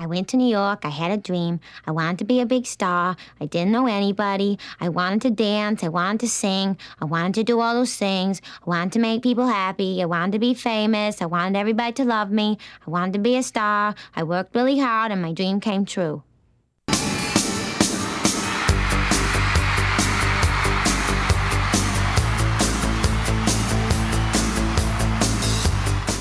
[0.00, 0.84] I went to New York.
[0.84, 1.58] I had a dream.
[1.84, 3.16] I wanted to be a big star.
[3.40, 4.56] I didn't know anybody.
[4.80, 5.82] I wanted to dance.
[5.82, 6.78] I wanted to sing.
[7.02, 8.40] I wanted to do all those things.
[8.64, 10.00] I wanted to make people happy.
[10.00, 11.20] I wanted to be famous.
[11.20, 12.58] I wanted everybody to love me.
[12.86, 13.96] I wanted to be a star.
[14.14, 16.22] I worked really hard and my dream came true.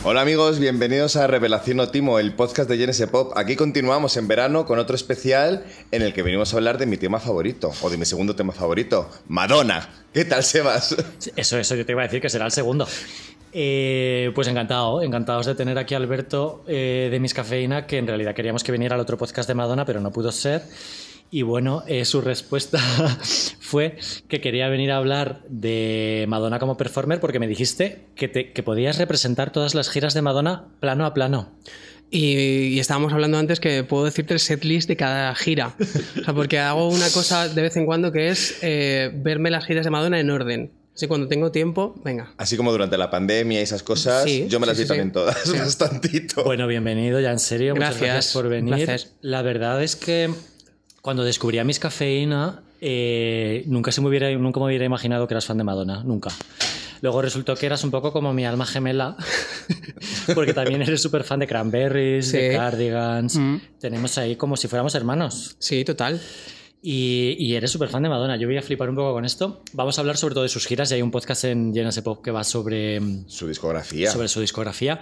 [0.10, 3.34] Hola amigos, bienvenidos a Revelación Otimo, el podcast de Genesis Pop.
[3.36, 6.96] Aquí continuamos en verano con otro especial en el que venimos a hablar de mi
[6.96, 9.90] tema favorito, o de mi segundo tema favorito, Madonna.
[10.14, 10.96] ¿Qué tal, Sebas?
[11.36, 12.88] Eso, eso, yo te iba a decir que será el segundo.
[13.52, 18.08] Eh, pues encantado, encantados de tener aquí a Alberto eh, de Mis Cafeína, que en
[18.08, 20.62] realidad queríamos que viniera al otro podcast de Madonna, pero no pudo ser.
[21.30, 22.80] Y bueno, eh, su respuesta
[23.60, 28.54] fue que quería venir a hablar de Madonna como performer porque me dijiste que, te,
[28.54, 31.52] que podías representar todas las giras de Madonna plano a plano.
[32.10, 35.76] Y, y estábamos hablando antes que puedo decirte el setlist de cada gira.
[36.22, 39.66] O sea, porque hago una cosa de vez en cuando que es eh, verme las
[39.66, 40.72] giras de Madonna en orden.
[40.96, 42.34] Así cuando tengo tiempo, venga.
[42.38, 44.88] Así como durante la pandemia y esas cosas, Sí, yo me las sí, vi sí,
[44.88, 45.14] también sí.
[45.14, 46.44] todas, bastantito.
[46.46, 47.76] Bueno, bienvenido ya en serio.
[47.76, 48.86] Muchas Gracias, gracias por venir.
[48.86, 49.14] gracias.
[49.22, 50.32] La verdad es que
[51.08, 55.36] cuando descubrí a Mis Cafeína, eh, nunca, se me hubiera, nunca me hubiera imaginado que
[55.36, 56.32] eras fan de Madonna, nunca.
[57.00, 59.16] Luego resultó que eras un poco como mi alma gemela,
[60.36, 62.58] porque también eres súper fan de Cranberries, de Sí.
[62.58, 63.38] Cardigans.
[63.38, 63.56] Mm.
[63.80, 65.56] Tenemos ahí como si fuéramos hermanos.
[65.60, 66.20] Sí, total.
[66.82, 68.36] Y, y eres súper fan de Madonna.
[68.36, 69.64] Yo voy a flipar un poco con esto.
[69.72, 72.22] Vamos a hablar sobre todo de sus giras y hay un podcast en Genesis Pop
[72.22, 74.12] que va sobre, Su discografía.
[74.12, 75.00] sobre su discografía.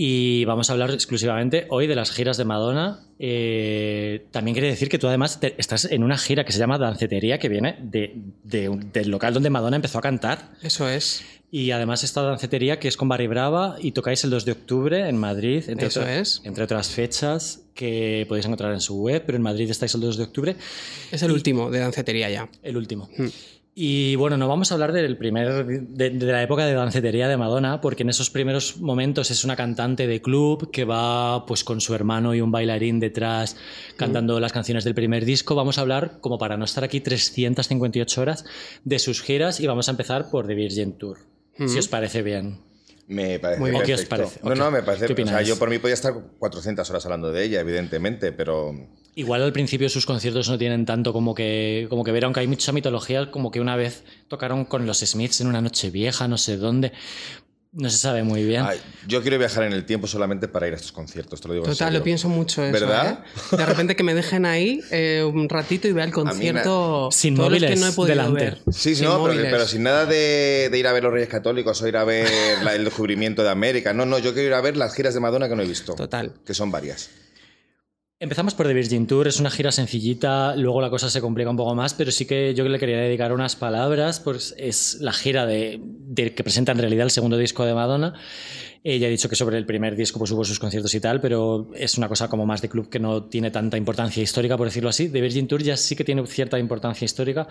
[0.00, 3.00] Y vamos a hablar exclusivamente hoy de las giras de Madonna.
[3.18, 6.78] Eh, también quiere decir que tú además te- estás en una gira que se llama
[6.78, 10.50] Dancetería, que viene de- de un- del local donde Madonna empezó a cantar.
[10.62, 11.24] Eso es.
[11.50, 15.08] Y además esta dancetería que es con Barry Brava y tocáis el 2 de octubre
[15.08, 16.42] en Madrid, entre, Eso es.
[16.44, 20.16] entre otras fechas que podéis encontrar en su web, pero en Madrid estáis el 2
[20.16, 20.54] de octubre,
[21.10, 22.48] Es el último de dancetería ya.
[22.62, 23.08] el último.
[23.18, 23.26] Hmm.
[23.80, 27.36] Y bueno, no vamos a hablar del primer, de, de la época de dancetería de
[27.36, 31.80] Madonna, porque en esos primeros momentos es una cantante de club que va pues con
[31.80, 33.56] su hermano y un bailarín detrás
[33.96, 35.54] cantando las canciones del primer disco.
[35.54, 38.44] Vamos a hablar, como para no estar aquí 358 horas,
[38.82, 41.18] de sus giras y vamos a empezar por The Virgin Tour,
[41.64, 42.67] si os parece bien.
[43.08, 43.82] Me parece Muy bien.
[43.82, 44.38] ¿O qué os perfecto.
[44.38, 44.40] parece?
[44.44, 45.06] No, ¿O no, me parece.
[45.12, 48.74] qué O sea, yo por mí podía estar 400 horas hablando de ella, evidentemente, pero.
[49.14, 52.46] Igual al principio sus conciertos no tienen tanto como que, como que ver, aunque hay
[52.46, 56.36] mucha mitología, como que una vez tocaron con los Smiths en una noche vieja, no
[56.36, 56.92] sé dónde.
[57.70, 58.62] No se sabe muy bien.
[58.66, 61.54] Ay, yo quiero viajar en el tiempo solamente para ir a estos conciertos, te lo
[61.54, 61.98] digo en Total, serio.
[61.98, 62.72] lo pienso mucho eso.
[62.72, 63.24] ¿Verdad?
[63.52, 63.56] ¿eh?
[63.56, 67.10] De repente que me dejen ahí eh, un ratito y vea el concierto.
[67.12, 68.40] Sin los que móviles no he podido delante.
[68.44, 68.58] ver.
[68.72, 69.52] Sí, Sin no, pero, móviles.
[69.52, 72.26] pero sin nada de, de ir a ver los Reyes Católicos o ir a ver
[72.62, 73.92] la- el descubrimiento de América.
[73.92, 75.94] No, no, yo quiero ir a ver las giras de Madonna que no he visto.
[75.94, 76.32] Total.
[76.46, 77.10] Que son varias.
[78.20, 81.56] Empezamos por The Virgin Tour, es una gira sencillita, luego la cosa se complica un
[81.56, 85.46] poco más, pero sí que yo le quería dedicar unas palabras, pues es la gira
[85.46, 85.80] de,
[86.34, 88.14] que presenta en realidad el segundo disco de Madonna.
[88.90, 91.68] Ella ha dicho que sobre el primer disco pues hubo sus conciertos y tal, pero
[91.74, 94.88] es una cosa como más de club que no tiene tanta importancia histórica, por decirlo
[94.88, 95.10] así.
[95.10, 97.46] The Virgin Tour ya sí que tiene cierta importancia histórica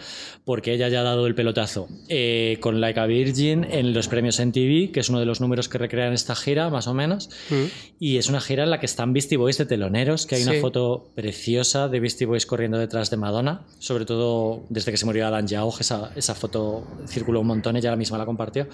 [0.46, 4.40] porque ella ya ha dado el pelotazo eh, con Like a Virgin en los premios
[4.40, 7.30] MTV, que es uno de los números que recrean esta gira, más o menos.
[7.50, 7.66] Mm.
[8.00, 10.54] Y es una gira en la que están Beastie Boys de teloneros, que hay una
[10.54, 10.60] Sí.
[10.60, 15.28] foto preciosa de Beastie Boys corriendo detrás de Madonna, sobre todo desde que se murió
[15.28, 18.68] Alan Jauch, esa, esa foto circuló un montón, ella misma la compartió.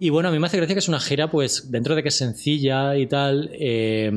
[0.00, 2.08] Y bueno, a mí me hace gracia que es una gira, pues dentro de que
[2.08, 4.10] es sencilla y tal, eh,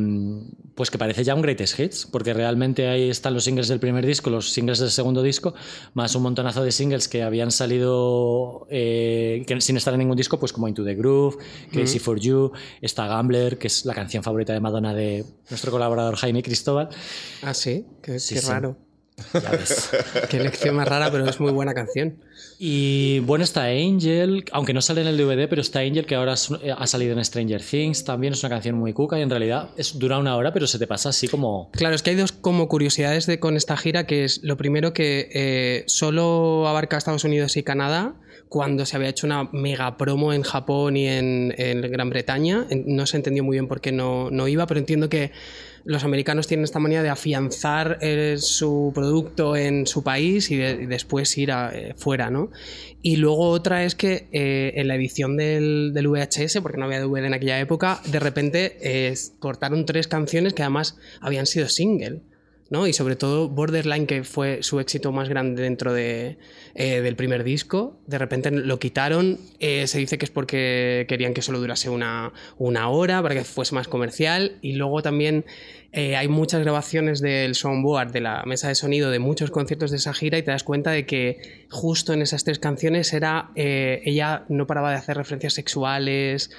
[0.75, 4.05] pues que parece ya un greatest hits, porque realmente ahí están los singles del primer
[4.05, 5.53] disco, los singles del segundo disco,
[5.93, 10.39] más un montonazo de singles que habían salido eh, que sin estar en ningún disco,
[10.39, 11.37] pues como Into the Groove,
[11.71, 12.51] Crazy for You,
[12.81, 16.89] está Gambler, que es la canción favorita de Madonna de nuestro colaborador Jaime Cristóbal.
[17.41, 17.85] Ah, sí.
[18.01, 18.47] Qué, Sí, qué sí.
[18.47, 18.77] raro.
[19.33, 19.91] Ya ves.
[20.29, 22.17] Qué elección más rara, pero es muy buena canción.
[22.63, 26.35] Y bueno, está Angel, aunque no sale en el DVD, pero está Angel que ahora
[26.61, 29.71] eh, ha salido en Stranger Things, también es una canción muy cuca y en realidad
[29.95, 31.71] dura una hora, pero se te pasa así como...
[31.71, 34.93] Claro, es que hay dos como curiosidades de, con esta gira, que es lo primero
[34.93, 38.13] que eh, solo abarca Estados Unidos y Canadá,
[38.47, 42.67] cuando se había hecho una mega promo en Japón y en, en Gran Bretaña.
[42.85, 45.31] No se entendió muy bien por qué no, no iba, pero entiendo que
[45.83, 50.83] los americanos tienen esta manía de afianzar eh, su producto en su país y, de-
[50.83, 52.51] y después ir a, eh, fuera, ¿no?
[53.01, 56.99] Y luego otra es que eh, en la edición del, del VHS, porque no había
[57.01, 62.21] DVD en aquella época, de repente eh, cortaron tres canciones que además habían sido single.
[62.71, 62.87] ¿No?
[62.87, 66.37] Y sobre todo Borderline, que fue su éxito más grande dentro de,
[66.73, 69.39] eh, del primer disco, de repente lo quitaron.
[69.59, 73.43] Eh, se dice que es porque querían que solo durase una, una hora, para que
[73.43, 74.57] fuese más comercial.
[74.61, 75.45] Y luego también
[75.91, 79.97] eh, hay muchas grabaciones del soundboard, de la mesa de sonido, de muchos conciertos de
[79.97, 84.45] esa gira, y te das cuenta de que justo en esas tres canciones era ella
[84.47, 86.49] no paraba de hacer referencias sexuales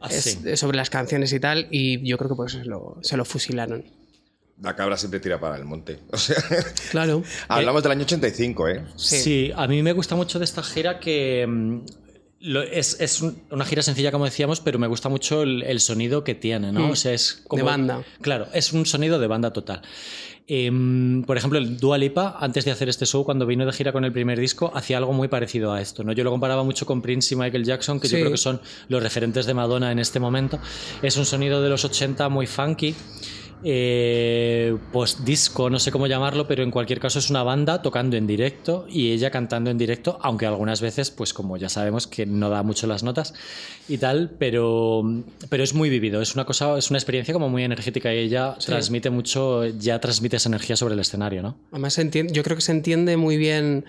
[0.00, 3.16] Ah, sobre las canciones y tal, y yo creo que por eso se lo, se
[3.16, 3.84] lo fusilaron.
[4.62, 6.00] La cabra siempre tira para el monte.
[6.12, 6.36] O sea,
[6.90, 7.22] Claro.
[7.48, 8.84] hablamos del año 85, ¿eh?
[8.96, 9.18] Sí.
[9.20, 9.52] Sí.
[9.54, 11.78] a mí me gusta mucho de esta gira que mm,
[12.40, 15.80] lo- es, es un- una gira sencilla, como decíamos, pero me gusta mucho el, el
[15.80, 16.88] sonido que tiene, ¿no?
[16.88, 16.90] Mm.
[16.90, 17.58] O sea, es como...
[17.58, 18.02] De banda.
[18.20, 19.82] Claro, es un sonido de banda total.
[20.52, 23.92] Em, por ejemplo, el Dua Lipa, antes de hacer este show, cuando vino de gira
[23.92, 26.02] con el primer disco, hacía algo muy parecido a esto.
[26.02, 26.12] ¿no?
[26.12, 29.00] Yo lo comparaba mucho con Prince y Michael Jackson, que yo creo que son los
[29.00, 30.58] referentes de Madonna en este momento.
[31.02, 32.96] Es un sonido de los 80 muy funky.
[33.64, 38.16] Eh, pues disco, no sé cómo llamarlo, pero en cualquier caso es una banda tocando
[38.16, 42.26] en directo y ella cantando en directo, aunque algunas veces, pues como ya sabemos, que
[42.26, 43.34] no da mucho las notas
[43.88, 45.02] y tal, pero,
[45.48, 48.56] pero es muy vivido, es una cosa, es una experiencia como muy energética y ella
[48.64, 51.56] transmite mucho, ya transmite esa energía sobre el escenario, ¿no?
[51.70, 53.84] Además, se entiende, yo creo que se entiende muy bien.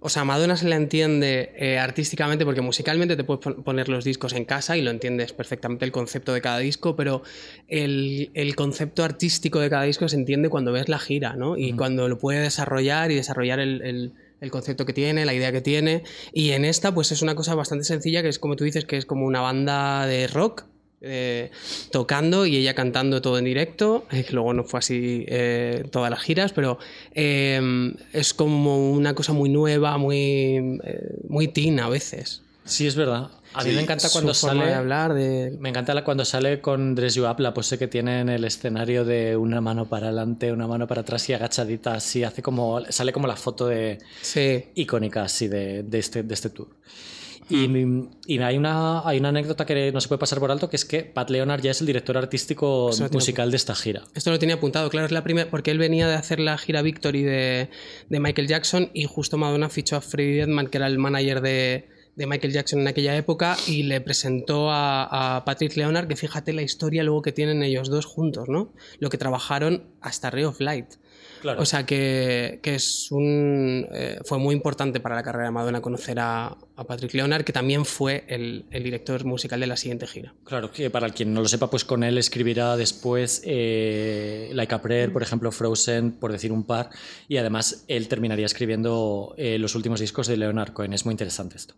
[0.00, 4.04] O sea, Madonna se la entiende eh, artísticamente porque musicalmente te puedes pon- poner los
[4.04, 7.22] discos en casa y lo entiendes perfectamente el concepto de cada disco, pero
[7.68, 11.56] el, el concepto artístico de cada disco se entiende cuando ves la gira, ¿no?
[11.56, 14.12] Y cuando lo puede desarrollar y desarrollar el, el-
[14.42, 16.02] el concepto que tiene, la idea que tiene.
[16.30, 18.98] Y en esta, pues es una cosa bastante sencilla, que es como tú dices, que
[18.98, 20.66] es como una banda de rock,
[21.00, 21.50] eh,
[21.90, 26.20] tocando y ella cantando todo en directo, eh, luego no fue así eh, todas las
[26.20, 26.78] giras, pero
[27.14, 30.80] eh, es como una cosa muy nueva, muy,
[31.28, 32.42] muy teen a veces.
[32.64, 33.30] Sí, es verdad.
[33.54, 34.66] A mí Sí, me encanta cuando sale...
[34.66, 35.56] de hablar, de...
[35.60, 39.04] Me encanta cuando sale con Dress You Up, la pose que tiene en el escenario
[39.04, 43.12] de una mano para adelante, una mano para atrás y agachadita así, hace como, sale
[43.12, 46.68] como la foto de, Sí, icónica así de, de este, de este tour.
[47.48, 47.68] Y,
[48.26, 50.84] y hay, una, hay una anécdota que no se puede pasar por alto, que es
[50.84, 54.02] que Pat Leonard ya es el director artístico musical de esta gira.
[54.14, 56.82] Esto lo tenía apuntado, claro, es la primera, porque él venía de hacer la gira
[56.82, 57.70] Victory de,
[58.08, 61.88] de Michael Jackson y justo Madonna fichó a Freddie Deadman, que era el manager de,
[62.16, 66.52] de Michael Jackson en aquella época, y le presentó a, a Patrick Leonard, que fíjate
[66.52, 68.72] la historia luego que tienen ellos dos juntos, ¿no?
[68.98, 70.94] Lo que trabajaron hasta Ray of Light.
[71.40, 71.60] Claro.
[71.60, 75.80] O sea que, que es un, eh, fue muy importante para la carrera de Madonna
[75.80, 80.06] conocer a, a Patrick Leonard, que también fue el, el director musical de la siguiente
[80.06, 80.34] gira.
[80.44, 84.82] Claro, que para quien no lo sepa, pues con él escribirá después eh, Like a
[84.82, 86.90] Prayer, por ejemplo, Frozen, por decir un par,
[87.28, 90.92] y además él terminaría escribiendo eh, los últimos discos de Leonard Cohen.
[90.92, 91.74] Es muy interesante esto.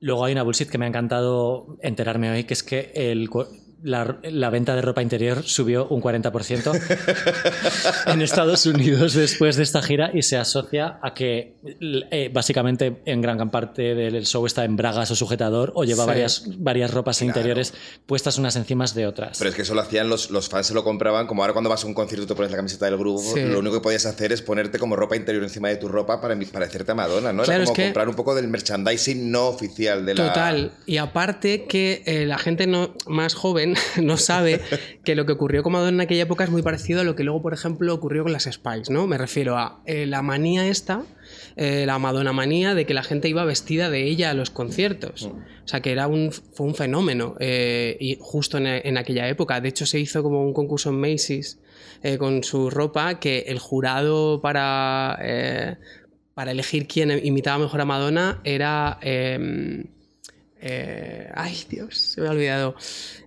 [0.00, 3.30] Luego hay una bullshit que me ha encantado enterarme hoy, que es que el,
[3.82, 6.80] la, la venta de ropa interior subió un 40%
[8.06, 11.54] en Estados Unidos después de esta gira y se asocia a que
[12.10, 16.08] eh, básicamente en gran parte del show está en bragas o sujetador o lleva Sí.
[16.08, 17.72] varias, varias ropas interiores
[18.06, 19.38] puestas unas encima de otras.
[19.38, 21.26] Pero es que eso lo hacían los, los fans, se lo compraban.
[21.28, 23.40] Como ahora cuando vas a un concierto te pones la camiseta del grupo, Sí.
[23.44, 26.36] lo único que podías hacer es ponerte como ropa interior encima de tu ropa para
[26.52, 27.44] parecerte a Madonna, ¿no?
[27.44, 30.28] Era Claro, como es que- comprar un poco del merchandising no oficial de la.
[30.28, 30.72] Total.
[30.86, 33.71] Y aparte que eh, la gente no, más joven
[34.02, 34.60] no sabe
[35.04, 37.24] que lo que ocurrió con Madonna en aquella época es muy parecido a lo que
[37.24, 39.06] luego, por ejemplo, ocurrió con las Spice, ¿no?
[39.06, 41.04] Me refiero a eh, la manía esta,
[41.56, 45.24] eh, la Madonna manía de que la gente iba vestida de ella a los conciertos.
[45.24, 49.60] O sea, que era un, fue un fenómeno eh, y justo en, en aquella época.
[49.60, 51.58] De hecho, se hizo como un concurso en Macy's
[52.18, 55.18] con su ropa que el jurado para...
[55.22, 55.76] eh,
[56.34, 58.98] para elegir quién imitaba mejor a Madonna era...
[59.02, 59.84] em,
[60.64, 62.76] eh, ay, Dios, se me ha olvidado.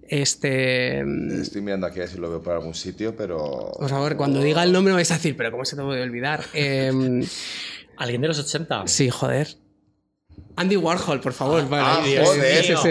[0.07, 0.99] Este.
[0.99, 3.71] em, Estoy mirando aquí a ver si lo veo por algún sitio, pero.
[3.77, 6.01] Por favor, cuando diga el nombre me vais a decir, pero ¿cómo se te puede
[6.01, 6.43] olvidar?
[6.53, 7.23] Em,
[7.97, 8.83] ¿Alguien de los 80?
[8.87, 9.47] sí, joder.
[10.57, 11.67] Andy Warhol, por favor.
[11.67, 11.83] vale.
[11.85, 12.63] ah, Sí, joder.
[12.63, 12.89] sí, sí.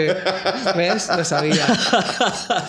[0.77, 1.09] ¿Ves?
[1.15, 1.65] Lo sabía.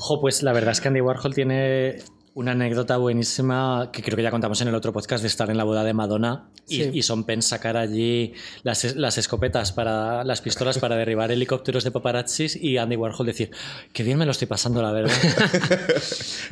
[0.00, 1.96] Jo, pues la verdad es que Andy Warhol tiene
[2.38, 5.56] una anécdota buenísima que creo que ya contamos en el otro podcast de estar en
[5.56, 6.90] la boda de Madonna y, Sí.
[6.94, 11.90] y Son Penn sacar allí las, las escopetas para las pistolas para derribar helicópteros de
[11.90, 13.50] paparazzis y Andy Warhol decir
[13.92, 15.12] qué bien me lo estoy pasando la verdad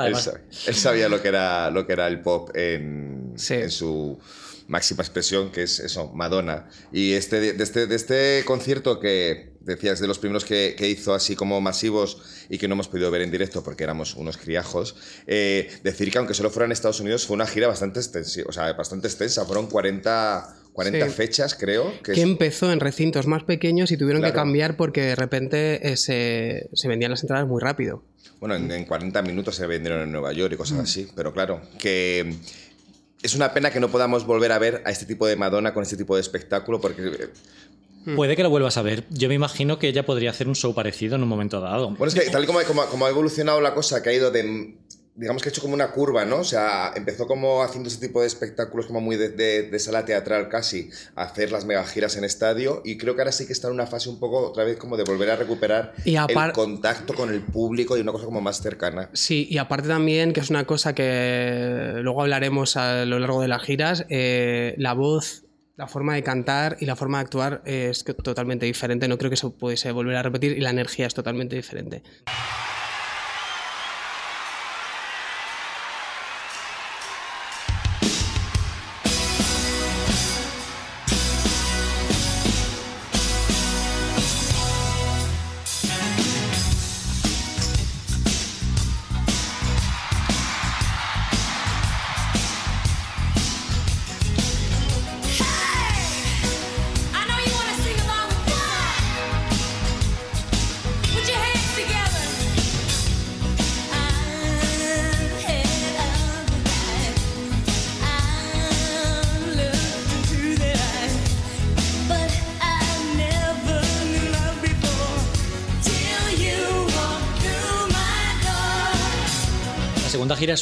[0.66, 3.54] Él, sabía lo que era, lo que era el pop en, Sí.
[3.54, 4.18] en su
[4.68, 6.66] máxima expresión, que es eso, Madonna.
[6.92, 11.12] Y este, de, este, de este concierto que decías de los primeros que, que hizo
[11.12, 14.94] así como masivos y que no hemos podido ver en directo porque éramos unos criajos,
[15.26, 18.52] eh, decir que aunque solo fuera en Estados Unidos fue una gira bastante extensa, o
[18.52, 21.12] sea, bastante extensa, fueron 40, 40 Sí.
[21.12, 21.92] fechas, creo.
[22.02, 25.86] Que Que es- empezó en recintos más pequeños y tuvieron que cambiar porque de repente
[25.92, 28.02] eh, se, se vendían las entradas muy rápido.
[28.40, 30.58] Bueno, en, en 40 minutos se vendieron en Nueva York y Mm.
[30.58, 31.08] cosas así.
[31.16, 32.34] Pero claro, que
[33.22, 35.82] es una pena que no podamos volver a ver a este tipo de Madonna con
[35.82, 37.30] este tipo de espectáculo porque...
[38.06, 39.04] eh, Puede que lo vuelvas a ver.
[39.10, 41.90] Yo me imagino que ella podría hacer un show parecido en un momento dado.
[41.90, 44.30] Bueno, es que tal y como, como- como ha evolucionado la cosa, que ha ido
[44.30, 44.76] de...
[45.18, 46.40] Digamos que ha hecho como una curva, ¿no?
[46.40, 50.04] O sea, empezó como haciendo ese tipo de espectáculos como muy de, de- de sala
[50.04, 53.68] teatral casi, a hacer las megagiras en estadio y creo que ahora sí que está
[53.68, 57.14] en una fase un poco otra vez como de volver a recuperar Y el contacto
[57.14, 59.08] con el público y una cosa como más cercana.
[59.14, 63.48] Sí, y aparte también, que es una cosa que luego hablaremos a lo largo de
[63.48, 65.44] las giras, eh, la voz,
[65.76, 69.08] la forma de cantar y la forma de actuar es totalmente diferente.
[69.08, 72.02] No creo que se pudiese volver a repetir y la energía es totalmente diferente.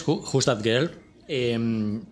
[0.05, 0.91] Es Who- Who's That Girl.
[1.27, 1.55] Eh,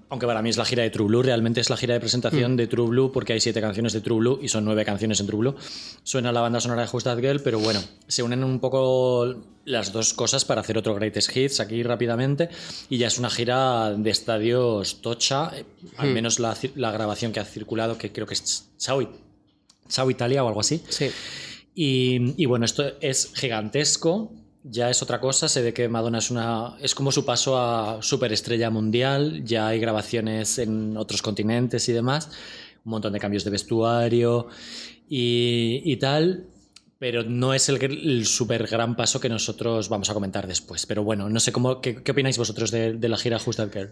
[0.09, 2.57] aunque para mí es la gira de True Blue, realmente es la gira de presentación
[2.57, 5.27] de True Blue porque hay siete canciones de True Blue y son nueve canciones en
[5.27, 5.55] True Blue.
[6.03, 9.35] Suena la banda sonora de Who's That Girl, pero bueno, se unen un poco
[9.67, 12.49] las dos cosas para hacer otro Greatest Hits aquí rápidamente
[12.89, 15.67] y ya es una gira de estadios tocha, eh,
[15.99, 19.07] al menos la, ci- la grabación que ha circulado, que creo que es Chao,
[19.91, 20.83] Chao Italia o algo así.
[20.89, 21.11] Sí.
[21.75, 24.33] Y, y bueno, esto es gigantesco.
[24.65, 26.77] Ya es otra cosa, se ve que Madonna es una.
[26.81, 29.45] es como su paso a superestrella mundial.
[29.45, 32.31] Ya hay grabaciones en otros continentes y demás.
[32.85, 34.47] Un montón de cambios de vestuario
[35.09, 36.47] y, y tal.
[36.99, 40.87] Pero no es el, el super gran paso que nosotros vamos a comentar después.
[40.87, 41.81] Pero bueno, no sé cómo.
[41.81, 43.91] ¿Qué, qué opináis vosotros de, de la gira Just That Girl?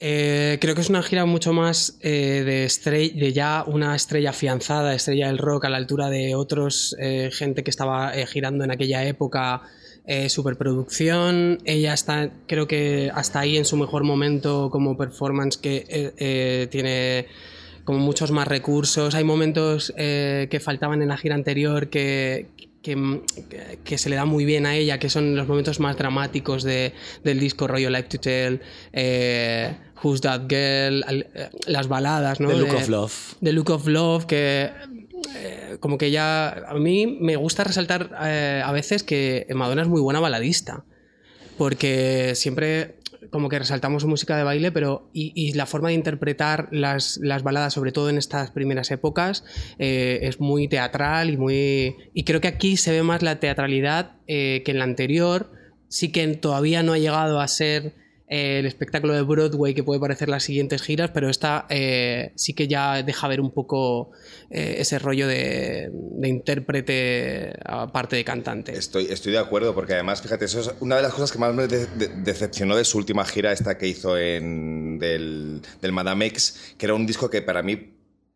[0.00, 4.30] Eh, creo que es una gira mucho más eh, de, estrella, de ya una estrella
[4.30, 8.64] afianzada, estrella del rock a la altura de otros eh, gente que estaba eh, girando
[8.64, 9.62] en aquella época.
[10.06, 15.86] Eh, superproducción, ella está, creo que hasta ahí en su mejor momento como performance que
[15.88, 17.26] eh, eh, tiene
[17.84, 19.14] como muchos más recursos.
[19.14, 22.48] Hay momentos eh, que faltaban en la gira anterior que,
[22.82, 23.22] que,
[23.82, 26.92] que se le da muy bien a ella, que son los momentos más dramáticos de,
[27.22, 28.60] del disco rollo Like to Tell,
[28.92, 32.48] eh, Who's That Girl, al- eh, las baladas, ¿no?
[32.50, 33.12] The Look De- of Love.
[33.42, 34.70] The Look of Love, que
[35.34, 39.88] eh, como que ya a mí me gusta resaltar eh, a veces que Madonna es
[39.88, 40.84] muy buena baladista,
[41.58, 42.96] porque siempre
[43.30, 47.42] como que resaltamos su música de baile, pero y, la forma de interpretar las, las
[47.42, 49.44] baladas, sobre todo en estas primeras épocas,
[49.78, 54.16] eh, es muy teatral y muy y creo que aquí se ve más la teatralidad
[54.26, 55.50] que en la anterior.
[55.88, 57.94] Sí que todavía no ha llegado a ser
[58.34, 62.66] el espectáculo de Broadway que puede parecer las siguientes giras, pero esta eh, sí que
[62.68, 64.10] ya deja ver un poco
[64.50, 68.72] eh, ese rollo de, de intérprete aparte de cantante.
[68.76, 71.54] Estoy, estoy de acuerdo, porque además, fíjate, eso es una de las cosas que más
[71.54, 76.26] me de- de- decepcionó de su última gira, esta que hizo en del, del Madame
[76.26, 77.90] X, que era un disco que para mí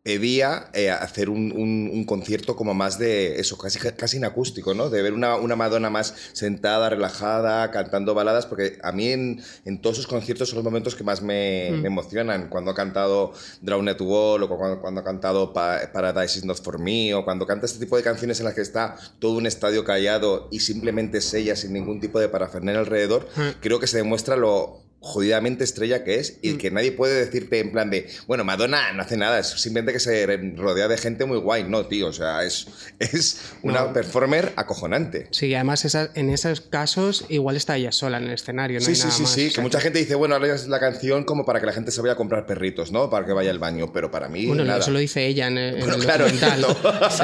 [0.09, 4.89] pedía eh, hacer un, un- un concierto como más de eso, casi, casi inacústico, ¿no?
[4.89, 9.79] De ver una, una Madonna más sentada, relajada, cantando baladas, porque a mí en, en
[9.79, 14.01] todos sus conciertos son los momentos que más me, me emocionan, cuando ha cantado Drowned
[14.01, 17.67] Wall, o cuando, cuando ha cantado Pa- Paradise is Not For Me, o cuando canta
[17.67, 21.31] este tipo de canciones en las que está todo un estadio callado y simplemente es
[21.35, 23.27] ella sin ningún tipo de parafernalia alrededor,
[23.61, 27.71] creo que se demuestra lo jodidamente estrella que es y que nadie puede decirte en
[27.71, 30.25] plan de, bueno, Madonna no hace nada, es simplemente que se
[30.57, 31.63] rodea de gente muy guay.
[31.63, 32.67] No, tío, o sea, es,
[32.99, 33.93] es una No.
[33.93, 35.27] performer acojonante.
[35.31, 38.79] Sí, además esas- en esos casos igual está ella sola en el escenario.
[38.79, 40.35] No Sí, hay sí, nada sí, más, sí, o que sea mucha gente dice, bueno,
[40.35, 43.09] ahora es la canción como para que la gente se vaya a comprar perritos, ¿no?
[43.09, 44.79] Para que vaya al baño, pero para mí Bueno, nada.
[44.79, 46.25] eso lo dice ella en el, en Bueno, el claro.
[47.09, 47.23] Sí.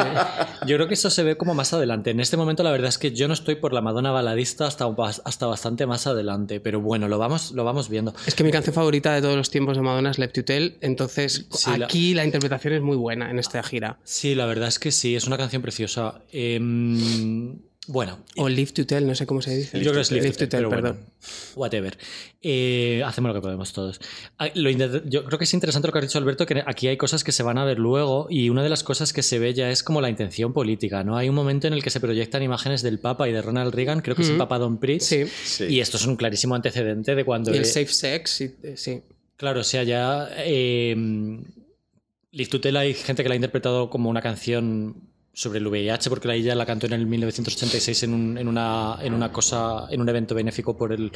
[0.68, 2.12] Yo creo que eso se ve como más adelante.
[2.12, 4.86] En este momento, la verdad es que yo no estoy por la Madonna baladista hasta,
[5.26, 6.60] hasta bastante más adelante.
[6.60, 8.14] Pero bueno, lo vamos, lo vamos viendo.
[8.26, 10.78] Es que mi canción favorita de todos los tiempos de Madonna es Left to Tell,
[10.82, 12.24] entonces Sí, aquí la...
[12.24, 14.00] interpretación es muy buena en esta gira.
[14.04, 16.22] Sí, la verdad es que sí, es una canción preciosa.
[16.32, 19.78] Em, Bueno, O Live to Tell, no sé cómo se dice.
[19.78, 20.92] Yo creo que es Live to Tell, Tell, pero perdón.
[20.96, 21.10] bueno,
[21.56, 21.98] whatever.
[22.42, 24.00] Eh, hacemos lo que podemos todos.
[24.40, 26.98] Ah, lo yo creo que es interesante lo que has dicho, Alberto, que aquí hay
[26.98, 29.54] cosas que se van a ver luego y una de las cosas que se ve
[29.54, 31.16] ya es como la intención política, ¿no?
[31.16, 34.02] Hay un momento en el que se proyectan imágenes del Papa y de Ronald Reagan,
[34.02, 35.26] creo que es el Papa Don Pritz, Sí.
[35.44, 35.66] Sí.
[35.66, 37.54] y esto es un clarísimo antecedente de cuando...
[37.54, 39.02] Y el eh, Safe Sex, y- eh, sí.
[39.38, 40.30] Claro, o sea, ya.
[40.38, 40.96] Eh,
[42.32, 46.34] Liz Tutela hay gente que la ha interpretado como una canción sobre el VIH, porque
[46.34, 50.10] ella la cantó en el 1986 en, un- en una, en una cosa, en un
[50.10, 51.12] evento benéfico por el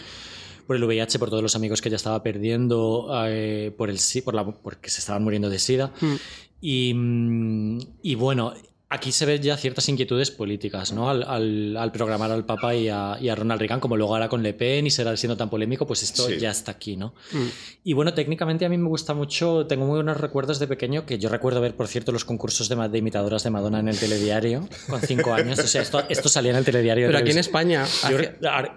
[0.67, 4.21] por el VIH, por todos los amigos que ella estaba perdiendo, eh, por el sí,
[4.21, 5.91] por la, porque se estaban muriendo de SIDA.
[5.99, 6.13] Mm.
[6.61, 8.53] Y, mm, y bueno,
[8.91, 11.10] aquí se ven ya ciertas inquietudes políticas, ¿no?
[11.12, 14.27] Al, al- al programar al Papa y a, y a Ronald Reagan, como luego ahora
[14.29, 16.39] con Le Pen y será siendo tan polémico, pues esto Sí.
[16.39, 17.13] ya está aquí, ¿no?
[17.31, 17.46] Mm.
[17.84, 21.19] Y bueno, técnicamente a mí me gusta mucho, tengo muy buenos recuerdos de pequeño, que
[21.19, 24.67] yo recuerdo ver, por cierto, los concursos de, de imitadoras de Madonna en el telediario,
[24.89, 25.60] con cinco años.
[25.60, 27.03] O sea, esto, esto salía en el telediario.
[27.05, 27.38] de Pero aquí en.
[27.38, 27.86] España.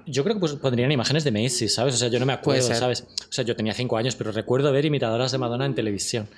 [0.06, 1.94] Yo, creo que pues, pondrían imágenes de Messi, ¿sabes?
[1.94, 2.62] O sea, yo no me acuerdo.
[2.74, 3.06] ¿sabes?
[3.28, 6.28] O sea, yo tenía cinco años, pero recuerdo ver imitadoras de Madonna en televisión,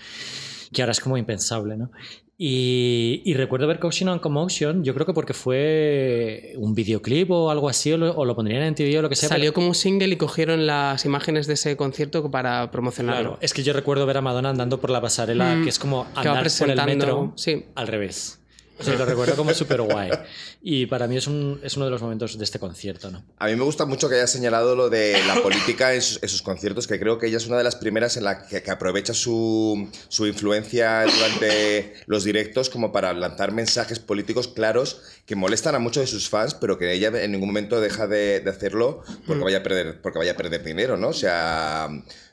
[0.75, 1.90] que ahora es como impensable, ¿no?
[2.37, 7.49] Y, y recuerdo ver Caution and Commotion, yo creo que porque fue un videoclip o
[7.49, 9.28] algo así, o lo, o lo pondrían en TV o lo que sea.
[9.28, 13.23] Salió como single y cogieron las imágenes de ese concierto para promocionarlo.
[13.23, 15.78] Claro, es que yo recuerdo ver a Madonna andando por la pasarela, Mm, que es
[15.78, 17.66] como andar por el metro sí.
[17.76, 18.40] al revés.
[18.81, 20.11] Sea, lo recuerdo como súper guay.
[20.62, 23.25] Y para mí es, un- es uno de los momentos de este concierto, ¿no?
[23.38, 26.28] A mí me gusta mucho que hayas señalado lo de la política en sus, en
[26.28, 28.71] sus conciertos, que creo que ella es una de las primeras en la que, que
[28.71, 35.75] aprovecha su, su influencia durante los directos como para lanzar mensajes políticos claros que molestan
[35.75, 39.02] a muchos de sus fans, pero que ella en ningún momento deja de, de hacerlo
[39.26, 41.09] porque vaya, a perder, porque vaya a perder dinero, ¿no?
[41.09, 41.88] O sea,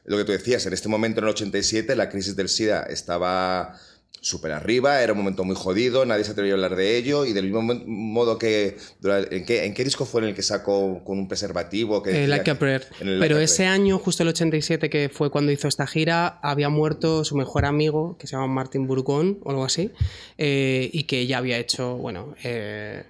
[0.06, 3.78] lo que tú decías, en este momento, en el 87, la crisis del SIDA estaba
[4.24, 7.34] súper arriba, era un momento muy jodido, nadie se atrevió a hablar de ello y
[7.34, 8.78] del mismo mo- modo que...
[9.04, 12.04] ¿En qué, en qué disco fue en el que sacó con un preservativo?
[12.04, 12.88] Que Eh, decía Like a Prayer.
[13.01, 13.74] el Pero ese Prayer.
[13.74, 18.16] año, justo el 87, que fue cuando hizo esta gira, había muerto su mejor amigo,
[18.20, 19.90] que se llama Martin Bourgon o algo así,
[20.38, 23.04] eh, y que ya había hecho, bueno, eh,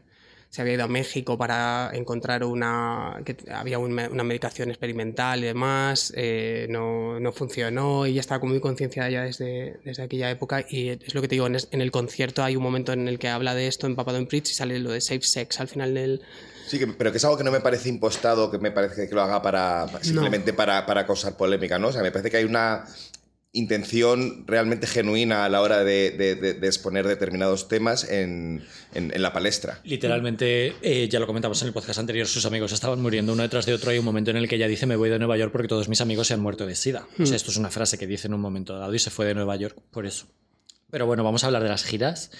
[0.51, 3.21] se había ido a México para encontrar una.
[3.25, 8.51] que había una medicación experimental y demás, eh, no, no funcionó, y ya estaba como
[8.51, 10.65] muy concienciada ya desde, desde aquella época.
[10.69, 13.07] Y es lo que te digo, en, es- en el concierto hay un momento en
[13.07, 15.59] el que habla de esto en Papado en Pritz y sale lo de Safe Sex
[15.61, 16.21] al final del.
[16.67, 19.15] Sí, que- pero que es algo que no me parece impostado, que me parece que
[19.15, 21.87] lo haga para para- simplemente para, para causar polémica, ¿no?
[21.87, 22.85] O sea, me parece que hay una
[23.53, 29.11] intención realmente genuina a la hora de, de- de- de exponer determinados temas en, en-
[29.13, 29.81] en la palestra.
[29.83, 33.65] Literalmente, eh, ya lo comentamos en el podcast anterior, sus amigos estaban muriendo uno detrás
[33.65, 33.91] de otro.
[33.91, 35.89] Hay un momento en el que ella dice, me voy de Nueva York porque todos
[35.89, 37.05] mis amigos se han muerto de SIDA.
[37.19, 39.25] O sea, esto es una frase que dice en un momento dado y se fue
[39.25, 40.27] de Nueva York por eso.
[40.89, 42.31] Pero bueno, vamos a hablar de las giras.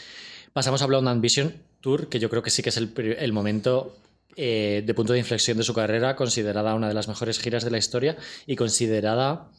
[0.53, 3.97] Pasamos a Blonde Ambition Tour, que yo creo que sí que es el momento
[4.37, 7.71] eh, de punto de inflexión de su carrera, considerada una de las mejores giras de
[7.71, 9.49] la historia y considerada...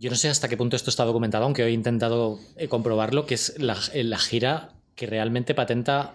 [0.00, 3.34] Yo no sé hasta qué punto esto está documentado, aunque he intentado eh, comprobarlo, que
[3.34, 6.14] es la, eh, la gira que realmente patenta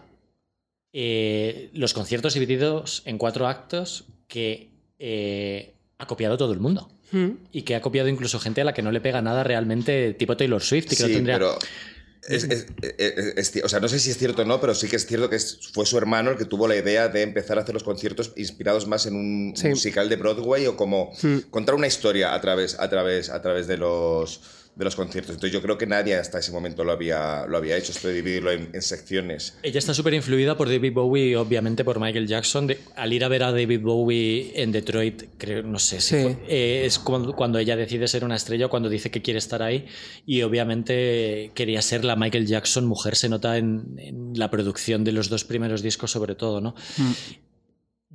[0.92, 6.90] eh, los conciertos divididos en cuatro actos que eh, ha copiado todo el mundo.
[7.12, 7.32] Hmm.
[7.52, 10.36] Y que ha copiado incluso gente a la que no le pega nada realmente, tipo
[10.36, 11.36] Taylor Swift, y que no Sí, tendría...
[11.36, 11.60] pero...
[12.28, 12.66] Es, es-
[12.98, 14.96] es- es ci- o sea, no sé si es cierto o no, pero sí que
[14.96, 15.38] es cierto que
[15.74, 18.88] fue su hermano el que tuvo la idea de empezar a hacer los conciertos inspirados
[18.88, 19.68] más en un Sí.
[19.70, 21.38] musical de Broadway o como Hmm.
[21.52, 24.42] contar una historia a través, a través, a través de los
[24.76, 25.36] de los conciertos.
[25.36, 28.16] Entonces yo creo que nadie hasta ese momento lo había, lo había hecho, esto de
[28.16, 29.58] dividirlo en, en secciones.
[29.64, 32.68] Ella está súper influida por David Bowie y obviamente por Michael Jackson.
[32.68, 36.24] De- al ir a ver a David Bowie en Detroit, creo, no sé si Sí.
[36.24, 39.64] fue- eh, es cuando, cuando ella decide ser una estrella, cuando dice que quiere estar
[39.64, 39.86] ahí.
[40.26, 45.14] Y obviamente quería ser la Michael Jackson mujer, se nota en, en la producción de
[45.14, 46.76] los dos primeros discos, sobre todo, ¿no?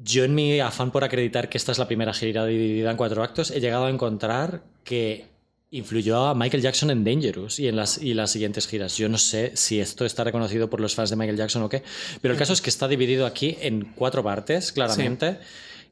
[0.02, 3.22] Yo, en mi afán por acreditar que esta es la primera gira dividida en cuatro
[3.22, 5.26] actos, he llegado a encontrar que
[5.70, 8.96] influyó a Michael Jackson en Dangerous y en las, y las siguientes giras.
[8.96, 11.82] Yo no sé si esto está reconocido por los fans de Michael Jackson o qué,
[12.20, 15.38] pero el caso es que está dividido aquí en cuatro partes, claramente.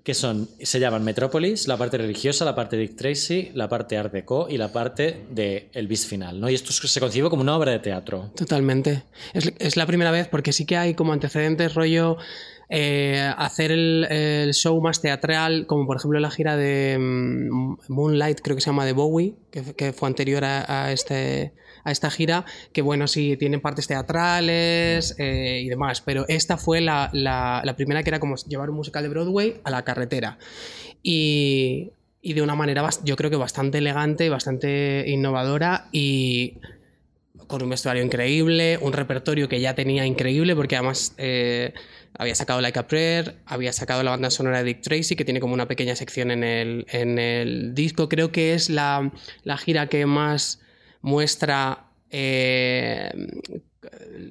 [0.04, 3.98] Que son, se llaman Metrópolis, la parte religiosa, la parte de Dick Tracy, la parte
[3.98, 6.48] Art Deco y la parte de Elvis final, ¿no?
[6.48, 8.30] Y esto se concibe como una obra de teatro.
[8.34, 9.02] Totalmente.
[9.34, 12.16] Es, es la primera vez porque sí que hay como antecedentes rollo
[12.70, 18.40] eh, hacer el, el show más teatral, como por ejemplo la gira de mm, Moonlight,
[18.42, 21.52] creo que se llama de Bowie, que, fue anterior a, a este,
[21.84, 26.80] a esta gira, que bueno, sí, tiene partes teatrales eh, y demás, pero esta fue
[26.80, 30.38] la, la- la primera que era como llevar un musical de Broadway a la carretera.
[31.02, 36.58] Y, y de una manera, yo creo que bastante elegante, bastante innovadora y
[37.46, 41.72] con un vestuario increíble, un repertorio que ya tenía increíble, porque además eh,
[42.16, 45.40] había sacado Like a Prayer, había sacado la banda sonora de Dick Tracy, que tiene
[45.40, 48.08] como una pequeña sección en el, en el disco.
[48.08, 49.12] Creo que es la,
[49.44, 50.60] la gira que más
[51.00, 53.12] muestra eh,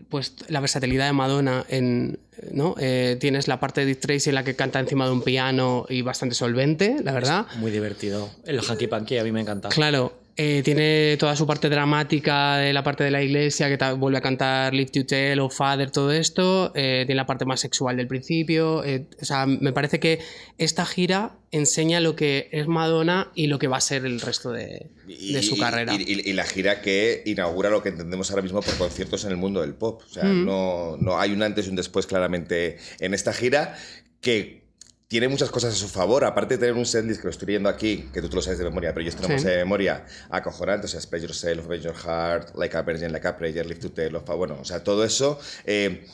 [0.10, 2.20] pues la versatilidad de Madonna en
[2.52, 2.76] ¿no?
[2.80, 5.86] Eh, tienes la parte de Dick Tracy en la que canta encima de un piano
[5.90, 7.46] y bastante solvente, la verdad.
[7.58, 8.30] Muy divertido.
[8.46, 9.70] El hanky panky a mí me encanta.
[9.70, 14.20] Claro, eh, tiene toda su parte dramática de la parte de la iglesia, que vuelve
[14.20, 16.72] a cantar Live to Tell o Father, todo esto.
[16.76, 18.84] Eh, tiene la parte más sexual del principio.
[18.84, 20.20] eh, o sea, me parece que
[20.60, 24.52] esta gira enseña lo que es Madonna y lo que va a ser el resto
[24.52, 25.94] de, Y- de su carrera.
[25.96, 29.32] Y, y- y la gira que inaugura lo que entendemos ahora mismo por conciertos en
[29.32, 30.02] el mundo del pop.
[30.06, 30.46] O sea, Mm.
[30.46, 33.76] no, no hay un antes y un después claramente en esta gira
[34.22, 34.67] que
[35.08, 36.26] tiene muchas cosas a su favor.
[36.26, 38.60] Aparte de tener un setlist que lo estoy leyendo aquí, que tú te lo sabes
[38.60, 40.86] de memoria, pero yo esto no me sé de memoria, acojonante.
[40.86, 43.92] O sea, Spread Yourself, Obey Your Heart, Like a Virgin, Like a Prayer, Live to
[43.92, 45.40] Tell, of- bueno, o sea, todo eso.
[45.66, 46.06] eh,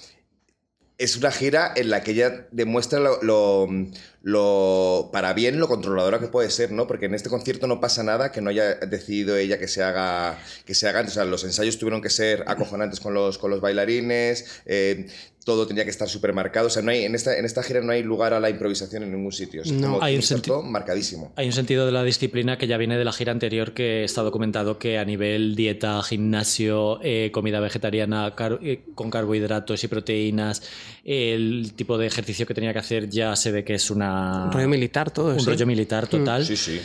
[0.99, 3.67] es una gira en la que ella demuestra lo, lo-
[4.23, 6.88] lo- para bien lo controladora que puede ser, ¿no?
[6.88, 10.39] Porque en este concierto no pasa nada que no haya decidido ella que se haga,
[10.65, 11.05] que se hagan.
[11.07, 15.07] O sea, los ensayos tuvieron que ser acojonantes con los, con los bailarines, eh,
[15.45, 16.67] todo tenía que estar súper marcado.
[16.67, 19.03] O sea, no hay, en, esta, en esta gira no hay lugar a la improvisación
[19.03, 19.62] en ningún sitio.
[19.73, 20.01] No.
[20.01, 21.33] Hay un concierto marcadísimo.
[21.36, 24.21] Hay un sentido de la disciplina que ya viene de la gira anterior que está
[24.21, 30.63] documentado que a nivel dieta, gimnasio, eh, comida vegetariana car- eh, con carbohidratos y proteínas,
[31.03, 34.12] el tipo de ejercicio que tenía que hacer ya se ve que es una,
[34.45, 35.49] Un rollo militar, todo un eso.
[35.52, 36.45] rollo militar total.
[36.45, 36.82] Sí, sí.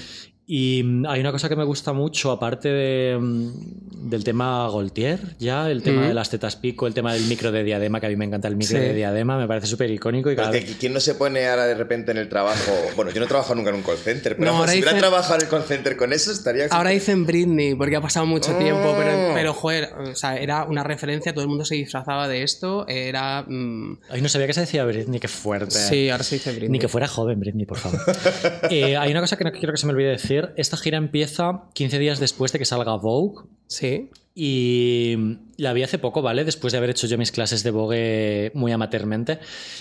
[0.50, 5.20] Y mm, hay una cosa que me gusta mucho, aparte de, mm, del tema Goltier,
[5.38, 6.08] ya, el tema Mm.
[6.08, 8.48] de las tetas pico, el tema del micro de diadema, que a mí me encanta
[8.48, 8.82] el micro Sí.
[8.82, 10.30] de diadema, me parece súper icónico.
[10.30, 12.72] Y cada ¿quién no se pone ahora de repente en el trabajo?
[12.96, 14.78] Bueno, yo no he trabajado nunca en un call center, pero No, vamos, ahora si
[14.78, 16.66] hubiera dicen- trabajado en el call center con eso estaría...
[16.70, 20.82] Ahora dicen Britney, porque ha pasado mucho tiempo, pero, pero joder, o sea, era una
[20.82, 23.44] referencia, todo el mundo se disfrazaba de esto, era...
[23.46, 25.72] mm, Ay, no sabía que se decía Britney, qué fuerte.
[25.72, 26.70] sí, ahora se dice Britney.
[26.70, 28.00] Ni que fuera joven, Britney, por favor.
[28.70, 30.37] Eh, hay una cosa que no quiero que se me olvide decir.
[30.56, 33.44] Esta gira empieza 15 días después de que salga Vogue.
[33.66, 35.16] Sí, Y
[35.58, 36.44] la vi hace poco, ¿vale?
[36.44, 39.40] Después de haber hecho yo mis clases de Vogue muy amateurmente.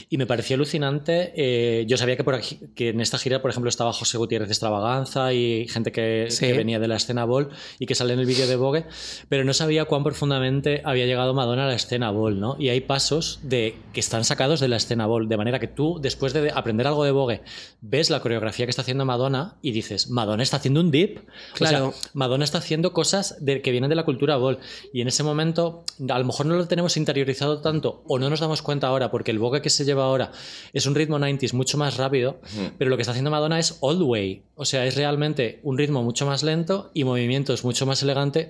[0.10, 1.34] Y me pareció alucinante.
[1.36, 4.48] eh, yo sabía que, por aquí- que en esta gira, por ejemplo, estaba José Gutiérrez
[4.48, 6.48] de Extravaganza y gente que, Sí.
[6.48, 8.86] que venía de la escena Ball y que sale en el vídeo de Vogue.
[9.30, 12.56] Pero no sabía cuán profundamente había llegado Madonna a la escena Ball, ¿no?
[12.60, 15.30] Y hay pasos de, que están sacados de la escena Ball.
[15.30, 17.42] De manera que tú, después de aprender algo de Vogue,
[17.82, 21.20] ves la coreografía que está haciendo Madonna y dices, Madonna está haciendo un dip.
[21.54, 21.90] Claro.
[21.90, 24.58] O sea, Madonna está haciendo cosas de, que vienen de la cultura ball.
[24.92, 25.67] Y en ese momento,
[26.10, 29.32] a lo mejor no lo tenemos interiorizado tanto o no nos damos cuenta ahora, porque
[29.32, 30.32] el vogue que se lleva ahora
[30.74, 32.40] es un ritmo 90s mucho más rápido,
[32.78, 34.44] pero lo que está haciendo Madonna es old way.
[34.56, 38.50] O sea, es realmente un ritmo mucho más lento y movimientos mucho más elegantes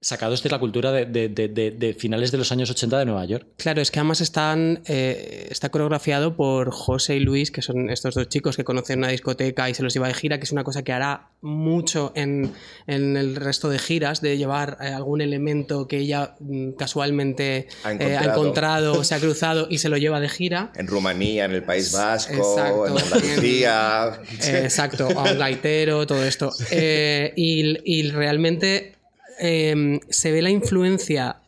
[0.00, 3.04] sacados de la cultura de, de- de- de- de finales de los años 80 de
[3.04, 3.46] Nueva York.
[3.56, 8.14] Claro, es que además están, eh, está coreografiado por José y Luis, que son estos
[8.14, 10.62] dos chicos que conocen una discoteca y se los lleva de gira, que es una
[10.64, 12.52] cosa que hará mucho en,
[12.86, 17.90] en el resto de giras, de llevar eh, algún elemento que ella mm, casualmente Ha
[17.90, 18.18] eh, encontrado.
[18.18, 20.72] ha encontrado, se ha cruzado y se lo lleva de gira.
[20.76, 22.86] En Rumanía, en el País Vasco, Exacto.
[22.86, 24.20] en Andalucía...
[24.44, 26.50] Eh, exacto, a un gaitero, todo esto.
[26.70, 28.97] Eh, y, y realmente
[29.38, 31.42] eh, se ve la influencia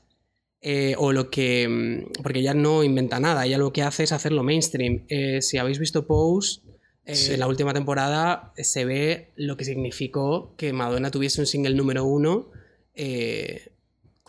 [0.60, 1.68] eh, o lo que.
[1.68, 5.04] mm, Porque ella no inventa nada, ella lo que hace es hacerlo mainstream.
[5.08, 6.60] Eh, si habéis visto Pose.
[7.04, 7.32] eh, Sí.
[7.32, 11.74] En la última temporada eh, se ve lo que significó que Madonna tuviese un single
[11.74, 12.50] número uno
[12.94, 13.72] eh,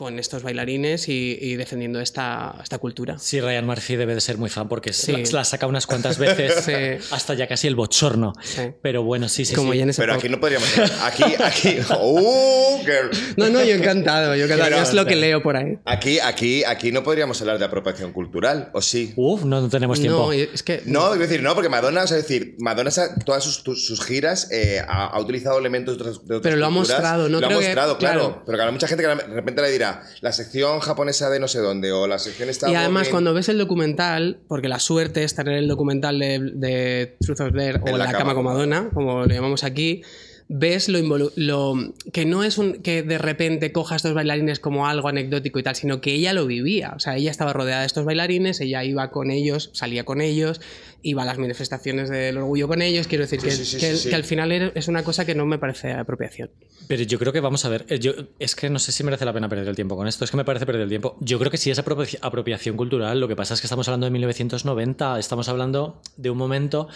[0.02, 3.20] con estos bailarines y, y defendiendo esta, esta cultura.
[3.20, 5.12] Sí, Ryan Murphy debe de ser muy fan porque Sí.
[5.12, 7.14] la, la saca unas cuantas veces Sí.
[7.14, 8.34] hasta ya casi el bochorno.
[8.44, 8.62] Sí.
[8.82, 9.78] Pero bueno, sí, sí, Como sí.
[9.78, 10.68] ya en ese Pero aquí no podríamos...
[11.04, 11.78] Aquí, aquí...
[12.02, 12.80] ¡Uh!
[12.84, 13.12] girl!
[13.38, 14.72] No, no, yo encantado, yo encantado.
[14.72, 15.78] Pero- es lo que leo por ahí.
[15.86, 19.14] Aquí, aquí, aquí no podríamos hablar de apropiación cultural, ¿o sí?
[19.16, 20.18] Uf, no, no tenemos tiempo.
[20.28, 20.82] No, es que.
[20.86, 22.90] No, es decir, no, porque Madonna, o sea, es decir, Madonna,
[23.24, 26.66] todas sus, sus giras eh, ha, ha utilizado elementos de otras, de otras Pero lo
[26.66, 27.40] ha mostrado, ¿no?
[27.40, 28.20] Lo Creo ha que- mostrado, claro.
[28.20, 28.44] claro.
[28.46, 29.91] Pero que habrá mucha gente que de repente le dirá,
[30.22, 32.70] la sección japonesa de no sé dónde, o la sección esta...
[32.70, 37.18] Y además, cuando ves el documental, porque la suerte es tener el documental de, de
[37.20, 40.04] Truth or Dare o En La, cama, con Madonna, como lo llamamos aquí,
[40.54, 44.86] ves lo, lo que no es un que de repente coja a estos bailarines como
[44.86, 46.92] algo anecdótico y tal, sino que ella lo vivía.
[46.94, 50.60] O sea, ella estaba rodeada de estos bailarines, ella iba con ellos, salía con ellos,
[51.04, 53.08] iba a las manifestaciones del orgullo con ellos.
[53.08, 54.10] Quiero decir Sí, que, sí, sí, que- sí, sí.
[54.10, 56.50] que al final er- es una cosa que no me parece apropiación.
[56.90, 57.86] Pero yo creo que vamos a ver.
[57.88, 60.26] eh, Yo, es que no sé si merece la pena perder el tiempo con esto.
[60.26, 61.16] Es que me parece perder el tiempo.
[61.22, 63.20] Yo creo que sí es apropi- apropiación cultural.
[63.22, 65.18] Lo que pasa es que estamos hablando de 1990.
[65.18, 66.90] Estamos hablando de un momento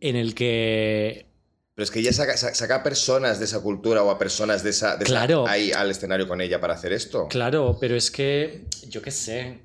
[0.00, 1.31] en el que.
[1.74, 4.62] Pero es que ella saca, sa- saca a personas de esa cultura o a personas
[4.62, 4.96] de esa...
[4.96, 5.46] de esa- Claro.
[5.48, 7.28] ahí al escenario con ella para hacer esto.
[7.28, 8.66] Claro, pero es que.
[8.88, 9.60] Yo qué sé.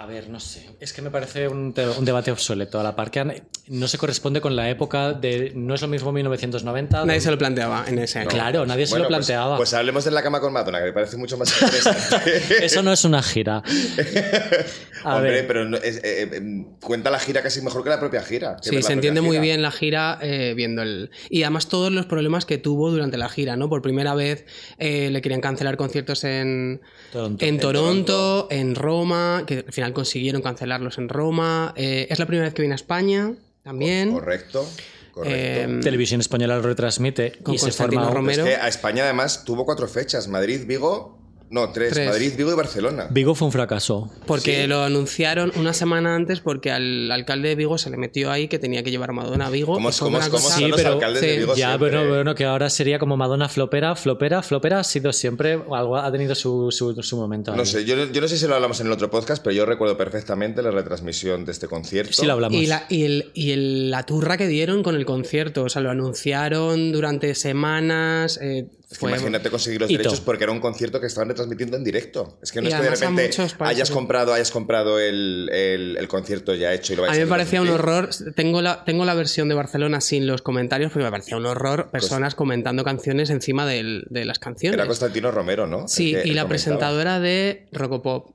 [0.00, 0.64] A ver, no sé.
[0.80, 2.80] Es que me parece un, te- un debate obsoleto.
[2.80, 5.52] A la par que no se corresponde con la época de.
[5.54, 7.04] No es lo mismo 1990.
[7.04, 8.28] Nadie se lo planteaba en ese año.
[8.30, 9.58] Claro, nadie se lo pues- planteaba.
[9.58, 12.64] Pues, hablemos de la cama con Madonna, que me parece mucho más interesante.
[12.64, 13.62] Eso no es una gira.
[15.04, 15.46] A Hombre, ver.
[15.46, 18.56] pero no- es- eh, eh, cuenta la gira casi mejor que la propia gira.
[18.62, 19.42] Sí, se entiende muy gira.
[19.42, 21.10] bien la gira eh, viendo el...
[21.30, 23.68] Y además todos los problemas que tuvo durante la gira, ¿no?
[23.70, 24.44] Por primera vez
[24.78, 26.82] eh, le querían cancelar conciertos en
[27.12, 27.44] Toronto.
[27.44, 31.72] en En Toronto, en Roma, que al final consiguieron cancelarlos en Roma.
[31.76, 34.12] Eh, es la primera vez que viene a España también.
[34.12, 34.66] Correcto,
[35.12, 35.36] correcto.
[35.38, 38.10] Eh, Televisión Española lo retransmite Con y se forma.
[38.10, 38.44] Romero.
[38.44, 41.19] Es que a España además tuvo cuatro fechas: Madrid, Vigo.
[41.50, 41.92] No, tres.
[41.92, 42.08] Tres.
[42.08, 43.08] Madrid, Vigo y Barcelona.
[43.10, 44.08] Vigo fue un fracaso.
[44.24, 44.66] Porque Sí.
[44.68, 48.60] lo anunciaron una semana antes porque al alcalde de Vigo se le metió ahí que
[48.60, 49.74] tenía que llevar a Madonna a Vigo.
[49.74, 51.26] ¿Cómo, cómo, cómo cosa- Sí, los pero- alcaldes sí.
[51.26, 51.90] de Vigo Ya, siempre?
[51.90, 56.12] bueno, bueno, que ahora sería como Madonna flopera, flopera, flopera, ha sido siempre, algo ha
[56.12, 57.52] tenido su, su, su momento.
[57.56, 57.66] No ahí.
[57.66, 59.96] sé, yo, yo no sé si lo hablamos en el otro podcast, pero yo recuerdo
[59.96, 62.12] perfectamente la retransmisión de este concierto.
[62.12, 62.56] Sí, lo hablamos.
[62.60, 65.82] Y, la, y, el, y el- la turra que dieron con el concierto, o sea,
[65.82, 68.38] lo anunciaron durante semanas.
[68.40, 69.98] eh, Es que imagínate conseguir los Hito.
[69.98, 72.38] derechos porque era un concierto que estaban retransmitiendo en directo.
[72.42, 75.96] Es que no Y es que de a repente hayas comprado, hayas comprado el, el-
[75.96, 78.10] el concierto ya hecho y lo A vayas mí me parecía un horror.
[78.34, 81.90] Tengo la, tengo la versión de Barcelona sin los comentarios porque me parecía un horror
[81.92, 84.74] personas comentando canciones encima del- de las canciones.
[84.76, 85.86] Era Constantino Romero, ¿no?
[85.86, 86.48] Sí, que y la comentaba.
[86.48, 88.30] presentadora de Rocopop.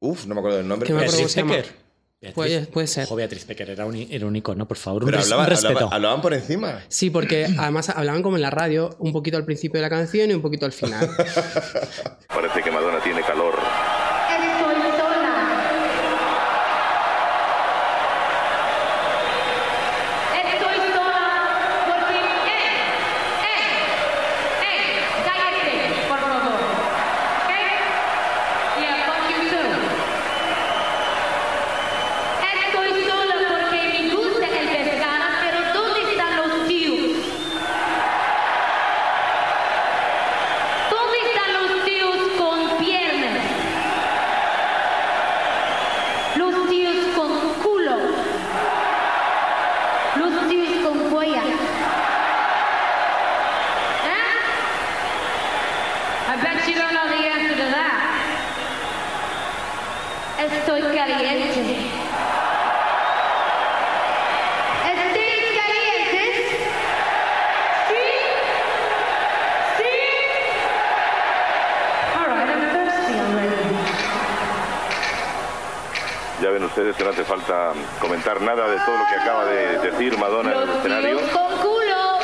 [0.00, 0.86] Uf, no me acuerdo del nombre.
[0.86, 1.74] Que me pero acuerdo Beatriz
[2.20, 3.04] Beatriz- Puede, puede ser.
[3.04, 5.04] Ojo, Beatriz Becker era un, era un icono, por favor.
[5.04, 5.74] Un, Pero res- hablaba- un respeto.
[5.76, 6.80] hablaba- hablaban por encima.
[6.88, 10.28] Sí, porque además hablaban como en la radio, un poquito al principio de la canción
[10.30, 11.08] y un poquito al final.
[12.28, 13.54] Parece que Madonna tiene calor.
[13.54, 15.34] Estoy sola.
[20.42, 21.24] Estoy sola
[21.86, 22.18] porque...
[22.50, 22.82] ¡Eh!
[23.44, 23.70] ¡Eh!
[24.64, 25.06] ¡Eh!
[25.24, 25.74] ¡Cállate,
[26.08, 26.58] por favor!
[27.44, 27.52] ¿Ok?
[28.80, 29.70] Yeah, fuck you too.
[32.66, 37.16] Estoy sola porque me gusta el pescado, pero ¿dónde están los tíos?
[40.90, 43.38] ¿Dónde están los tíos con piernas?
[46.36, 47.30] Los tíos con
[47.62, 47.96] culo.
[50.16, 51.42] Los tíos con polla.
[54.04, 54.28] ¿Eh?
[56.28, 57.98] I bet you don't know the answer to that.
[60.44, 61.76] Estoy caliente.
[64.88, 66.34] ¿Estáis calientes?
[67.88, 68.06] ¿Sí?
[69.76, 69.92] ¿Sí?
[72.16, 73.76] All right, I'm thirsty already.
[76.42, 79.78] Ya ven ustedes que no hace falta comentar nada de todo lo que acaba de
[79.78, 81.16] decir Madonna en el Los escenario.
[81.18, 82.18] tíos con culo.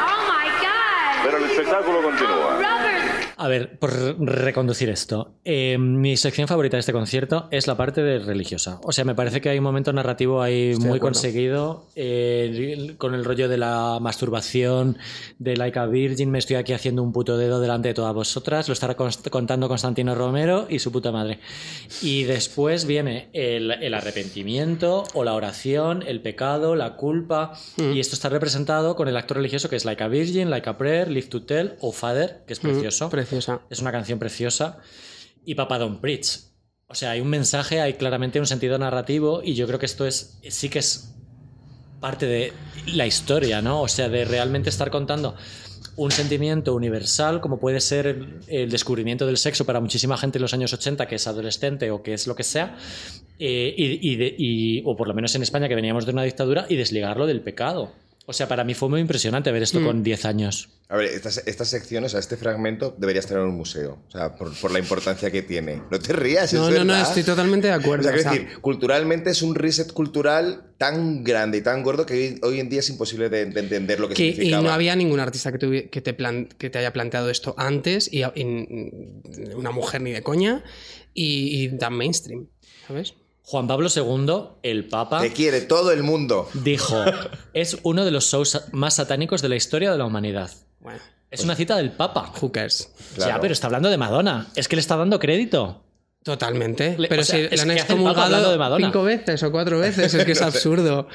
[0.00, 1.24] Oh my God.
[1.24, 2.52] Pero el espectáculo continúa.
[2.54, 3.04] Robbers.
[3.36, 3.90] A ver, por
[4.76, 8.78] reconducir esto, eh, mi sección favorita de este concierto es la parte de religiosa.
[8.84, 13.12] O sea, me parece que hay un momento narrativo ahí Estoy muy conseguido eh, con
[13.14, 14.98] el rollo de la masturbación,
[15.40, 18.68] de Like a Virgin, me estoy aquí haciendo un puto dedo delante de todas vosotras,
[18.68, 21.40] lo estará contando Constantino Romero y su puta madre.
[22.02, 27.92] Y después viene el, el arrepentimiento o la oración, el pecado, la culpa, Mm.
[27.94, 30.78] y esto está representado con el acto religioso que es Like a Virgin, Like a
[30.78, 33.10] Prayer, Live to Tell o Father, que es precioso.
[33.10, 33.60] Preciosa.
[33.70, 34.78] Es una canción preciosa.
[35.46, 36.40] Y Papa Don't Preach.
[36.88, 40.06] O sea, hay un mensaje, hay claramente un sentido narrativo y yo creo que esto
[40.06, 41.14] es sí que es
[42.00, 42.52] parte de
[42.86, 43.80] la historia, ¿no?
[43.80, 45.34] O sea, de realmente estar contando
[45.96, 50.52] un sentimiento universal como puede ser el, descubrimiento del sexo para muchísima gente en los
[50.52, 52.76] años 80 que es adolescente o que es lo que sea,
[53.38, 57.26] eh, y- o por lo menos en España que veníamos de una dictadura y desligarlo
[57.26, 57.92] del pecado.
[58.28, 60.68] O sea, para mí fue muy impresionante ver esto con 10 años.
[60.88, 63.98] A ver, esta, esta sección, o sea, este fragmento debería estar en un museo.
[64.08, 65.82] O sea, por, por la importancia que tiene.
[65.92, 67.08] No te rías, No, es no, no, verdad.
[67.08, 68.02] estoy totalmente de O acuerdo.
[68.02, 72.04] sea, o quiero sea, decir, culturalmente es un reset cultural tan grande y tan gordo
[72.04, 74.62] que hoy, hoy en día es imposible de, de entender lo que, que- y significaba.
[74.64, 78.12] no había ningún artista que, tuvi- que, te plan- que te haya planteado esto antes,
[78.12, 80.64] y, y una mujer ni de coña,
[81.14, 82.48] y, y tan mainstream,
[82.88, 83.14] ¿sabes?
[83.48, 86.48] Juan Pablo II, el Papa, Te quiere todo el mundo.
[86.52, 86.96] dijo,
[87.54, 90.50] es uno de los shows más satánicos de la historia de la humanidad.
[90.80, 90.98] Bueno,
[91.30, 92.32] Es una cita del Papa.
[92.52, 92.92] cares?
[93.14, 93.30] Claro.
[93.32, 94.48] Ya, pero está hablando de Madonna.
[94.56, 95.84] Es que le está dando crédito.
[96.24, 96.96] Totalmente.
[96.98, 98.84] Le- pero o sea, si es la han excomulgado Madonna.
[98.88, 101.06] cinco veces o cuatro veces, es que es absurdo.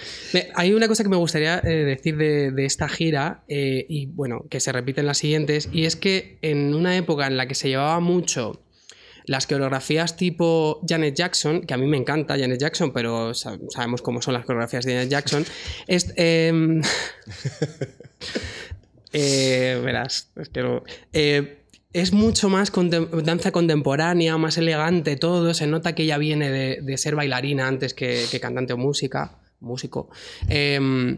[0.55, 4.45] Hay una cosa que me gustaría eh, decir de, de esta gira, eh, y bueno,
[4.49, 7.55] que se repite en las siguientes, y es que en una época en la que
[7.55, 8.61] se llevaba mucho
[9.25, 14.01] las coreografías tipo Janet Jackson, que a mí me encanta Janet Jackson, pero sa- sabemos
[14.01, 15.45] cómo son las coreografías de Janet Jackson,
[15.87, 16.81] es, em,
[19.13, 21.57] eh, verás, es que no- eh,
[21.93, 22.71] es mucho más
[23.23, 25.53] danza contemporánea, más elegante todo.
[25.53, 30.09] Se nota que ella viene de, ser bailarina antes que, que cantante o música, músico.
[30.47, 31.17] Em,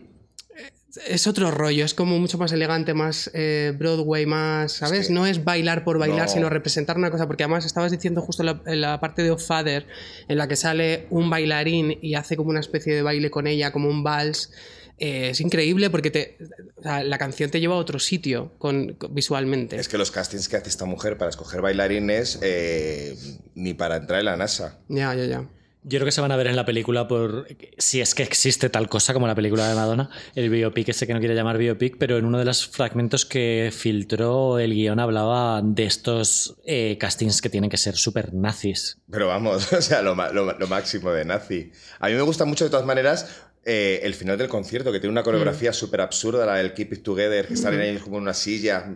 [1.07, 5.07] es otro rollo, es como mucho más elegante, más eh, Broadway, más, ¿sabes?
[5.07, 6.33] que- no es bailar por bailar, No.
[6.33, 9.45] sino representar una cosa, porque además estabas diciendo justo la, en la parte de Off
[9.45, 9.87] Father,
[10.27, 13.71] en la que sale un bailarín y hace como una especie de baile con ella,
[13.71, 14.51] como un vals.
[14.99, 16.37] Eh, es increíble porque te,
[16.75, 19.75] o sea, la canción te lleva a otro sitio con, con- visualmente.
[19.77, 23.17] Es que los castings que hace esta mujer para escoger bailarines, eh,
[23.55, 24.79] ni para entrar en la NASA.
[24.89, 25.49] Ya, ya, ya.
[25.85, 28.69] Yo creo que se van a ver en la película por si es que existe
[28.69, 31.97] tal cosa como la película de Madonna, el biopic ese que no quiere llamar biopic,
[31.97, 37.41] pero en uno de los fragmentos que filtró el guion hablaba de estos eh, castings
[37.41, 38.97] que tienen que ser súper nazis.
[39.11, 41.71] Pero vamos, o sea, lo, máximo de nazi.
[41.99, 45.11] A mí me gusta mucho, de todas maneras, eh, el final del concierto, que tiene
[45.11, 48.33] una coreografía súper absurda, la del Keep It Together, que salen ahí como en una
[48.33, 48.95] silla,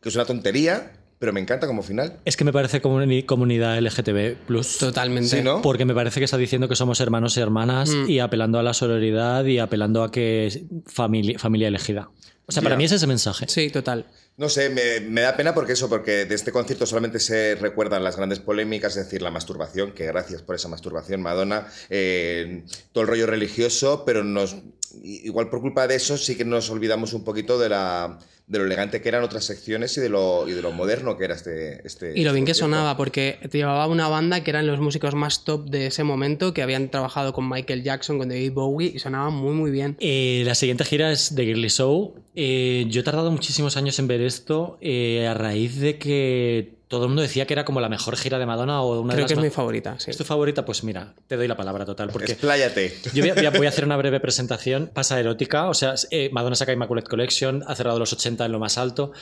[0.00, 2.18] que es una tontería, pero me encanta como final.
[2.24, 4.36] Es que me parece comuni- comunidad LGTB
[4.78, 5.28] Totalmente.
[5.38, 5.62] Sí, ¿no?
[5.62, 8.74] Porque me parece que está diciendo que somos hermanos y hermanas y apelando a la
[8.74, 12.10] sororidad y apelando a que es familia, familia elegida.
[12.48, 13.46] O sea, para mí es ese mensaje.
[13.48, 14.06] Sí, total.
[14.36, 18.04] No sé, me, me da pena porque eso, porque de este concierto solamente se recuerdan
[18.04, 23.02] las grandes polémicas, es decir, la masturbación, que gracias por esa masturbación, Madonna, eh, todo
[23.02, 24.56] el rollo religioso, pero nos
[25.02, 28.64] igual por culpa de eso sí que nos olvidamos un poquito de la de lo
[28.64, 31.84] elegante que eran otras secciones y de lo, y de lo moderno que era este,
[31.84, 34.78] este Y lo bien que este sonaba, porque te llevaba una banda que eran los
[34.78, 38.92] músicos más top de ese momento, que habían trabajado con Michael Jackson, con David Bowie,
[38.94, 39.96] y sonaban muy, muy bien.
[39.98, 42.14] Eh, la siguiente gira es The Girly Show.
[42.36, 47.02] Eh, yo he tardado muchísimos años en ver esto eh, a raíz de que todo
[47.04, 49.24] el mundo decía que era como la mejor gira de Madonna o una de Creo
[49.24, 50.10] las que es mi favorita, sí.
[50.10, 50.64] ¿Es tu favorita?
[50.64, 52.10] Pues mira, te doy la palabra total.
[52.10, 52.94] Porque Expláyate.
[53.12, 54.90] yo voy a, voy hacer una breve presentación.
[54.94, 55.68] Pasa erótica.
[55.68, 59.12] O sea, eh, Madonna saca Immaculate Collection, ha cerrado los 80 en lo más alto.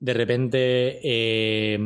[0.00, 1.00] De repente.
[1.02, 1.78] eh,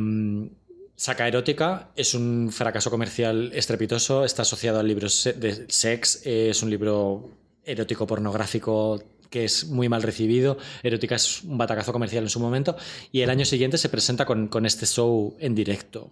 [0.93, 6.61] Saca erótica, es un fracaso comercial estrepitoso, está asociado al libro de sex, eh, es
[6.61, 7.27] un libro
[7.65, 12.75] erótico pornográfico que es muy mal recibido, erótica es un batacazo comercial en su momento,
[13.11, 16.11] y el año siguiente se presenta con, con este show en directo.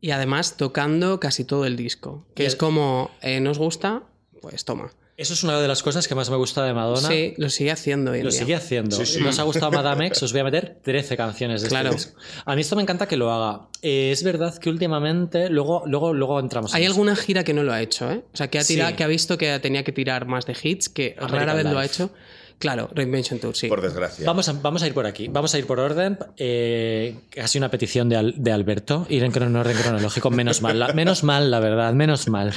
[0.00, 4.04] Y además tocando casi todo el disco, que es como, eh, ¿nos gusta?
[4.40, 4.90] Pues toma.
[5.18, 7.08] Eso es una de las cosas que más me gusta de Madonna.
[7.08, 8.38] Sí, lo sigue haciendo hoy en Lo día.
[8.38, 8.94] sigue haciendo.
[8.96, 9.20] Sí, sí.
[9.22, 10.22] ¿No os ha gustado Madame X?
[10.22, 11.88] Os voy a meter 13 canciones de Claro.
[11.88, 12.20] este disco.
[12.44, 13.68] A mí esto me encanta que lo haga.
[13.80, 16.92] Eh, es verdad que últimamente, luego, luego, luego entramos en Hay eso.
[16.92, 18.24] alguna gira que no lo ha hecho, ¿eh?
[18.30, 18.96] O sea, que ha, tirado, Sí.
[18.96, 21.78] que ha visto que tenía que tirar más de hits, que American rara vez lo
[21.78, 22.10] ha hecho.
[22.58, 23.68] Claro, Reinvention Tour, sí.
[23.68, 24.24] Por desgracia.
[24.24, 25.28] Vamos a, vamos a ir por aquí.
[25.28, 26.18] Vamos a ir por orden.
[26.38, 29.06] Eh, casi una petición de, Al- de Alberto.
[29.10, 30.30] Ir en crono- orden cronológico.
[30.30, 30.78] Menos mal.
[30.78, 31.92] la- menos mal, la verdad.
[31.92, 32.52] Menos mal.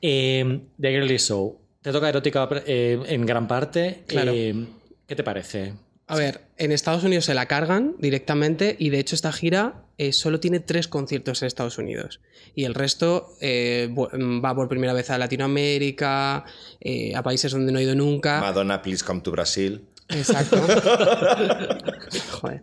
[0.00, 1.58] Eh, The Girly Show.
[1.82, 4.02] Te toca erótica eh, en gran parte.
[4.06, 4.32] Claro.
[4.34, 4.66] Eh,
[5.06, 5.74] ¿Qué te parece?
[6.10, 10.12] A ver, en Estados Unidos se la cargan directamente y de hecho esta gira eh,
[10.14, 12.20] solo tiene tres conciertos en Estados Unidos
[12.54, 16.44] y el resto eh, bu- va por primera vez a Latinoamérica,
[16.80, 18.40] eh, a países donde no ha ido nunca.
[18.40, 19.82] Madonna, please come to Brasil.
[20.10, 20.56] Exacto.
[22.40, 22.62] Joder.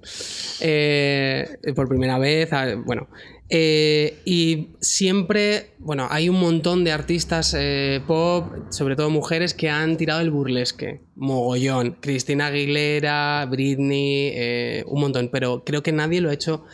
[0.61, 3.07] Eh, por primera vez, a- bueno.
[3.49, 9.69] Eh, y siempre, bueno, hay un montón de artistas eh, pop, sobre todo mujeres, que
[9.69, 11.01] han tirado el burlesque.
[11.15, 11.97] Mogollón.
[12.01, 15.29] Cristina Aguilera, Britney, eh, un montón.
[15.31, 16.65] Pero creo que nadie lo ha hecho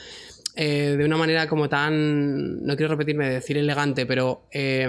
[0.56, 2.64] eh, de una manera como tan.
[2.66, 4.88] No quiero repetirme de decir elegante, pero eh,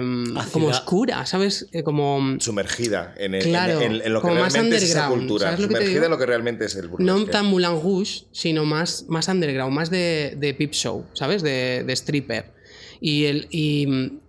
[0.51, 1.67] como oscura, ¿sabes?
[1.71, 2.35] Eh, como.
[2.39, 5.45] Sumergida en, el- Claro, en, en- en lo que realmente es esa cultura.
[5.45, 7.19] ¿sabes lo que te Sumergida en lo que realmente es el burlesque.
[7.19, 11.41] No tan Moulin Rouge, sino más, más underground, más de, de peep show, ¿sabes?
[11.43, 12.51] De, de stripper.
[12.99, 14.19] Y, el, y mm,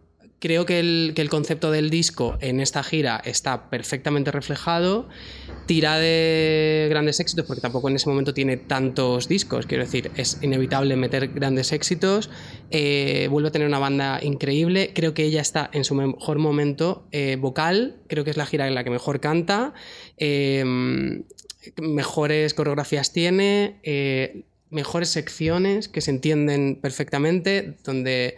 [0.41, 5.09] creo que el, que el concepto del disco en esta gira está perfectamente reflejado.
[5.67, 9.67] Tira de grandes éxitos, porque tampoco en ese momento tiene tantos discos.
[9.67, 12.31] Quiero decir, es inevitable meter grandes éxitos.
[12.71, 14.93] Eh, vuelve a tener una banda increíble.
[14.95, 17.97] Creo que ella está en su mejor momento eh, vocal.
[18.09, 19.73] Creo que es la gira en la que mejor canta.
[20.19, 20.65] Eh,
[21.81, 28.37] mejores coreografías tiene, eh, mejores secciones que se entienden perfectamente, donde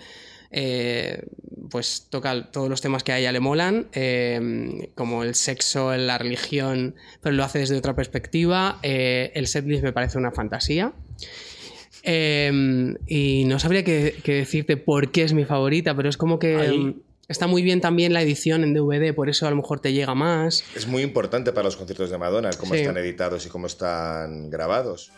[0.58, 1.22] eh,
[1.70, 6.16] pues toca todos los temas que a ella le molan, eh, como el sexo, la
[6.16, 8.78] religión, pero lo hace desde otra perspectiva.
[8.82, 10.92] Eh, el setlist me parece una fantasía.
[12.04, 16.38] Eh, y no sabría qué, qué decirte por qué es mi favorita, pero es como
[16.38, 19.56] que Ahí- mm, está muy bien también la edición en DVD, por eso a lo
[19.56, 20.62] mejor te llega más.
[20.76, 22.80] Es muy importante para los conciertos de Madonna el cómo Sí.
[22.80, 25.10] están editados y cómo están grabados.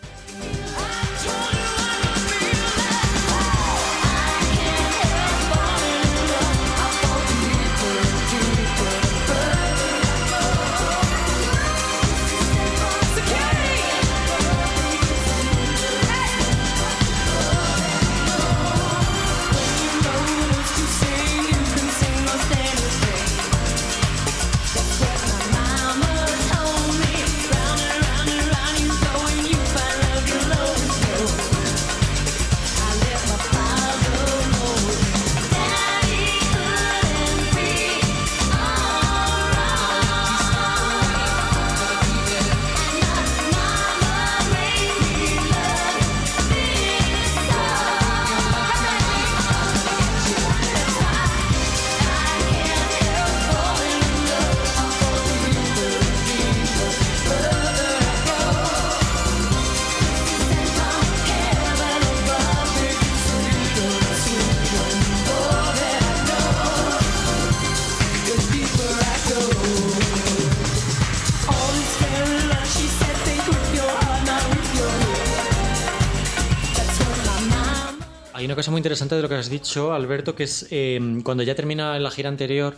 [78.98, 82.28] Interesante de lo que has dicho, Alberto, que es eh, cuando ya termina la gira
[82.28, 82.74] anterior,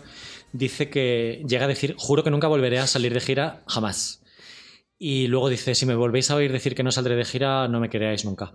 [0.53, 4.21] dice que llega a decir, juro que nunca volveré a salir de gira jamás.
[5.03, 7.80] Y luego dice, si me volvéis a oír decir que no saldré de gira, no
[7.80, 8.53] me queráis nunca.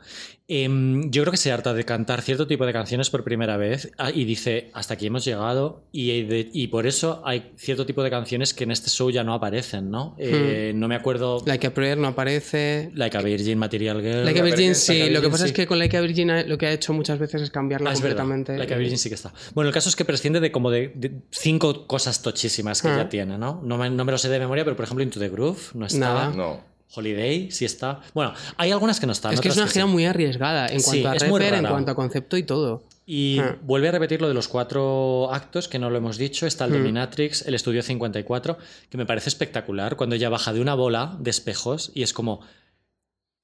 [0.47, 3.91] Em, yo creo que se harta de cantar cierto tipo de canciones por primera vez
[3.97, 8.03] ah, y dice, hasta aquí hemos llegado y, de- y por eso hay cierto tipo
[8.03, 10.15] de canciones que en este show ya no aparecen, ¿no?
[10.19, 11.41] Eh, No me acuerdo...
[11.47, 12.91] Like a Prayer no aparece.
[12.93, 14.23] Like a Virgin, Material Girl...
[14.23, 15.55] Like a Virgin Like sí, a lo que Virgin, pasa es sí.
[15.55, 18.01] que con Like a Virgin lo que ha hecho muchas veces es cambiarla Ah, es
[18.01, 18.17] verdad.
[18.23, 18.55] completamente.
[18.59, 19.33] Like a Virgin sí que está.
[19.55, 22.97] Bueno, el caso es que prescinde de como de, de cinco cosas tochísimas que Ah.
[22.97, 23.61] ya tiene, ¿no?
[23.63, 25.87] No me, no me lo sé de memoria, pero por ejemplo Into the Groove no
[25.87, 26.25] estaba.
[26.29, 26.34] Nada.
[26.35, 26.63] No.
[26.93, 27.99] Holiday sí está.
[28.13, 29.33] Bueno, hay algunas que no están.
[29.33, 29.91] es que es una gira sí.
[29.91, 32.83] muy arriesgada en Sí, cuanto a rapper, en cuanto a concepto y todo.
[33.07, 33.57] Y Ah.
[33.63, 36.47] vuelve a repetir lo de los cuatro actos, que no lo hemos dicho.
[36.47, 36.77] Está el Hmm.
[36.77, 38.57] Dominatrix, el Estudio 54,
[38.89, 42.41] que me parece espectacular, cuando ella baja de una bola de espejos y es como...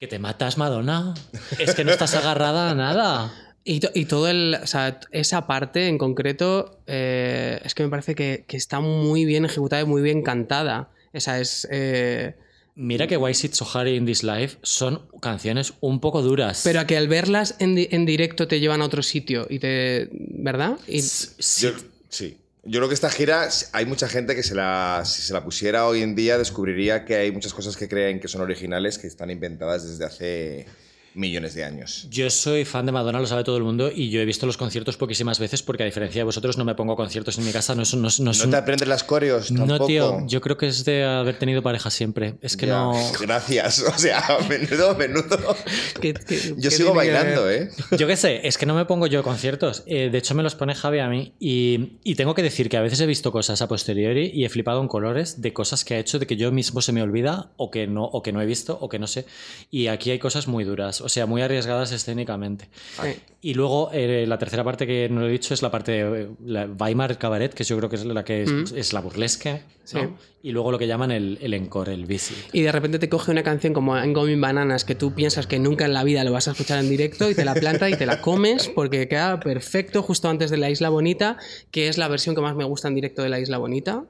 [0.00, 1.14] Que te matas, Madonna.
[1.58, 3.32] Es que no estás agarrada a nada.
[3.62, 4.56] Y, to- y todo el.
[4.60, 9.24] O sea, esa parte en concreto eh, es que me parece que, que está muy
[9.24, 10.88] bien ejecutada y muy bien cantada.
[11.12, 11.68] Esa es.
[11.70, 12.34] eh,
[12.74, 16.62] Mira que Why Sit So Hard in This Life son canciones un poco duras.
[16.64, 19.58] pero a que al verlas en, di- en directo te llevan a otro sitio y
[19.58, 20.08] te.
[20.12, 20.78] ¿Verdad?
[20.88, 21.66] Y, Sí.
[21.66, 21.72] Yo,
[22.08, 22.38] sí.
[22.64, 25.84] Yo creo que esta gira, hay mucha gente que se la, si se la pusiera
[25.86, 29.30] hoy en día, descubriría que hay muchas cosas que creen que son originales, que están
[29.30, 30.66] inventadas desde hace
[31.14, 32.06] millones de años.
[32.10, 34.56] Yo soy fan de Madonna, lo sabe todo el mundo, y yo he visto los
[34.56, 37.74] conciertos poquísimas veces porque a diferencia de vosotros no me pongo conciertos en mi casa,
[37.74, 39.86] no es, no es- no es ¿No un- te aprendes las coreos No, tampoco?
[39.86, 42.34] tío, yo creo que es de haber tenido pareja siempre.
[42.40, 42.92] Es que Ya, no...
[43.20, 43.80] Gracias.
[43.80, 45.56] O sea, menudo, menudo.
[46.00, 47.50] ¿qué- qué- Yo qué sigo bailando?
[47.50, 47.70] ¿eh?
[47.98, 49.82] Yo qué sé, es que no me pongo yo conciertos.
[49.86, 51.34] Eh, de hecho, me los pone Javi a mí.
[51.38, 54.48] Y, y tengo que decir que a veces he visto cosas a posteriori y he
[54.48, 57.52] flipado en colores de cosas que ha hecho de que yo mismo se me olvida
[57.56, 59.26] o que no, o que no he visto o que no sé.
[59.70, 62.68] Y aquí hay cosas muy duras, o sea, muy arriesgadas escénicamente.
[63.00, 63.08] Sí.
[63.44, 66.66] Y luego eh, la tercera parte que no he dicho es la parte de la
[66.66, 69.52] Weimar Cabaret, que yo creo que es la que es, es la burlesque.
[69.52, 69.58] ¿no?
[69.84, 69.98] Sí.
[70.44, 72.36] Y luego lo que llaman el, el encore, el visit.
[72.52, 75.58] Y de repente te coge una canción como I'm Going Bananas que tú piensas que
[75.58, 77.96] nunca en la vida lo vas a escuchar en directo y te la planta y
[77.96, 81.36] te la comes porque queda perfecto justo antes de La Isla Bonita,
[81.70, 84.04] que es la versión que más me gusta en directo de La Isla Bonita,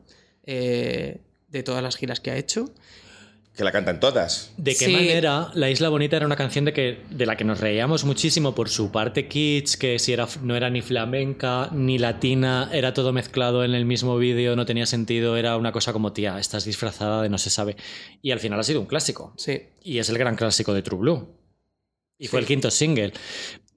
[0.45, 2.66] eh, de todas las giras que ha hecho.
[3.55, 4.53] Que la cantan todas.
[4.57, 4.93] ¿De qué Sí.
[4.93, 8.55] manera La Isla Bonita era una canción de, que, de la que nos reíamos muchísimo
[8.55, 13.13] por su parte kitsch, que si era, no era ni flamenca ni latina, era todo
[13.13, 17.21] mezclado en el mismo vídeo, no tenía sentido, era una cosa como, tía, estás disfrazada
[17.23, 17.77] de no se sabe.
[18.23, 19.35] Y al final ha sido un clásico.
[19.37, 19.61] Sí.
[19.83, 21.29] Y es el gran clásico de True Blue.
[22.19, 23.13] Y fue el quinto single.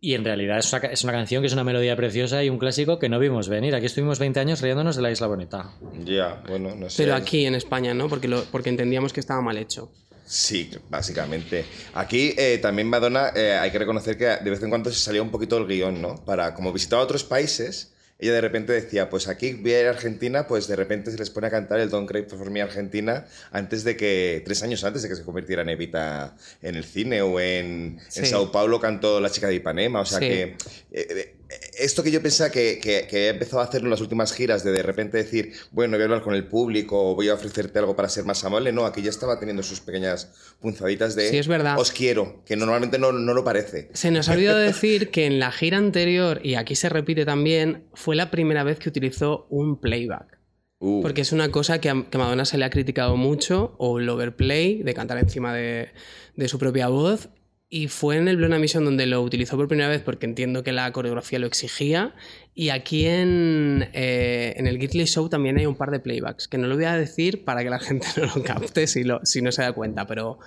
[0.05, 2.49] Y en realidad es una, ca- es una canción que es una melodía preciosa y
[2.51, 3.73] un clásico que no vimos venir.
[3.73, 5.71] Aquí estuvimos 20 años riéndonos de La Isla Bonita.
[6.03, 7.01] Ya, bueno, no sé.
[7.01, 8.07] Pero aquí en España, ¿no?
[8.07, 9.91] Porque, lo, porque entendíamos que estaba mal hecho.
[10.27, 11.65] Sí, básicamente.
[11.95, 15.23] Aquí eh, también Madonna, eh, hay que reconocer que de vez en cuando se salía
[15.23, 16.23] un poquito el guion, ¿no?
[16.23, 19.89] Para, como visitaba otros países, ella de repente decía, pues aquí voy a ir a
[19.89, 23.25] Argentina, pues de repente se les pone a cantar el Don't Cry for Me Argentina
[23.51, 27.21] antes de que, tres años antes de que se convirtiera en Evita en el cine
[27.21, 28.25] o en, en.
[28.25, 30.27] Sao Paulo cantó La chica de Ipanema, o sea Sí.
[30.29, 30.41] que...
[30.43, 30.55] eh,
[30.93, 31.34] eh,
[31.77, 34.63] esto que yo pensaba que, que, que he empezado a hacerlo en las últimas giras,
[34.63, 37.79] de de repente decir, bueno, voy a hablar con el público, o voy a ofrecerte
[37.79, 41.37] algo para ser más amable, no, aquí ya estaba teniendo sus pequeñas punzaditas de Sí,
[41.37, 41.79] es verdad.
[41.79, 43.89] os quiero, que normalmente no, no lo parece.
[43.93, 47.85] Se nos ha olvidado decir que en la gira anterior, y aquí se repite también,
[47.93, 50.39] fue la primera vez que utilizó un playback.
[50.79, 53.99] Uh, Porque es una cosa que a, que Madonna se le ha criticado mucho, o
[53.99, 55.89] el overplay, de cantar encima de,
[56.35, 57.29] de su propia voz.
[57.67, 60.71] Y fue en el Blona Mission donde lo utilizó por primera vez porque entiendo que
[60.71, 62.13] la coreografía lo exigía.
[62.53, 66.57] Y aquí en, eh, en el Gitley Show también hay un par de playbacks, que
[66.57, 69.41] no lo voy a decir para que la gente no lo capte si, lo, si
[69.41, 70.37] no se da cuenta, pero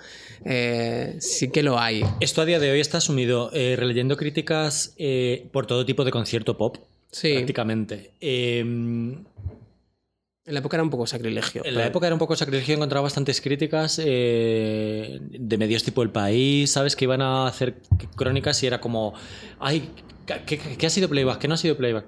[0.45, 2.03] eh, sí que lo hay.
[2.21, 6.11] Esto a día de hoy está asumido eh, releyendo críticas eh, por todo tipo de
[6.11, 6.77] concierto pop,
[7.11, 8.11] Sí, prácticamente.
[10.45, 11.63] En la época era un poco sacrilegio.
[11.65, 16.01] en la pero- época era un poco sacrilegio, encontraba bastantes críticas eh, de medios tipo
[16.01, 16.95] El País, ¿sabes?
[16.95, 17.75] Que iban a hacer
[18.15, 19.13] crónicas y era como,
[19.59, 19.89] ay,
[20.45, 21.39] ¿qué, qué- ha sido playback?
[21.39, 22.05] ¿Qué no ha sido playback?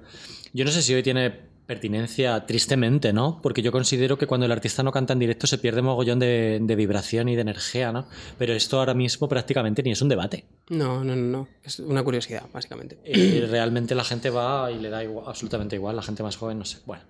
[0.52, 3.40] Yo no sé si hoy tiene pertinencia, tristemente, ¿no?
[3.40, 6.58] Porque yo considero que cuando el artista no canta en directo se pierde mogollón de,
[6.60, 8.06] de vibración y de energía, ¿no?
[8.38, 10.44] Pero esto ahora mismo prácticamente ni es un debate.
[10.68, 11.48] No, no, no, no.
[11.64, 12.98] Es una curiosidad, básicamente.
[13.04, 16.58] Eh, realmente la gente va y le da igual- absolutamente igual, la gente más joven,
[16.58, 16.78] no sé.
[16.84, 17.04] Bueno,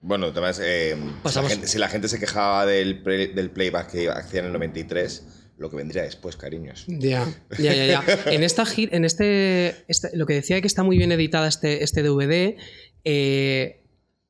[0.00, 0.96] Bueno, además, eh,
[1.28, 4.46] si, la gente, si la gente se quejaba del, play- del playback que hacían en
[4.48, 5.26] el 93,
[5.58, 6.84] lo que vendría después, cariños.
[6.86, 7.26] Ya,
[7.58, 8.04] ya, ya, ya.
[8.26, 12.02] En esta en este, este- lo que decía que está muy bien editada este, este
[12.02, 12.56] DVD,
[13.04, 13.82] eh,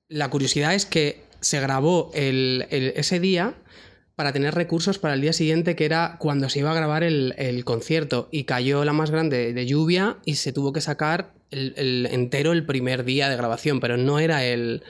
[0.08, 3.54] la curiosidad es que se grabó el- el- ese día
[4.14, 7.34] para tener recursos para el día siguiente, que era cuando se iba a grabar el,
[7.36, 8.28] el concierto.
[8.32, 12.52] Y cayó la más grande de lluvia y se tuvo que sacar el, el entero
[12.52, 14.82] el primer día de grabación, pero no era el...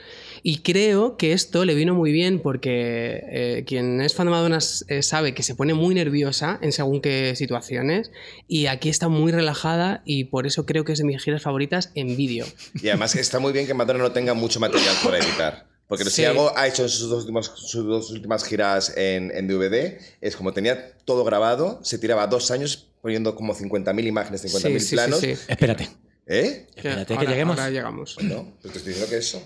[0.43, 4.59] Y creo que esto le vino muy bien porque eh, quien es fan de Madonna
[4.87, 8.11] eh, sabe que se pone muy nerviosa en según qué situaciones
[8.47, 11.91] y aquí está muy relajada y por eso creo que es de mis giras favoritas
[11.95, 12.45] en vídeo.
[12.81, 15.67] Y además está muy bien que Madonna no tenga mucho material por editar.
[15.87, 16.25] Porque si Sí.
[16.25, 20.35] algo ha hecho en sus dos, últimos- sus dos últimas giras en, en DVD, es
[20.35, 24.85] como tenía todo grabado, se tiraba dos años poniendo como 50.000 imágenes, 50.000 Sí, sí,
[24.89, 25.19] sí, planos.
[25.21, 25.29] sí.
[25.47, 25.87] Espérate.
[26.25, 26.67] ¿Eh?
[26.75, 27.57] Espérate que lleguemos.
[27.57, 28.17] ahora llegamos.
[28.21, 29.41] No, pues te estoy diciendo que eso.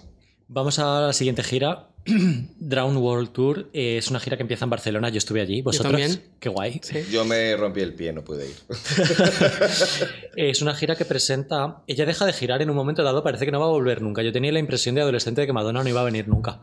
[0.54, 1.88] Vamos a la siguiente gira.
[2.60, 3.70] Drown World Tour.
[3.72, 5.08] Eh, es una gira que empieza en Barcelona.
[5.08, 5.62] Yo estuve allí.
[5.62, 5.94] ¿Vosotros?
[5.94, 6.22] también.
[6.42, 6.82] Qué guay.
[6.84, 7.06] Sí.
[7.10, 8.56] Yo me rompí el pie, no pude ir.
[10.36, 11.84] Es una gira que presenta.
[11.88, 13.24] Ella deja de girar en un momento dado.
[13.24, 14.24] Parece que no va a volver nunca.
[14.24, 16.60] Yo tenía la impresión de adolescente de que Madonna no iba a venir nunca.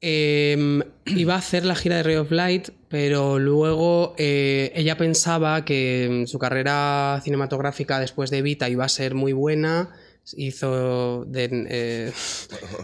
[0.00, 5.64] Eh, iba a hacer la gira de Ray of Light, pero luego eh, ella pensaba
[5.64, 9.90] que su carrera cinematográfica después de Evita iba a ser muy buena.
[10.36, 12.12] Hizo The, eh,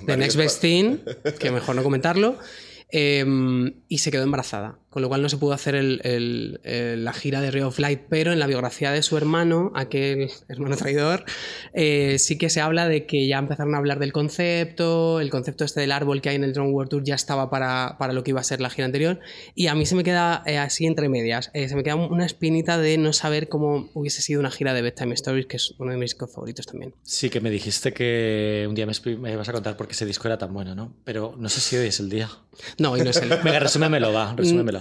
[0.17, 0.99] Next Best Thing,
[1.39, 2.39] que mejor no comentarlo,
[2.91, 3.25] eh,
[3.89, 4.79] y se quedó embarazada.
[4.95, 7.81] Con lo cual no se pudo hacer el- el- el- la gira de Ray of
[7.81, 11.25] Light, pero en la biografía de su hermano, aquel hermano traidor,
[11.73, 15.65] eh, sí que se habla de que ya empezaron a hablar del concepto, el concepto
[15.65, 18.23] este del árbol que hay en el Drone World Tour ya estaba para, para lo
[18.23, 19.19] que iba a ser la gira anterior,
[19.57, 22.25] y a mí se me queda eh, así entre medias, eh, se me queda una
[22.25, 25.91] espinita de no saber cómo hubiese sido una gira de Bedtime Stories, que es uno
[25.91, 26.95] de mis discos favoritos también.
[27.03, 28.93] Sí, que me dijiste que un día me,
[29.33, 30.95] ibas a contar por qué ese disco era tan bueno, ¿no?
[31.05, 32.29] Pero no sé si hoy es el día.
[32.79, 33.29] No, hoy no es el...
[33.45, 34.35] Venga, resúmemelo, va.
[34.37, 34.81] Resúmemelo.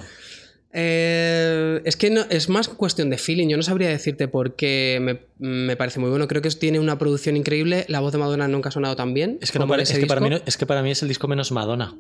[0.76, 3.48] Eh, es que no, es más cuestión de feeling.
[3.48, 6.28] Yo no sabría decirte por qué me, me parece muy bueno.
[6.28, 7.86] Creo que tiene una producción increíble.
[7.90, 9.38] La voz de Madonna nunca ha sonado tan bien.
[9.42, 11.52] Es que, no es, que para mí es que para mí es el disco menos
[11.52, 11.96] Madonna.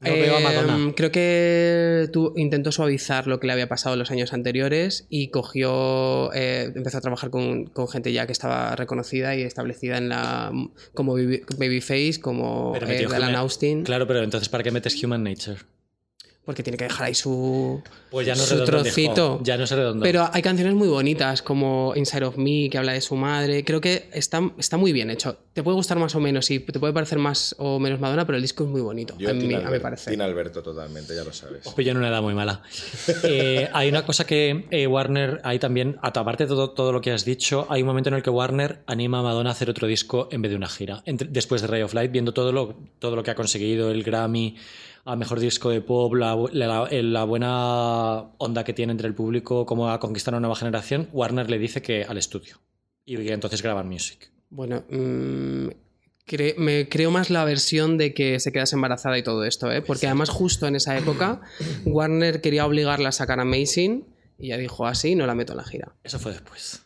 [0.00, 0.92] No Eh, veo a Madonna.
[0.96, 5.28] Creo que tú intentó suavizar lo que le había pasado en los años anteriores y
[5.28, 10.08] cogió, eh, empezó a trabajar con, con gente ya que estaba reconocida y establecida en
[10.08, 10.52] la
[10.94, 12.74] como Baby- Babyface, como
[13.12, 15.58] Alan Austin, Claro, pero entonces ¿para qué metes Human Nature?
[16.48, 19.38] Porque tiene que dejar ahí su, Pues ya no su trocito.
[19.42, 20.02] Ya no es redondo.
[20.02, 23.66] Pero hay canciones muy bonitas, como Inside of Me, que habla de su madre.
[23.66, 25.36] Creo que está, está muy bien hecho.
[25.52, 28.36] Te puede gustar más o menos y te puede parecer más o menos Madonna, pero
[28.36, 30.10] el disco es muy bonito, Yo, a, mí, Tina a mi Albert- parecer.
[30.14, 31.66] Tina Alberto, totalmente, ya lo sabes.
[31.66, 32.62] Os pillo en una edad muy mala.
[33.24, 37.10] Eh, hay una cosa que eh, Warner, hay también, aparte de todo, todo lo que
[37.12, 39.86] has dicho, hay un momento en el que Warner anima a Madonna a hacer otro
[39.86, 41.02] disco en vez de una gira.
[41.04, 44.02] Entre- después de Ray of Light, viendo todo lo, todo lo que ha conseguido, el
[44.02, 44.56] Grammy,
[45.10, 49.14] a mejor disco de pop, la, bu- la- la buena onda que tiene entre el
[49.14, 52.56] público, cómo ha conquistado una nueva generación, Warner le dice que al estudio.
[53.06, 54.30] Y que entonces graban music.
[54.50, 55.68] Bueno, mm,
[56.26, 59.80] cre- me creo más la versión de que se quedase embarazada y todo esto, ¿eh?
[59.80, 61.40] porque además justo en esa época
[61.86, 64.04] Warner quería obligarla a sacar Amazing
[64.38, 65.96] y ella dijo así, no la meto en la gira.
[66.04, 66.82] Eso fue después.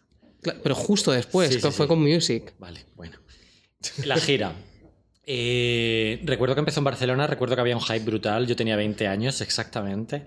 [0.62, 1.86] Pero justo después, Sí, fue sí.
[1.86, 2.54] con Music.
[2.58, 3.18] Vale, bueno.
[4.04, 4.52] La gira.
[5.26, 9.06] Eh, recuerdo que empezó en Barcelona, recuerdo que había un hype brutal, yo tenía 20
[9.06, 10.24] años exactamente.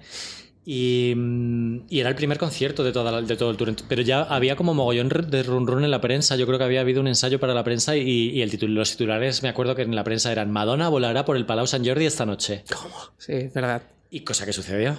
[0.67, 3.75] Y, mm, y era el primer concierto de, toda la- de todo el tour.
[3.87, 6.35] Pero ya había como mogollón de run run en la prensa.
[6.37, 8.91] Yo creo que había habido un ensayo para la prensa y, y el título, los
[8.91, 12.05] titulares, me acuerdo que en la prensa eran Madonna volará por el Palau San Jordi
[12.05, 12.63] esta noche.
[13.19, 13.83] Sí, es verdad.
[14.09, 14.97] Y cosa que sucedió.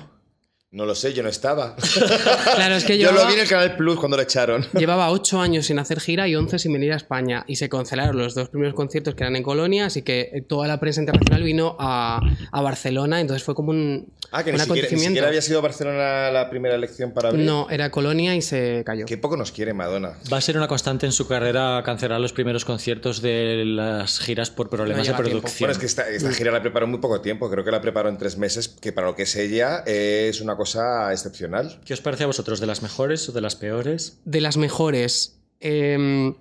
[0.73, 1.77] No lo sé, yo no estaba.
[2.57, 4.67] Claro, es que yo llevaba, lo vi en el Canal Plus cuando lo echaron.
[4.75, 7.45] llevaba 8 años sin hacer gira y 11 sin venir a España.
[7.47, 10.67] Y se cancelaron los dos primeros conciertos que eran en Colonia, así que eh, toda
[10.67, 13.21] la prensa internacional vino a, a Barcelona.
[13.21, 15.09] Entonces fue como un, Ah, que un ni siquiera, ni acontecimiento.
[15.09, 17.45] siquiera había sido Barcelona la primera elección para abrir.
[17.47, 19.07] No, era Colonia y se cayó.
[19.07, 20.19] Qué poco nos quiere Madonna.
[20.33, 24.51] Va a ser una constante en su carrera cancelar los primeros conciertos de las giras
[24.51, 25.41] por problemas de lleva tiempo.
[25.43, 25.69] producción.
[25.69, 27.49] Bueno, es que esta, esta gira la preparó en muy poco tiempo.
[27.51, 30.41] Creo que la preparó en tres meses, que para lo que es ella eh, es
[30.41, 31.81] una cosa excepcional.
[31.85, 32.61] ¿Qué os parece a vosotros?
[32.61, 34.19] ¿De las mejores o de las peores?
[34.25, 35.33] de las mejores.
[35.61, 36.35] em,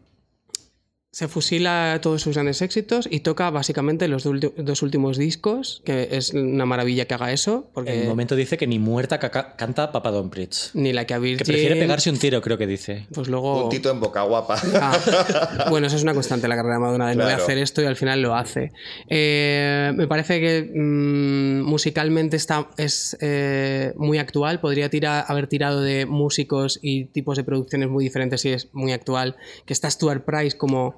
[1.16, 6.34] se fusila todos sus grandes éxitos y toca básicamente los dos últimos discos, que es
[6.34, 9.94] una maravilla que haga eso, En porque el momento dice que ni muerta caca- canta
[9.94, 10.72] Papa Don Pritz.
[10.74, 11.38] ni la que a Virgin...
[11.38, 13.08] Que prefiere pegarse un tiro, creo que dice.
[13.14, 13.62] Pues luego...
[13.62, 14.58] Puntito en boca guapa.
[14.74, 17.44] Ah, bueno, eso es una constante en la carrera de Madonna, de no de Claro.
[17.44, 18.74] hacer esto y al final lo hace.
[19.08, 25.80] Eh, me parece que mm, musicalmente está, es eh, muy actual, podría tira- haber tirado
[25.82, 29.38] de músicos y tipos de producciones muy diferentes y es muy actual.
[29.66, 30.98] Que está Stuart Price como,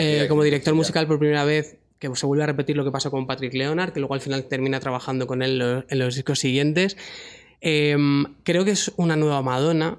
[0.00, 1.78] Eh, como director musical por primera vez.
[1.98, 4.44] Que se vuelve a repetir lo que pasó con Patrick Leonard, que luego al final
[4.44, 6.96] termina trabajando con él en los- discos siguientes.
[7.62, 7.96] Eh,
[8.42, 9.98] creo que es una nueva Madonna,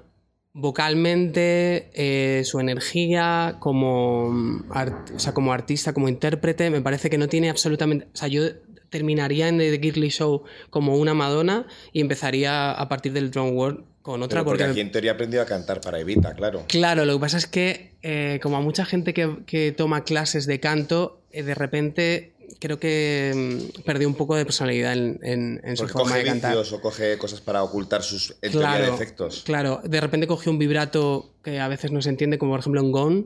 [0.52, 7.18] vocalmente, eh, su energía como, art- o sea, como artista, como intérprete, me parece que
[7.18, 8.06] no tiene absolutamente...
[8.12, 8.42] O sea, yo
[8.90, 13.84] terminaría en The Girly Show como una Madonna y empezaría a partir del Drone World
[14.02, 16.64] con otra Pero porque porque aquí en teoría aprendió a cantar para Evita, claro.
[16.68, 20.46] Claro, lo que pasa es que, eh, como a mucha gente que, que toma clases
[20.46, 23.32] de canto, eh, de repente creo que
[23.76, 26.52] mm, perdió un poco de personalidad en, en- en su Porque forma coge de cantar.
[26.56, 29.42] vicios o coge cosas para ocultar sus Claro, defectos.
[29.44, 32.80] claro, de repente cogió un vibrato que a veces no se entiende, como por ejemplo
[32.80, 33.24] en Gone,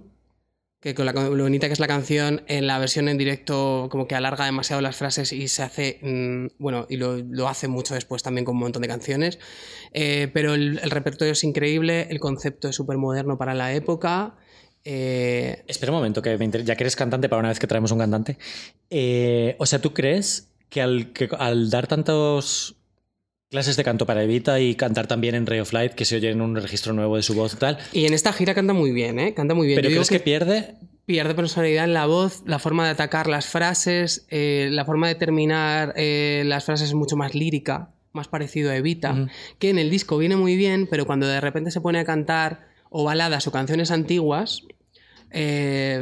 [0.83, 4.09] que con la, lo bonita que es la canción, en la versión en directo como
[4.09, 7.95] que alarga demasiado las frases y se hace, mm, bueno, y lo, lo hace mucho
[7.95, 9.39] después también con un montón de canciones,
[9.93, 14.35] Eh, pero el, repertorio es increíble, el concepto es súper moderno para la época.
[14.85, 17.93] eh, Espera un momento, que me ya que eres cantante, para una vez que traemos
[17.93, 18.39] un cantante.
[18.91, 22.77] Eh, o sea, ¿tú crees que al, que al dar tantos
[23.53, 26.31] clases de canto para Evita y cantar también en Ray of Light, que se oye
[26.31, 28.93] en un registro nuevo de su voz y tal, y en esta gira canta muy
[28.93, 29.35] bien, ¿eh?
[29.35, 29.77] Canta muy bien.
[29.77, 30.75] pero Yo digo crees que, pierde?
[31.05, 35.17] pierde personalidad en la voz, la forma de atacar las frases, eh, la forma de
[35.17, 39.29] terminar eh, las frases es mucho más lírica, más parecido a Evita,
[39.59, 42.67] que en el disco viene muy bien, pero cuando de repente se pone a cantar
[42.89, 44.63] o baladas o canciones antiguas,
[45.33, 46.01] eh,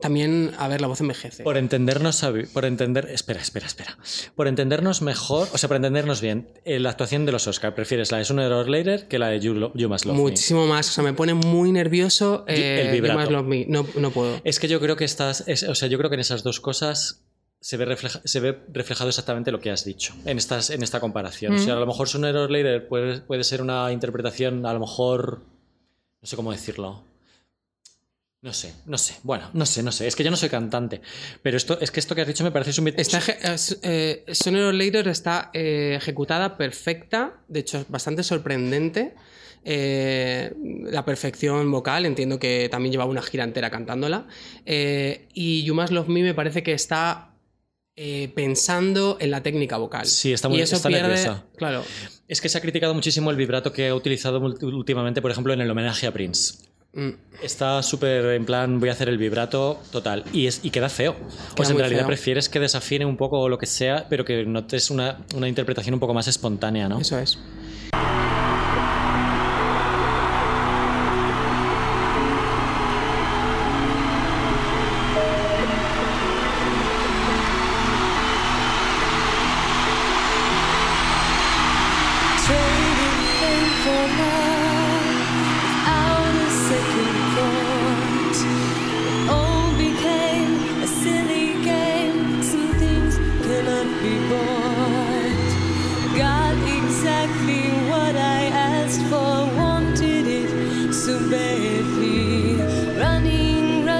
[0.00, 1.42] también, a ver, la voz envejece.
[1.42, 3.96] Por entendernos, por entender, espera, espera, espera.
[4.34, 8.10] Por entendernos mejor, o sea, por entendernos bien, eh, la actuación de los Oscar, ¿prefieres
[8.12, 10.22] la de Sooner or Later que la de You, You Must Love Me?
[10.22, 13.18] Muchísimo más, o sea, me pone muy nervioso eh, El You vibrato.
[13.20, 13.66] Must Love Me.
[13.68, 14.40] No, no puedo.
[14.44, 16.60] Es que yo creo que estás, es- o sea, yo creo que en esas dos
[16.60, 17.24] cosas
[17.60, 21.00] se ve, refleja- se ve reflejado exactamente lo que has dicho en, estas, en esta
[21.00, 21.54] comparación.
[21.54, 24.78] O sea, a lo mejor Sooner or Later puede, puede ser una interpretación, a lo
[24.80, 25.40] mejor,
[26.22, 27.02] no sé cómo decirlo.
[28.40, 29.16] No sé, no sé.
[29.24, 30.06] Bueno, no sé, no sé.
[30.06, 31.00] Es que yo no soy cantante.
[31.42, 33.78] Pero esto, es que esto que has dicho me parece un bit- Está, eje- es-
[33.82, 39.14] eh, Sooner or Later está eh, ejecutada perfecta, de hecho bastante sorprendente.
[39.64, 40.52] Eh,
[40.84, 44.28] la perfección vocal, entiendo que también llevaba una gira entera cantándola.
[44.64, 47.34] Eh, y You Must Love Me me parece que está
[47.96, 50.06] eh, pensando en la técnica vocal.
[50.06, 51.44] Sí, está muy- y eso está pierde, nerviosa.
[51.56, 51.82] Claro,
[52.28, 55.60] Es que se ha criticado muchísimo el vibrato que ha utilizado últimamente, por ejemplo, en
[55.60, 56.54] el homenaje a Prince.
[57.00, 57.10] Mm,
[57.42, 60.24] Está súper en plan, voy a hacer el vibrato total.
[60.32, 61.14] Y, es, y queda feo.
[61.14, 62.08] Queda Pues en realidad feo.
[62.08, 65.94] prefieres que desafine un poco o lo que sea, pero que notes una, una interpretación
[65.94, 67.00] un poco más espontánea, ¿no?
[67.00, 67.38] eso es.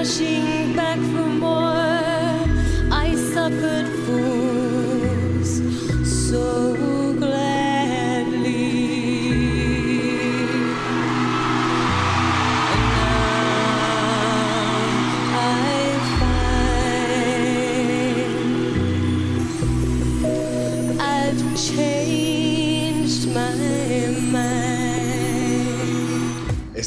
[0.09, 0.48] 心。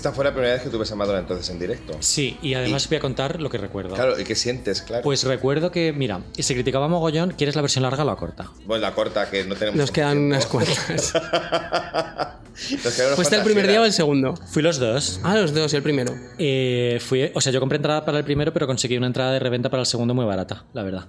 [0.03, 1.97] Esta fue la primera vez que tú ves a Madonna entonces en directo.
[2.01, 3.95] Sí, y además voy a contar lo que recuerdo.
[3.95, 4.83] Claro, ¿y qué sientes?
[4.83, 5.05] Claro.
[5.05, 8.51] Pues recuerdo que, mira, y se criticaba mogollón, ¿quieres la versión larga o la corta?
[8.67, 9.79] bueno, la corta, que no tenemos.
[9.79, 10.35] Nos quedan tiempo.
[10.35, 11.13] unas cuantas.
[13.15, 14.35] ¿Fuiste el primer día o el segundo?
[14.35, 15.21] Fui los dos.
[15.23, 16.13] Ah, los dos, el primero.
[16.37, 19.39] Eh, fui, o sea, yo compré entrada para el primero, pero conseguí una entrada de
[19.39, 21.07] reventa para el segundo muy barata, la verdad.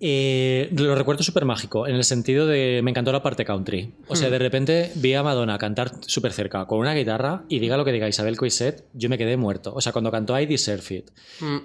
[0.00, 3.94] Eh, lo recuerdo súper mágico, en el sentido de me encantó la parte country.
[4.08, 7.76] O sea, de repente vi a Madonna cantar súper cerca con una guitarra y diga
[7.76, 9.72] lo que diga Isabel Coixet, yo me quedé muerto.
[9.74, 11.10] O sea, cuando cantó I Deserve It.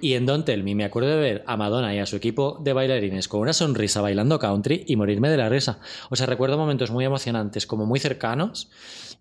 [0.00, 2.58] Y en Don't Tell Me me acuerdo de ver a Madonna y a su equipo
[2.62, 5.80] de bailarines con una sonrisa bailando country y morirme de la risa.
[6.10, 8.70] O sea, recuerdo momentos muy emocionantes, como muy cercanos.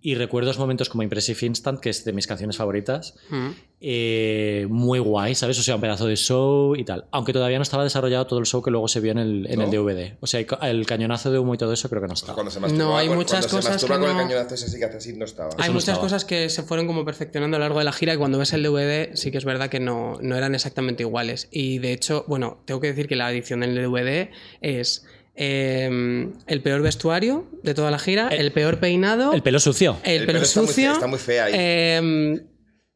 [0.03, 3.13] Y recuerdo momentos como Impressive Instant, que es de mis canciones favoritas.
[3.29, 3.49] Mm.
[3.83, 5.57] Eh, muy guay, ¿sabes?
[5.59, 7.05] O sea, un pedazo de show y tal.
[7.11, 9.59] Aunque todavía no estaba desarrollado todo el show que luego se vio en el, en
[9.59, 9.65] ¿No?
[9.65, 10.17] el DVD.
[10.19, 12.33] O sea, el ca- el cañonazo de humo y todo eso creo que no está.
[12.33, 14.55] Cuando se masturba, No, hay con- muchas cuando cosas se que con no- el cañonazo
[14.55, 15.49] ese sí que así, no estaba.
[15.57, 16.01] Hay no muchas estaba.
[16.01, 18.53] cosas que se fueron como perfeccionando a lo largo de la gira y cuando ves
[18.53, 21.47] el DVD sí que es verdad que no, no eran exactamente iguales.
[21.51, 24.29] Y de hecho, bueno, tengo que decir que la edición del DVD
[24.61, 25.05] es
[25.35, 29.97] eh, el peor vestuario de toda la gira, el, peor peinado, El pelo sucio.
[30.03, 31.53] el, El pelo, pelo está muy fe- sucio, está muy fea ahí.
[31.55, 32.41] eh,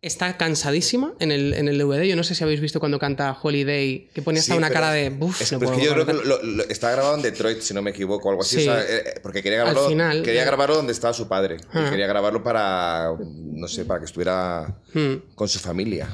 [0.02, 2.04] Está cansadísima en el, en el DVD.
[2.04, 4.92] Yo no sé si habéis visto cuando canta Holiday, que pone hasta Sí, una cara
[4.92, 5.10] de.
[5.10, 6.28] Buf, es, no puedo que yo creo que cantar".
[6.28, 8.58] lo- lo- está grabado en Detroit, si no me equivoco, o algo así.
[8.62, 8.70] Sí.
[8.70, 10.46] o sea, eh, porque quería Al grabarlo, final, quería ya.
[10.46, 11.56] grabarlo donde estaba su padre.
[11.74, 11.88] Y Ah.
[11.90, 15.16] quería grabarlo para, no sé, para que estuviera Hmm.
[15.34, 16.08] con su familia.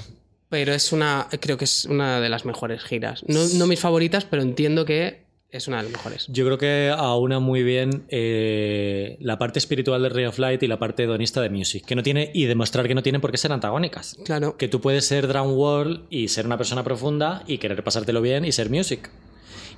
[0.48, 1.28] Pero es una.
[1.42, 3.26] Creo que es una de las mejores giras.
[3.28, 6.28] No, no mis favoritas, pero entiendo que es una de las mejores.
[6.30, 10.68] Yo creo que aúna muy bien eh, la parte espiritual de Ray of Light y
[10.68, 13.38] la parte hedonista de Music, que no tiene, y demostrar que no tienen por qué
[13.38, 14.18] ser antagónicas.
[14.24, 14.56] Claro.
[14.56, 18.46] Que tú puedes ser Drown World y ser una persona profunda y querer pasártelo bien
[18.46, 19.10] y ser Music.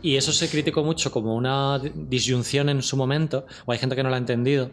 [0.03, 4.03] Y eso se criticó mucho como una disyunción en su momento, o hay gente que
[4.03, 4.69] no lo ha entendido.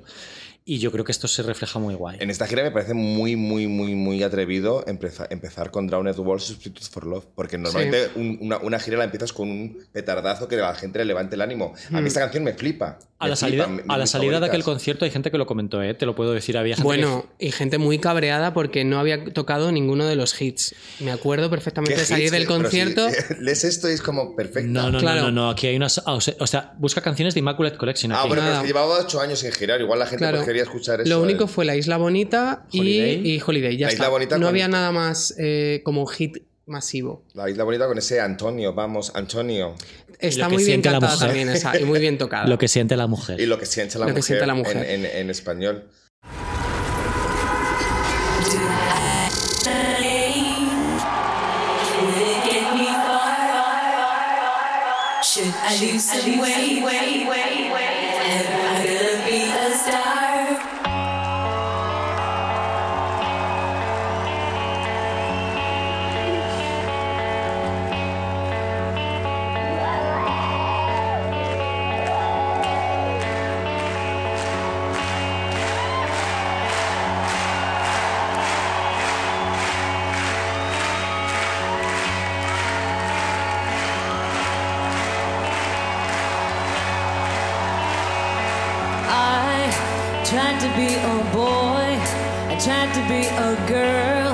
[0.65, 2.19] Y yo creo que esto se refleja muy guay.
[2.21, 6.43] En esta gira me parece muy, muy, muy, muy atrevido empeza- empezar con Drowned World
[6.43, 10.57] Substitute for Love, porque normalmente un- una, una gira la empiezas con un petardazo que
[10.57, 11.75] a la gente le levante el ánimo.
[11.93, 12.99] A mí esta canción me flipa.
[13.19, 15.39] A me la flipa, salida, mi- a la salida de aquel concierto hay gente que
[15.39, 15.93] lo comentó, ¿eh?
[15.95, 16.57] te lo puedo decir.
[16.57, 20.75] Había gente Bueno, y gente muy cabreada porque no había tocado ninguno de los hits.
[21.01, 22.33] Me acuerdo ¿Qué perfectamente de salir hits?
[22.33, 23.09] del Pero si concierto.
[23.41, 24.71] lees esto y es como perfecto.
[24.71, 25.23] No, no, Claro.
[25.23, 25.99] no, no, no, aquí hay unas...
[26.07, 28.13] O sea, o sea, busca canciones de Immaculate Collection.
[28.13, 29.81] Ah, bueno, pero es que llevaba ocho años sin girar.
[29.81, 30.39] Igual la gente Claro.
[30.51, 31.09] Quería escuchar eso.
[31.09, 33.29] Lo único fue La Isla Bonita y Holiday.
[33.37, 33.77] y Holiday.
[33.77, 34.03] Ya La está.
[34.05, 37.25] Isla Bonita no con- había nada más eh, como hit masivo.
[37.35, 39.75] La isla bonita con ese Antonio, vamos, Antonio.
[40.21, 42.47] Está que muy bien cantada también esa, y muy bien tocada.
[42.47, 43.41] Lo que siente la mujer.
[43.41, 44.77] Y lo que siente la, Lo que mujer, siente la mujer.
[44.77, 45.89] En, en- en español.
[55.23, 56.80] Should I lose some weight?
[90.61, 91.89] To be a boy,
[92.53, 94.31] I tried to be a girl,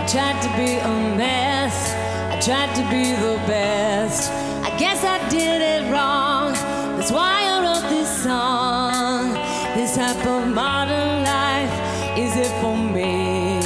[0.00, 1.94] I tried to be a mess,
[2.34, 4.32] I tried to be the best.
[4.66, 6.54] I guess I did it wrong,
[6.96, 9.34] that's why I wrote this song.
[9.76, 11.74] This type of modern life,
[12.18, 13.60] is it for me?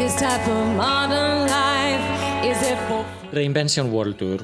[0.00, 2.06] This type of modern life,
[2.50, 3.04] is it for
[3.36, 4.38] Reinvention World Tour.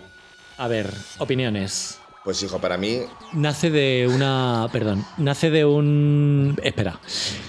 [0.59, 1.99] A ver, opiniones.
[2.27, 3.03] Pues hijo, para mí,
[3.35, 4.69] Nace de una.
[4.73, 5.05] Perdón.
[5.17, 6.59] Nace de un.
[6.65, 6.99] Espera,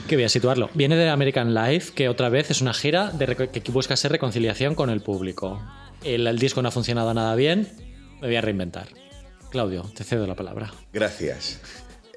[0.07, 0.69] que voy a situarlo.
[0.75, 4.75] Viene de American Life, que otra vez es una gira de que busca ser reconciliación
[4.75, 5.59] con el público.
[6.03, 7.69] El, el disco no ha funcionado nada bien,
[8.21, 8.89] me voy a reinventar.
[9.49, 10.71] Claudio, te cedo la palabra.
[10.93, 11.59] gracias.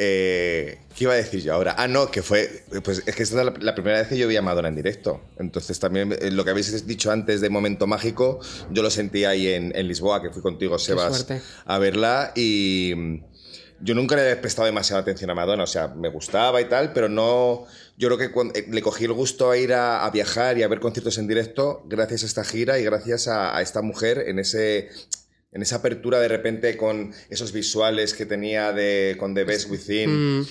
[0.03, 1.75] Eh, ¿Qué iba a decir yo ahora?
[1.77, 2.65] Ah, no, que fue.
[2.83, 4.75] Pues es que esta es la, la primera vez que yo vi a Madonna en
[4.75, 5.21] directo.
[5.39, 8.41] Entonces también eh, lo que habéis dicho antes de Momento Mágico,
[8.71, 11.13] yo lo sentí ahí en, en Lisboa, que fui contigo, Sebas,
[11.67, 12.33] a verla.
[12.35, 13.25] Y mm,
[13.83, 15.65] yo nunca le he prestado demasiada atención a Madonna.
[15.65, 17.67] O sea, me gustaba y tal, pero no.
[17.99, 20.63] Yo creo que cuando- eh, le cogí el gusto a ir a, a viajar y
[20.63, 24.25] a ver conciertos en directo gracias a esta gira y gracias a, a esta mujer
[24.29, 24.89] en ese
[25.53, 30.41] en esa apertura de repente con esos visuales que tenía de, con The Best Within,
[30.41, 30.45] Mm,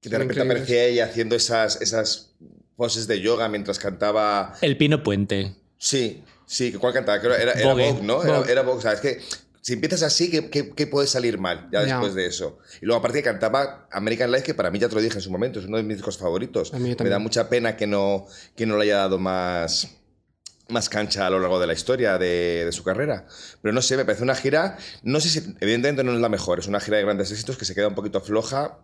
[0.00, 0.40] que de son repente increíbles.
[0.62, 2.34] aparecía ella haciendo esas, esas
[2.76, 4.54] poses de yoga mientras cantaba.
[4.60, 5.54] El Pino Puente.
[5.78, 7.20] Sí, sí, ¿cuál cantaba?
[7.20, 7.92] Creo era, era Vogue.
[7.92, 8.22] Vogue, ¿no?
[8.22, 8.52] Era, Vogue.
[8.52, 9.20] era Vogue, o sea, es que
[9.60, 12.58] si empiezas así, ¿qué, qué, qué puede salir mal ya después de eso?
[12.80, 15.30] Y luego aparte cantaba American Life, que para mí ya te lo dije en su
[15.30, 16.72] momento, es uno de mis discos favoritos.
[16.72, 18.26] A mí Me da mucha pena que no,
[18.56, 19.88] que no le haya dado más
[20.68, 23.26] más cancha a lo largo de la historia de, de su carrera.
[23.62, 26.58] Pero no sé, me parece una gira, no sé si, evidentemente no es la mejor,
[26.58, 28.78] es una gira de grandes éxitos que se queda un poquito floja.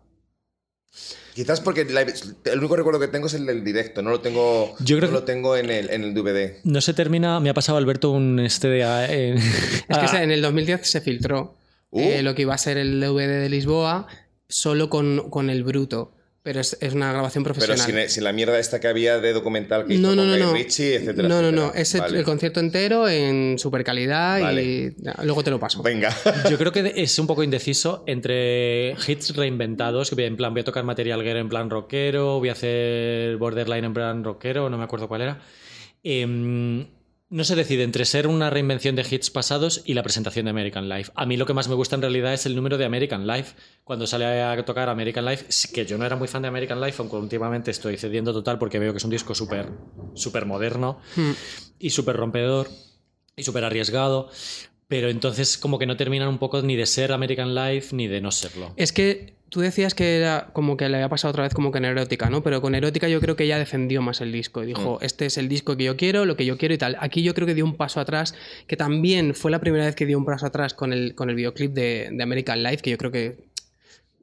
[1.34, 4.74] Quizás porque la- el único recuerdo que tengo es el del directo, no lo tengo,
[4.78, 6.60] Yo creo no que- lo tengo en el, en el DVD.
[6.64, 7.38] No se termina.
[7.40, 8.80] Me ha pasado Alberto un este de.
[9.10, 9.34] eh,
[9.88, 11.56] Es que en el 2010 se filtró
[11.90, 12.00] Uh.
[12.00, 14.06] eh, lo que iba a ser el DVD de Lisboa
[14.48, 16.13] solo con, con el bruto.
[16.44, 18.02] Pero es, es una grabación Pero profesional.
[18.02, 20.32] sin, sin la mierda esta que había de documental que hizo no, no, con no,
[20.36, 20.52] Guy no.
[20.52, 21.66] Ritchie, etcétera, no, no, etcétera.
[21.68, 21.74] no.
[21.74, 22.18] Es el- Vale.
[22.18, 24.62] el concierto entero en super calidad Vale.
[24.62, 25.82] y ya, luego te lo paso.
[25.82, 26.14] Venga.
[26.50, 30.64] Yo creo que es un poco indeciso entre hits reinventados, que en plan voy a
[30.64, 34.84] tocar Material Girl en plan rockero, voy a hacer Borderline en plan rockero, no me
[34.84, 35.40] acuerdo cuál era.
[36.02, 36.86] Em,
[37.30, 40.88] no se decide entre ser una reinvención de hits pasados y la presentación de American
[40.88, 41.10] Life.
[41.14, 43.54] A mí lo que más me gusta en realidad es el número de American Life.
[43.82, 46.96] Cuando sale a tocar American Life, que yo no era muy fan de American Life,
[46.98, 49.68] aunque últimamente estoy cediendo total porque veo que es un disco súper
[50.14, 51.32] súper moderno Hmm.
[51.78, 52.68] y súper rompedor
[53.36, 54.28] y súper arriesgado.
[54.86, 58.20] pero entonces como que no terminan un poco ni de ser American Life ni de
[58.20, 58.74] no serlo.
[58.76, 61.78] Es que tú decías que era como que le había pasado otra vez como que
[61.78, 62.42] en erótica, ¿no?
[62.42, 65.38] Pero con erótica yo creo que ella defendió más el disco y dijo, este es
[65.38, 66.96] el disco que yo quiero, lo que yo quiero y tal.
[67.00, 68.34] Aquí yo creo que dio un paso atrás,
[68.66, 71.36] que también fue la primera vez que dio un paso atrás con el, con el
[71.36, 73.53] videoclip de, de American Life, que yo creo que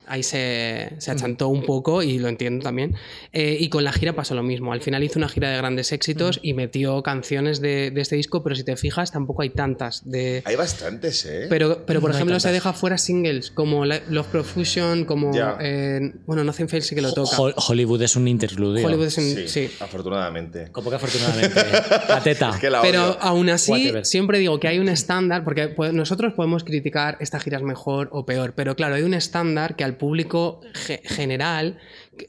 [0.07, 2.95] ahí se, se achantó un poco y lo entiendo también.
[3.33, 4.73] Eh, y con la gira pasó lo mismo.
[4.73, 8.43] Al final hizo una gira de grandes éxitos y metió canciones de, de este disco,
[8.43, 10.01] pero si te fijas tampoco hay tantas.
[10.09, 10.41] De...
[10.45, 11.47] Hay bastantes, ¿eh?
[11.49, 15.31] Pero, pero por No ejemplo, se deja fuera singles como Love Profusion, como.
[15.61, 17.37] Eh, bueno, Nothing Fails sí que lo toca.
[17.41, 18.85] Ho- Hollywood es un interludio.
[18.85, 19.23] Hollywood es un.
[19.23, 19.69] sí, sí.
[19.79, 20.69] afortunadamente.
[20.71, 21.61] Como que afortunadamente.
[22.07, 22.49] La teta.
[22.51, 24.05] Es que la Pero aún así, Whatever.
[24.05, 28.25] siempre digo que hay un estándar, porque nosotros podemos criticar esta gira es mejor o
[28.25, 31.79] peor, pero claro, hay un estándar que al público ge- general,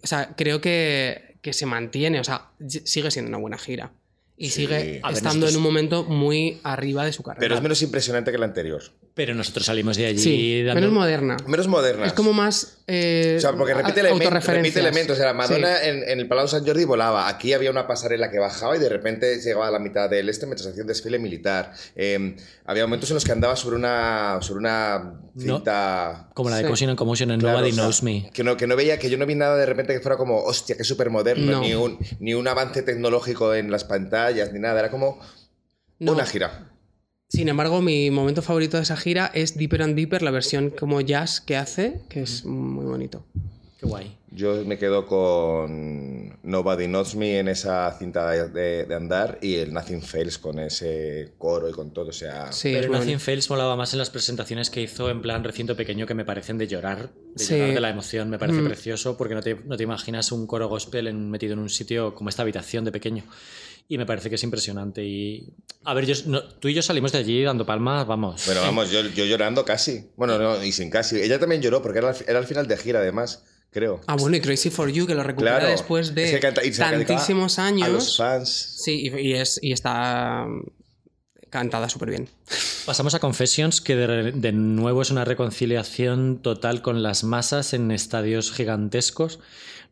[0.03, 3.93] o sea, creo que, que se mantiene, o sea, sigue siendo una buena gira.
[4.37, 4.63] Y Sí.
[4.63, 7.41] sigue ver, estando en un momento muy arriba de su carrera.
[7.41, 8.83] Pero es menos impresionante que la anterior.
[9.15, 11.37] Pero nosotros salimos de allí Sí, dando- menos moderna.
[11.47, 12.07] Menos moderna.
[12.07, 12.79] Es como más.
[12.87, 15.19] eh, O sea, porque repite, a- elemen- repite elementos.
[15.19, 15.89] Era Madonna Sí.
[15.89, 17.29] en, en el Palau San Jordi volaba.
[17.29, 20.47] Aquí había una pasarela que bajaba y de repente llegaba a la mitad del este
[20.47, 21.73] mientras hacía un desfile militar.
[21.95, 26.31] Eh, había momentos en los que andaba sobre una, sobre una cinta.
[26.35, 26.69] Como la de Sí.
[26.69, 28.31] Caution and Commotion en Claro, Nobody o sea, Knows Me.
[28.33, 30.43] Que no, que no veía, que yo no vi nada de repente que fuera como,
[30.43, 31.61] hostia, que súper moderno, No.
[31.61, 34.81] ni, un, ni un avance tecnológico en las pantallas, ni nada.
[34.81, 35.19] Era como
[35.99, 36.13] No.
[36.13, 36.72] una gira.
[37.35, 41.01] Sin embargo, mi momento favorito de esa gira es Deeper and Deeper, la versión como
[41.01, 43.25] jazz que hace, que es muy bonito.
[43.81, 44.19] Qué guay.
[44.33, 49.73] Yo me quedo con Nobody Knows Me en esa cinta de, de- andar y el
[49.73, 52.11] Nothing Fails con ese coro y con todo.
[52.11, 53.19] O sea, Sí, Pero Nothing.
[53.19, 56.59] Fails molaba más en las presentaciones que hizo en plan recinto pequeño que me parecen
[56.59, 57.55] de llorar, de Sí.
[57.57, 58.29] llorar de la emoción.
[58.29, 58.67] Me parece Mm.
[58.67, 62.15] precioso porque no te, no te imaginas un coro gospel en- metido en un sitio
[62.15, 63.25] como esta habitación de pequeño.
[63.89, 65.05] Y me parece que es impresionante.
[65.05, 65.53] Y
[65.85, 68.43] a ver, yo, no- tú y yo salimos de allí dando palmas, vamos.
[68.47, 70.07] Bueno, vamos, yo, yo llorando casi.
[70.17, 71.21] Bueno, no, y sin casi.
[71.21, 74.01] Ella también lloró porque era, al- era al final de gira, además, creo.
[74.07, 75.73] Ah, bueno, y Crazy for You, que lo recupera Claro.
[75.73, 77.89] después de canta- tantísimos A años.
[77.91, 78.49] los fans.
[78.83, 80.63] Sí, y, y es, y está mm,
[81.51, 82.29] cantada súper bien.
[82.87, 87.91] Pasamos a Confessions, que de, de nuevo es una reconciliación total con las masas en
[87.91, 89.39] estadios gigantescos.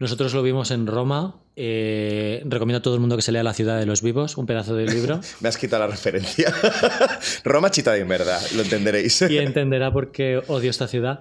[0.01, 1.37] Nosotros lo vimos en Roma.
[1.57, 4.47] eh, recomiendo a todo el mundo que se lea La ciudad de los vivos, un
[4.47, 6.53] pedazo del libro, Me has quitado la referencia.
[7.45, 9.23] Roma chita de verdad, lo entenderéis.
[9.23, 11.21] y entenderá por qué odio esta ciudad.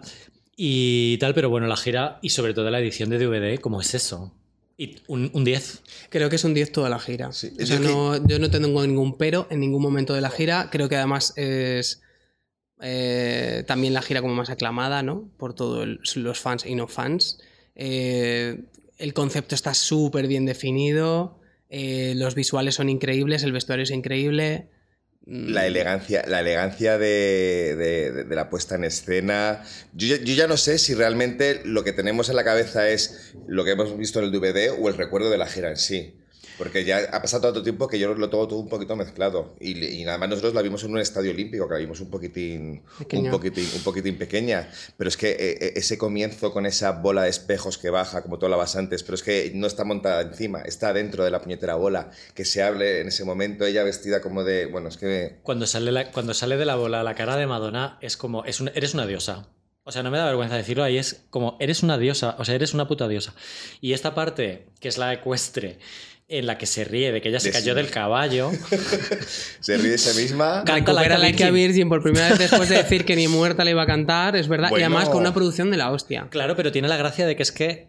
[0.56, 3.94] Y tal, pero bueno, la gira y sobre todo la edición de DVD, ¿cómo es
[3.94, 4.34] eso?
[4.78, 5.82] Y un, un 10.
[6.10, 7.32] Creo que es un 10 toda la gira.
[7.34, 10.22] Sí, O es sea, que- no, yo no tengo ningún pero en ningún momento de
[10.22, 10.70] la gira.
[10.72, 12.02] Creo que además es
[12.82, 15.30] eh, también la gira como más aclamada, ¿no?
[15.38, 17.40] Por todos los fans y no fans.
[17.82, 18.58] Eh,
[18.98, 21.40] el concepto está súper bien definido.
[21.72, 24.70] eh, los visuales son increíbles, el vestuario es increíble.
[25.28, 29.64] Mm, La elegancia, la elegancia de, de- de- la puesta en escena.
[29.94, 33.64] Yo yo ya no sé si realmente lo que tenemos en la cabeza es lo
[33.64, 36.16] que hemos visto en el DVD o el recuerdo de la gira en sí.
[36.60, 39.56] Porque ya ha pasado tanto tiempo que yo lo tengo todo un poquito mezclado.
[39.60, 42.12] Y, y nada más nosotros la vimos en un estadio olímpico, que la vimos un
[42.12, 43.32] poquitín, un Pequeña.
[43.32, 44.70] poquitín, un poquitín pequeña.
[44.98, 48.38] Pero es que eh, eh, ese comienzo con esa bola de espejos que baja, como
[48.38, 51.74] tú hablabas antes, pero es que no está montada encima, está dentro de la puñetera
[51.76, 52.12] bola.
[52.36, 54.66] Que se hable en ese momento, ella vestida como de.
[54.68, 55.40] Bueno, es que.
[55.42, 58.60] Cuando sale, la- cuando sale de la bola la cara de Madonna, es como, es
[58.60, 59.48] un- eres una diosa.
[59.86, 62.54] O sea, no me da vergüenza decirlo, ahí es como, eres una diosa, o sea,
[62.54, 63.34] eres una puta diosa.
[63.82, 65.80] Y esta parte, que es la ecuestre,
[66.32, 67.78] en la que se ríe de que ella se De cayó sí.
[67.82, 68.52] del caballo,
[69.60, 70.64] Se ríe de sí misma.
[70.66, 71.90] Canta Recupera Like a Like a Virgin.
[71.90, 74.70] Por primera vez después de decir que ni muerta le iba a cantar, es verdad.
[74.70, 74.82] Bueno.
[74.82, 76.28] Y además con una producción de la hostia.
[76.30, 77.88] claro, pero tiene la gracia de que es que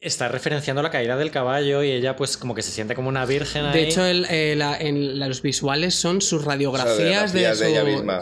[0.00, 3.26] está referenciando la caída del caballo y ella pues como que se siente como una
[3.26, 3.72] virgen ahí.
[3.72, 7.84] De hecho, el- eh, la- en los visuales son sus radiografías de, Radiografías de ella
[7.84, 8.20] misma.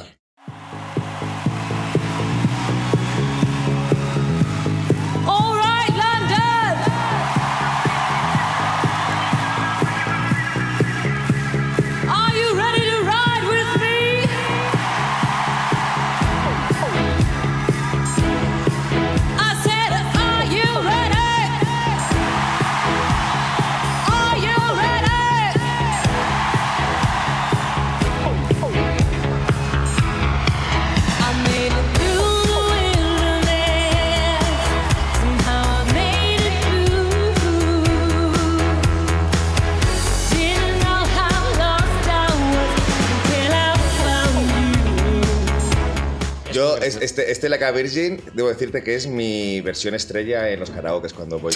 [46.86, 50.70] Es- este, este Like a Virgin, debo decirte que es mi versión estrella en los
[50.70, 51.52] karaokes cuando voy.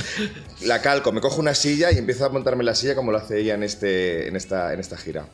[0.62, 3.18] la calco, me cojo una silla y empiezo a montarme en la silla como lo
[3.18, 5.28] hace ella en, este, en, esta, en esta gira.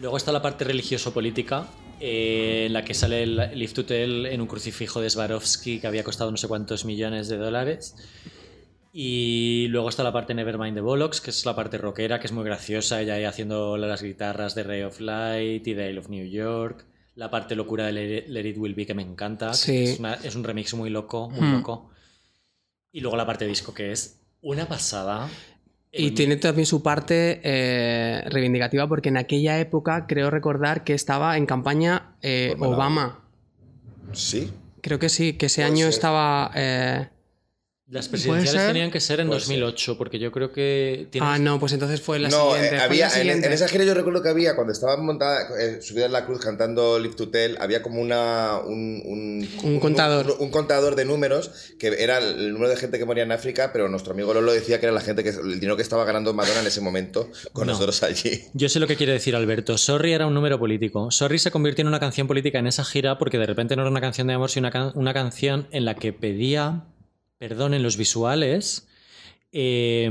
[0.00, 1.68] Luego está la parte religioso-política,
[2.00, 6.02] eh, en la que sale el Lift Hotel en un crucifijo de Swarovski que había
[6.02, 7.94] costado no sé cuántos millones de dólares.
[8.94, 12.32] Y luego está la parte Nevermind de Bollocks, que es la parte rockera, que es
[12.32, 16.26] muy graciosa, ella ahí haciendo las guitarras de Ray of Light y Dale of New
[16.26, 16.84] York.
[17.14, 19.48] La parte locura de Let It- Let It Will Be, que me encanta.
[19.50, 19.84] que Sí.
[19.84, 21.52] Es, una- es un remix muy loco, muy Hmm.
[21.58, 21.90] loco.
[22.90, 25.28] Y luego la parte disco, que es una pasada.
[25.92, 30.94] Y El- tiene también su parte eh, reivindicativa porque en aquella época creo recordar que
[30.94, 32.74] estaba en campaña eh, Malawi.
[32.74, 33.20] Obama.
[34.12, 34.50] Sí.
[34.80, 35.88] Creo que sí, que ese Puede año ser.
[35.94, 36.50] estaba...
[36.54, 37.08] eh,
[37.92, 41.08] Las ¿Puede presidenciales tenían que ser en Puede 2008, porque yo creo que...
[41.10, 42.66] tienes- Ah, no, pues entonces fue la no, siguiente.
[42.68, 43.46] eh, fue había, la en, siguiente.
[43.48, 46.40] en esa gira yo recuerdo que había, cuando estaba montada, eh, subida en la cruz
[46.40, 50.36] cantando Lift to Tell, había como una, un, un, Un contador.
[50.38, 53.70] Un, un contador de números, que era el número de gente que moría en África,
[53.74, 56.32] pero nuestro amigo Lolo decía que era la gente que el dinero que estaba ganando
[56.32, 57.74] Madonna en ese momento con No.
[57.74, 58.44] nosotros allí.
[58.54, 59.76] Yo sé lo que quiere decir Alberto.
[59.76, 61.10] Sorry era un número político.
[61.10, 63.90] Sorry se convirtió en una canción política en esa gira porque de repente no era
[63.90, 66.84] una canción de amor, sino una, can- una canción en la que pedía
[67.42, 68.86] perdón en los visuales
[69.50, 70.08] eh,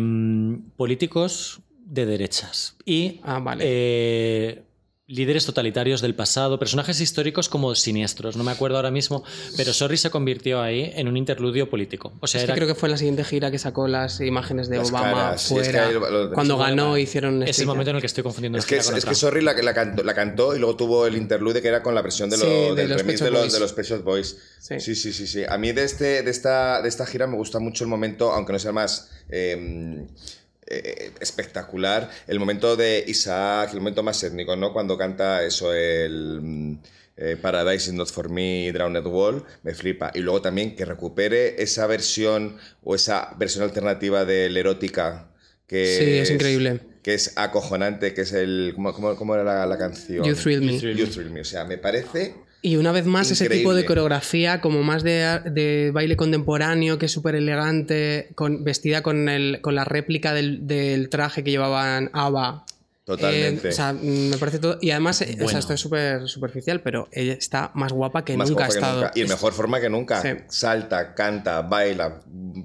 [0.75, 3.63] políticos de derechas y Ah, vale.
[3.65, 4.63] eh,
[5.12, 8.36] líderes totalitarios del pasado, personajes históricos como siniestros.
[8.38, 9.24] No me acuerdo ahora mismo,
[9.57, 12.14] pero Sorry se convirtió ahí en un interludio político.
[12.22, 14.78] O sea, Es que creo que fue la siguiente gira que sacó las imágenes de
[14.78, 15.88] Las Obama caras, sí, es que fuera.
[15.88, 18.66] ahí lo- lo- cuando ganó hicieron es el momento en el que estoy confundiendo Es
[18.66, 19.20] que, gira es, con es que otra.
[19.20, 22.01] Sorry la, la, cantó, la cantó y luego tuvo el interlude que era con la
[22.01, 23.53] versión de, Sí, los de del los remix de los, Boys.
[23.53, 24.38] de los Boys.
[24.59, 24.80] Sí.
[24.80, 25.43] Sí, sí, sí, sí.
[25.47, 28.53] A mí de, este, de, esta, de esta gira me gusta mucho el momento, aunque
[28.53, 30.05] no sea más eh,
[30.72, 34.74] eh, espectacular, el momento de Isaac, el momento más étnico, ¿no?
[34.74, 36.39] Cuando canta eso, el...
[36.41, 36.80] mm,
[37.17, 40.11] eh, Paradise is not for me, Drowned Wall, me flipa.
[40.15, 45.28] Y luego también que recupere esa versión o esa versión alternativa del erótica
[45.67, 46.80] que Sí, es increíble.
[47.03, 48.72] que es acojonante, que es el...
[48.76, 50.24] ¿Cómo, cómo, cómo era la, la canción?
[50.26, 50.74] You Thrill Me.
[50.74, 51.41] You Thrill You Thrill Me.
[51.41, 52.36] O sea, me parece...
[52.64, 57.07] Y una vez más ese tipo de coreografía como más de, de baile contemporáneo que
[57.07, 62.12] es súper elegante, con, vestida con, el, con la réplica del, del traje que llevaban
[62.14, 62.66] ABBA.
[63.03, 63.68] Totalmente.
[63.68, 64.78] Eh, o sea, me parece todo.
[64.80, 68.38] Y además, eh, o sea, esto es súper superficial, pero ella está más guapa que
[68.38, 69.01] más nunca ha guapa que estado.
[69.01, 69.14] nunca.
[69.16, 70.22] Y en mejor forma que nunca.
[70.22, 70.30] Sí.
[70.47, 72.22] Salta, canta, baila,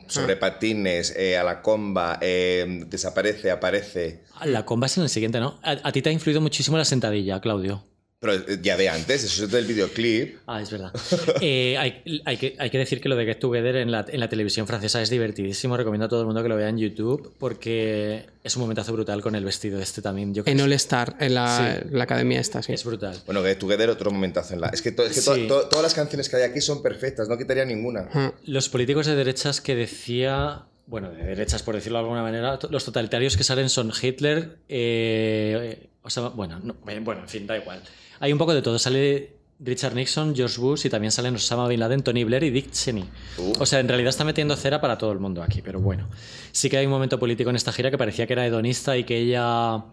[0.09, 4.25] sobre patines, eh, a la comba, eh, desaparece, aparece.
[4.45, 5.59] La comba es en el siguiente, ¿no?
[5.63, 7.83] A, a ti te ha influido muchísimo la sentadilla, Claudio.
[8.19, 10.39] Pero eh, ya de antes, eso es del videoclip.
[10.47, 10.91] Ah, es verdad.
[11.43, 14.19] Eh, hay, hay que, hay que decir que lo de Get Together en la, en
[14.21, 15.77] la televisión francesa es divertidísimo.
[15.77, 19.21] Recomiendo a todo el mundo que lo vea en YouTube porque es un momentazo brutal
[19.21, 20.33] con el vestido este también.
[20.33, 21.89] Yo En All Star, en la, Sí.
[21.93, 22.73] la academia esta, sí.
[22.73, 23.17] es brutal.
[23.27, 24.69] Bueno, Get Together, otro momentazo en la.
[24.69, 25.47] Es que, to- es que to- Sí.
[25.47, 28.09] to- todas las canciones que hay aquí son perfectas, no quitaría ninguna.
[28.45, 32.85] Los políticos de derechas que decía, bueno, de derechas por decirlo de alguna manera, los
[32.85, 37.59] totalitarios que salen son Hitler, eh, o sea, bueno, no, eh, bueno, en fin, da
[37.59, 37.83] igual.
[38.21, 38.79] Hay un poco de todo.
[38.79, 42.71] Sale Richard Nixon, George Bush y también salen Osama Bin Laden, Tony Blair y Dick
[42.71, 43.05] Cheney.
[43.39, 43.55] Uh.
[43.59, 46.09] O sea, en realidad está metiendo cera para todo el mundo aquí, pero bueno.
[46.53, 49.05] Sí que hay un momento político en esta gira que parecía que era hedonista y
[49.05, 49.85] que ella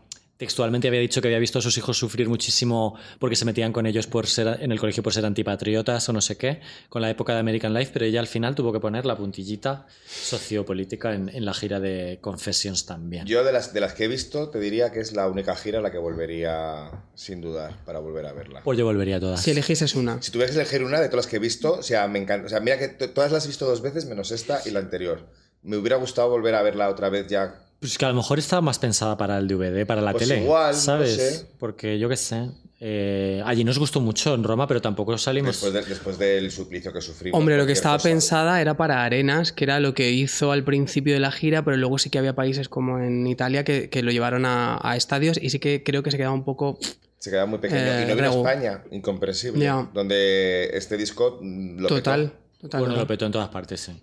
[0.43, 3.85] textualmente había dicho que había visto a sus hijos sufrir muchísimo porque se metían con
[3.85, 7.09] ellos por ser en el colegio por ser antipatriotas o no sé qué, con la
[7.09, 11.29] época de American Life, pero ella al final tuvo que poner la puntillita sociopolítica en,
[11.29, 13.25] en la gira de Confessions también.
[13.25, 15.79] Yo de las, de las que he visto, te diría que es la única gira
[15.79, 18.61] a la que volvería sin dudar para volver a verla.
[18.63, 19.41] Pues yo volvería a todas.
[19.41, 20.21] Si elegieses una.
[20.21, 22.47] Si tuvieras que elegir una de todas las que he visto, o sea, me encanta.
[22.47, 25.29] O sea, mira que todas las he visto dos veces, menos esta y la anterior.
[25.61, 27.61] Me hubiera gustado volver a verla otra vez ya.
[27.83, 30.41] Pues que a lo mejor estaba más pensada para el DVD, para la Pues tele.
[30.41, 31.15] igual, no ¿Sabes?
[31.15, 31.45] sé.
[31.59, 32.49] Porque yo qué sé.
[32.79, 35.61] eh, allí nos gustó mucho en Roma, pero tampoco salimos.
[35.61, 37.37] Después, de- después del suplicio que sufrimos.
[37.37, 38.07] Hombre, lo que estaba cosa.
[38.09, 41.75] pensada era para Arenas, que era lo que hizo al principio de la gira, pero
[41.77, 45.37] luego sí que había países como en Italia que, que lo llevaron a, a estadios
[45.41, 46.77] y sí que creo que se quedaba un poco...
[47.19, 47.81] Se quedaba muy pequeño.
[47.81, 48.35] Eh, y no vino a.
[48.51, 49.65] España, incomprensible.
[49.93, 52.31] Donde este disco lo total.
[52.31, 52.37] petó.
[52.61, 53.03] total, bueno, total.
[53.03, 53.93] lo petó en todas partes, sí.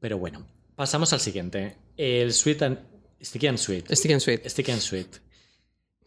[0.00, 0.46] Pero bueno,
[0.82, 1.76] pasamos al siguiente.
[1.96, 2.78] El Sweet and...
[3.22, 3.94] Sticky and Sweet.
[3.94, 4.48] Stick and Sweet.
[4.48, 5.06] Sticky and Sweet.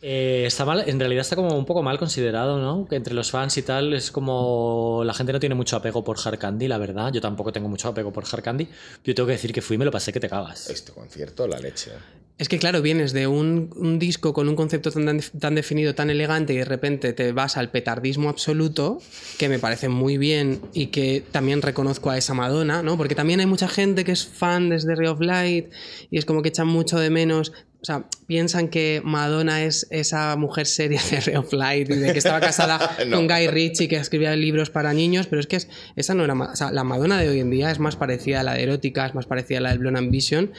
[0.02, 2.86] Eh, está mal, en realidad está como un poco mal considerado, ¿no?
[2.86, 6.18] Que entre los fans y tal es como la gente no tiene mucho apego por
[6.22, 7.14] Hard Candy, la verdad.
[7.14, 8.68] Yo tampoco tengo mucho apego por Hard Candy.
[9.06, 10.70] Yo tengo que decir que fui y me lo pasé que te cagas.
[10.70, 11.92] Este concierto, la leche.
[12.38, 16.10] Es que claro, vienes de un, un disco con un concepto tan, tan definido, tan
[16.10, 19.00] elegante y de repente te vas al petardismo absoluto,
[19.38, 22.98] que me parece muy bien y que también reconozco a esa Madonna, ¿no?
[22.98, 25.68] Porque también hay mucha gente que es fan desde Ray of Light
[26.12, 30.36] y es como que echan mucho de menos, o sea, piensan que Madonna es esa
[30.36, 33.16] mujer seria de Ray of Light y de que estaba casada No.
[33.16, 36.34] con Guy Ritchie que escribía libros para niños, pero es que es- esa no era,
[36.34, 39.06] o sea, la Madonna de hoy en día es más parecida a la de erótica,
[39.06, 40.52] es más parecida a la de Blonde Ambition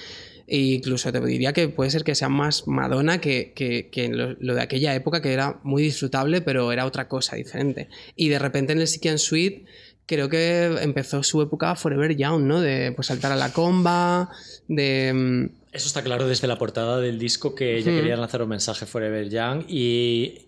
[0.47, 4.37] E incluso te diría que puede ser que sea más Madonna que, que- que lo,
[4.39, 7.89] lo de aquella época que era muy disfrutable, pero era otra cosa diferente.
[8.15, 9.65] Y de repente en el and Sweet
[10.07, 12.61] creo que empezó su época Forever Young, ¿no?
[12.61, 14.31] De pues, saltar a la comba,
[14.69, 15.13] de...
[15.13, 17.97] mm, Eso está claro desde la portada del disco que ella Hmm.
[17.97, 20.43] quería lanzar un mensaje Forever Young y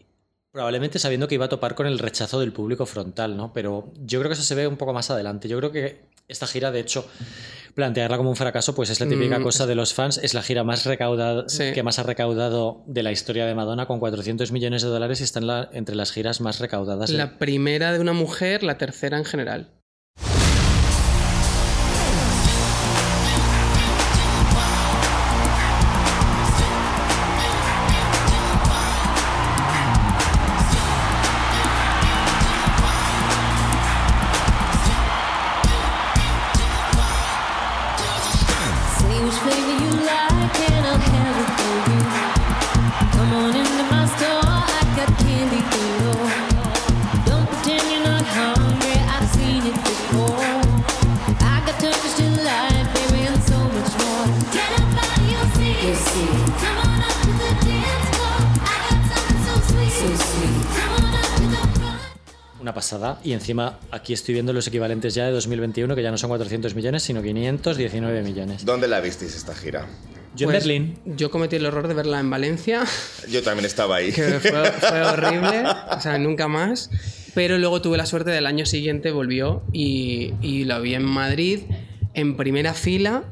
[0.53, 3.53] probablemente sabiendo que iba a topar con el rechazo del público frontal, ¿no?
[3.53, 5.49] Pero yo creo que eso se ve un poco más adelante.
[5.49, 5.97] Yo creo que
[6.29, 7.07] esta gira, de hecho,
[7.79, 10.19] plantearla como un fracaso, pues es la típica Mm, cosa de los fans.
[10.21, 11.71] Es la gira más recaudada, Sí.
[11.73, 15.25] que más ha recaudado de la historia de Madonna, con 400 millones de dólares y
[15.25, 17.11] está en la- entre las giras más recaudadas.
[17.11, 19.69] de- La primera de una mujer, la tercera en general.
[62.89, 63.21] Pasada.
[63.23, 66.75] Y encima aquí estoy viendo los equivalentes ya de 2021, que ya no son 400
[66.75, 68.65] millones, sino 519 millones.
[68.65, 69.87] ¿Dónde la visteis esta gira?
[70.35, 70.99] Yo en Pues, Berlín.
[71.05, 72.85] Yo cometí el error de verla en Valencia,
[73.31, 74.11] Yo también estaba ahí.
[74.13, 75.65] que fue, fue horrible,
[75.97, 76.91] o sea, nunca más.
[77.35, 81.61] Pero luego tuve la suerte del año siguiente volvió y, y la vi en Madrid,
[82.15, 83.25] en primera fila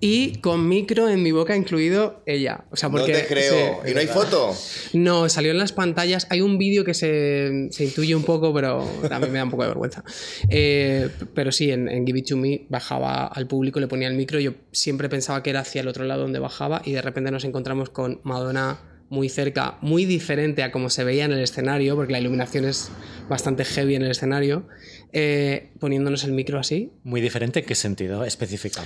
[0.00, 2.64] y con micro en mi boca incluido ella.
[2.70, 3.80] O sea, porque, no te creo.
[3.84, 4.54] sí, ¿Y no hay foto?
[4.92, 6.26] No, salió en las pantallas.
[6.30, 8.80] Hay un vídeo que se, se intuye un poco, pero
[9.10, 10.04] a mí me da un poco de vergüenza.
[10.48, 14.14] Eh, pero sí, en, en Give It To Me bajaba al público, le ponía el
[14.14, 14.38] micro.
[14.38, 17.44] Yo siempre pensaba que era hacia el otro lado donde bajaba y de repente nos
[17.44, 18.78] encontramos con Madonna
[19.10, 22.90] muy cerca, muy diferente a como se veía en el escenario, porque la iluminación es
[23.28, 24.68] bastante heavy en el escenario,
[25.12, 26.92] eh, poniéndonos el micro así.
[27.04, 28.24] Muy diferente, ¿en qué sentido?
[28.24, 28.84] Específica.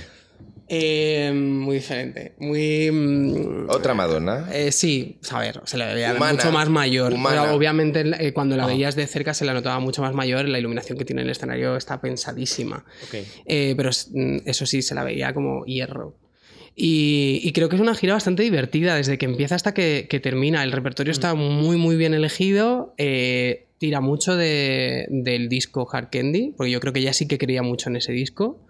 [0.69, 2.89] Eh, muy diferente, muy...
[2.89, 4.47] mm, Otra Madonna.
[4.51, 6.33] eh, sí, a ver, se la veía Humana.
[6.33, 7.13] mucho más mayor.
[7.13, 7.41] Humana.
[7.43, 8.59] Pero obviamente eh, cuando Ah.
[8.59, 10.47] la veías de cerca se la notaba mucho más mayor.
[10.47, 12.85] La iluminación que tiene el escenario está pensadísima.
[13.45, 16.15] Eh, pero mm, eso sí, se la veía como hierro.
[16.75, 20.19] Y, y creo que es una gira bastante divertida desde que empieza hasta que, que
[20.19, 20.63] termina.
[20.63, 21.17] El repertorio Mm.
[21.19, 22.93] está muy, muy bien elegido.
[22.97, 27.37] eh, tira mucho de- del disco Hard Candy, porque yo creo que ella sí que
[27.37, 28.65] creía mucho en ese disco.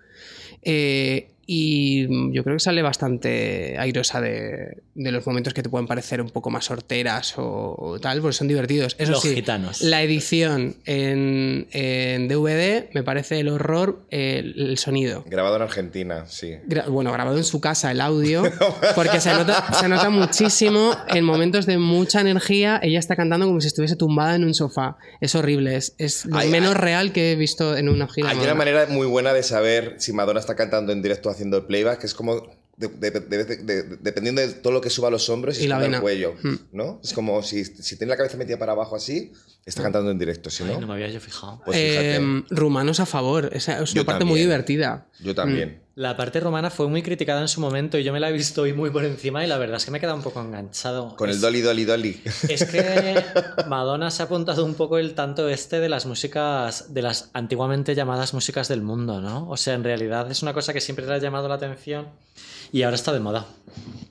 [0.63, 5.87] Eh, y yo creo que sale bastante airosa de, de los momentos que te pueden
[5.87, 8.95] parecer un poco más horteras o, o tal, porque son divertidos.
[8.97, 9.81] Eso Los sí, gitanos.
[9.81, 15.23] la edición en, en DVD me parece el horror el, el sonido.
[15.27, 16.55] Grabado en Argentina, sí.
[16.67, 18.43] Gra- bueno, grabado en su casa el audio,
[18.95, 22.79] porque se nota, se nota muchísimo en momentos de mucha energía.
[22.81, 24.97] Ella está cantando como si estuviese tumbada en un sofá.
[25.21, 28.29] Es horrible, es, es lo Hay- menos hay- real que he visto en una gira.
[28.29, 28.53] Hay Madonna.
[28.53, 31.63] una manera muy buena de saber si Madonna está cantando en directo o haciendo el
[31.65, 35.09] playback, que es como de- de- de- de- de- dependiendo de todo lo que suba
[35.09, 36.55] a los hombros y, Y la el cuello, Hmm.
[36.71, 36.99] ¿no?
[37.03, 39.31] Es como si, si tiene la cabeza metida para abajo así,
[39.65, 41.61] está cantando en directo, si no, Ay, no me había yo fijado.
[41.65, 45.07] pues fíjate, Eh, rumanos a favor, esa es una Yo parte muy divertida.
[45.19, 45.82] yo también.
[45.95, 48.63] La parte romana fue muy criticada en su momento y yo me la he visto
[48.63, 51.15] hoy muy por encima y la verdad es que me he quedado un poco enganchado.
[51.15, 52.21] Con el dolly, dolly, dolly.
[52.49, 53.23] Es que
[53.67, 57.93] Madonna se ha apuntado un poco el tanto este de las músicas, de las antiguamente
[57.93, 59.47] llamadas músicas del mundo, ¿no?
[59.47, 62.07] O sea, en realidad es una cosa que siempre le ha llamado la atención
[62.73, 63.45] y ahora está de moda.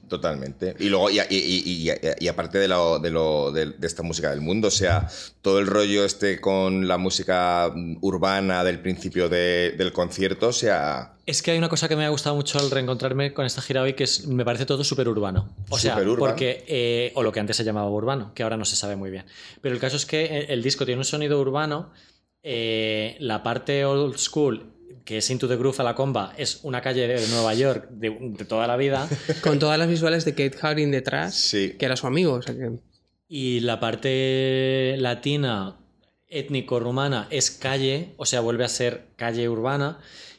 [0.08, 0.74] Totalmente.
[0.78, 4.02] Y luego, y, y- y- y- y aparte de, lo, de, lo, de, de esta
[4.02, 5.08] música del mundo, o sea,
[5.40, 7.72] todo el rollo este con la música
[8.02, 12.04] urbana del principio de- del concierto, o sea, Es que hay una cosa que me
[12.04, 15.08] ha gustado mucho al reencontrarme con esta gira hoy, que es, me parece todo súper
[15.08, 15.48] urbano.
[15.70, 16.30] O sea, Superurban.
[16.30, 19.10] porque, eh, o lo que antes se llamaba urbano, que ahora no se sabe muy
[19.10, 19.24] bien.
[19.62, 21.90] Pero el caso es que eh, el disco tiene un sonido urbano,
[22.42, 24.66] eh, la parte old school,
[25.04, 28.10] que es Into the Groove a la comba, es una calle de Nueva York de,
[28.20, 29.08] de toda la vida.
[29.42, 31.74] Con todas las visuales de Kate Haring detrás, Sí.
[31.78, 32.34] que era su amigo.
[32.34, 32.78] o sea que-
[33.28, 35.76] Y la parte latina,
[36.28, 39.98] étnico-rumana, es calle, o sea, vuelve a ser calle urbana.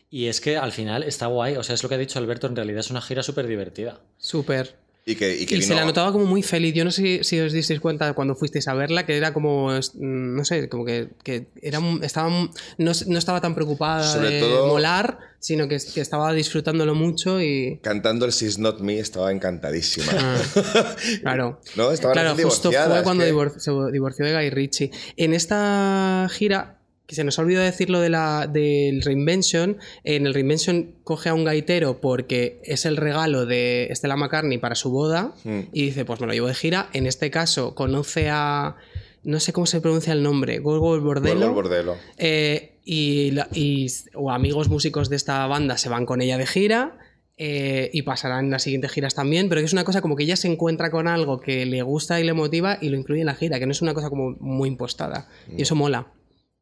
[0.09, 2.45] Y es que al final está guay, o sea, es lo que ha dicho Alberto,
[2.47, 3.99] en realidad es una gira súper divertida.
[4.17, 4.75] Súper.
[5.05, 6.73] Y que, y que Y se la notaba como muy feliz.
[6.73, 10.35] Yo no sé si, os disteis cuenta cuando fuisteis a verla, que era como, mm,
[10.35, 14.67] no sé, como que, que era, estaba, no, no estaba tan preocupada Sobre de todo-
[14.67, 17.79] molar, sino que, que estaba disfrutándolo mucho y...
[17.83, 20.07] Cantando el She's Not Me estaba encantadísima.
[20.17, 21.59] Ah, claro.
[21.75, 24.91] No, estaba claro, justo fue cuando divor- se divorció de Guy Ritchie.
[25.17, 26.79] En esta gira,
[27.13, 29.77] que se nos ha olvidado decir lo de la, del Reinvention.
[30.03, 34.75] En el Reinvention coge a un gaitero porque es el regalo de Stella McCartney para
[34.75, 35.59] su boda Mm.
[35.71, 36.89] y dice, pues me lo llevo de gira.
[36.93, 38.75] En este caso conoce a...
[39.23, 41.35] No sé cómo se pronuncia el nombre, Gorgol Bordello.
[41.39, 41.95] Gorgol Bordello.
[42.17, 46.45] Eh, y, la- y- o amigos músicos de esta banda se van con ella de
[46.45, 46.97] gira
[47.37, 50.23] eh, y pasarán en las siguientes giras también, pero que es una cosa como que
[50.23, 53.27] ella se encuentra con algo que le gusta y le motiva y lo incluye en
[53.27, 55.29] la gira, que no es una cosa como muy impostada.
[55.57, 56.07] Y eso mola.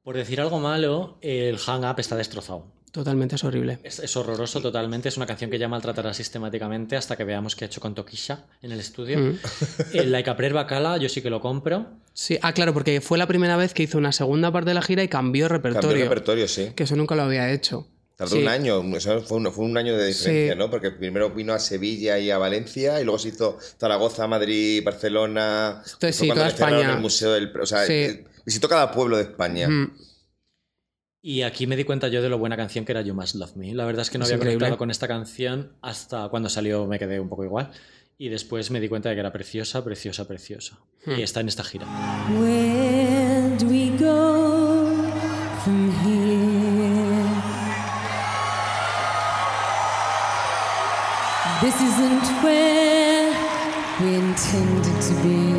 [0.04, 2.66] Por decir algo malo, el Hang Up está destrozado.
[2.92, 3.80] Totalmente es horrible.
[3.84, 5.08] Es, es horroroso totalmente.
[5.08, 8.48] Es una canción que ya maltratará sistemáticamente hasta que veamos qué ha hecho con Tokisha
[8.62, 9.18] en el estudio.
[9.18, 9.40] Mm.
[9.94, 11.86] El Like a Prayer Bacala, yo sí que lo compro.
[12.14, 14.82] Sí, ah, claro, porque fue la primera vez que hizo una segunda parte de la
[14.82, 15.90] gira y cambió repertorio.
[15.90, 16.72] Cambió repertorio, sí.
[16.76, 17.88] Que eso nunca lo había hecho.
[18.18, 18.42] Tardó Sí.
[18.42, 20.60] un año, eso fue un, fue un año de diferencia, Sí.
[20.60, 20.70] ¿no?
[20.70, 25.82] Porque primero vino a Sevilla y a Valencia y luego se hizo Zaragoza, Madrid, Barcelona.
[25.86, 26.94] Entonces, sí, toda España.
[26.94, 27.52] el museo del...
[27.58, 28.26] O sea, Sí.
[28.46, 29.68] Visitó cada pueblo de España.
[29.70, 29.92] Mm.
[31.24, 33.56] Y aquí me di cuenta yo de lo buena canción que era You Must Love
[33.56, 33.74] Me.
[33.76, 34.60] La verdad es que no Es había increíble.
[34.66, 37.72] conectado con esta canción hasta cuando salió me quedé un poco igual.
[38.18, 40.80] Y después me di cuenta de que era preciosa, preciosa, preciosa.
[41.06, 41.12] Hmm.
[41.20, 41.86] Y está en esta gira.
[42.40, 44.96] Where do we go
[45.64, 47.22] from here?
[51.62, 53.32] This isn't where
[54.02, 55.51] we intended to be.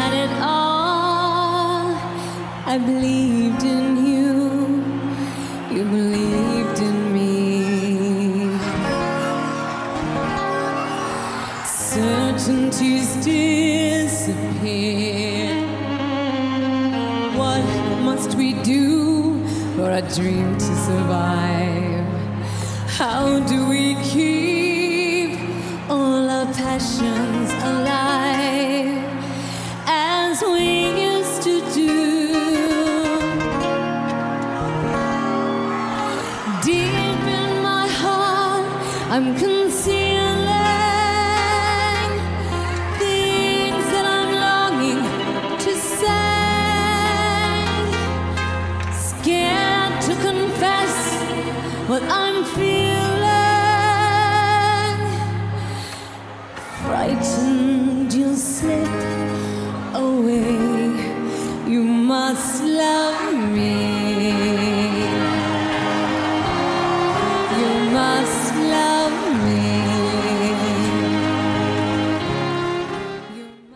[0.00, 1.86] Had it all.
[2.72, 4.32] I believed in you.
[5.74, 7.28] You believed in me.
[11.66, 14.68] Certainties disappear.
[17.42, 17.66] What
[18.08, 19.44] must we do
[19.76, 22.08] for a dream to survive?
[23.00, 25.32] How do we keep
[25.90, 27.89] all our passions alive
[39.20, 39.59] I'm concealing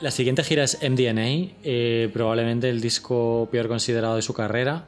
[0.05, 4.85] La siguiente gira es MDNA, eh, probablemente el disco peor considerado de su carrera.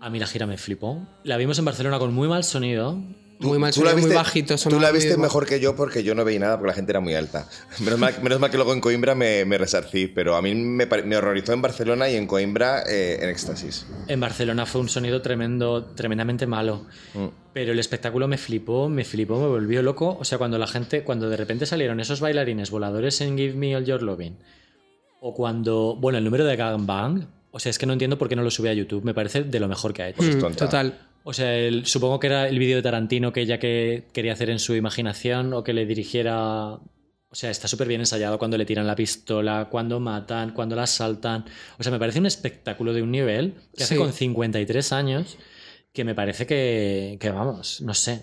[0.00, 1.06] A mí la gira me flipó.
[1.24, 3.00] La vimos en Barcelona con muy mal sonido.
[3.38, 4.56] Muy mal sonido, muy bajito.
[4.56, 7.00] Tú la viste mejor que yo porque yo no veía nada porque la gente era
[7.00, 7.48] muy alta.
[7.80, 10.86] Menos mal, menos mal que luego en Coimbra me, me resarcí, pero a mí me
[11.16, 13.86] horrorizó en Barcelona y en Coimbra eh, en éxtasis.
[14.08, 16.86] En Barcelona fue un sonido tremendo, tremendamente malo.
[17.14, 17.26] Mm.
[17.52, 20.16] Pero el espectáculo me flipó, me flipó, me volvió loco.
[20.18, 23.76] O sea, cuando la gente, cuando de repente salieron esos bailarines voladores en Give Me
[23.76, 24.38] All Your Loving,
[25.20, 27.24] o cuando, bueno, el número de Gang Bang,
[27.56, 29.42] o sea, es que no entiendo por qué no lo sube a YouTube, me parece
[29.44, 30.18] de lo mejor que ha hecho.
[30.18, 30.64] Pues es Mm, tonta.
[30.66, 30.98] Total.
[31.24, 34.50] O sea, el- supongo que era el vídeo de Tarantino que ella que quería hacer
[34.50, 36.74] en su imaginación o que le dirigiera.
[37.28, 40.84] O sea, está súper bien ensayado cuando le tiran la pistola, cuando matan, cuando la
[40.84, 41.44] asaltan.
[41.78, 45.36] O sea, me parece un espectáculo de un nivel que hace con 53 años
[45.92, 48.22] que me parece que, que vamos, no sé.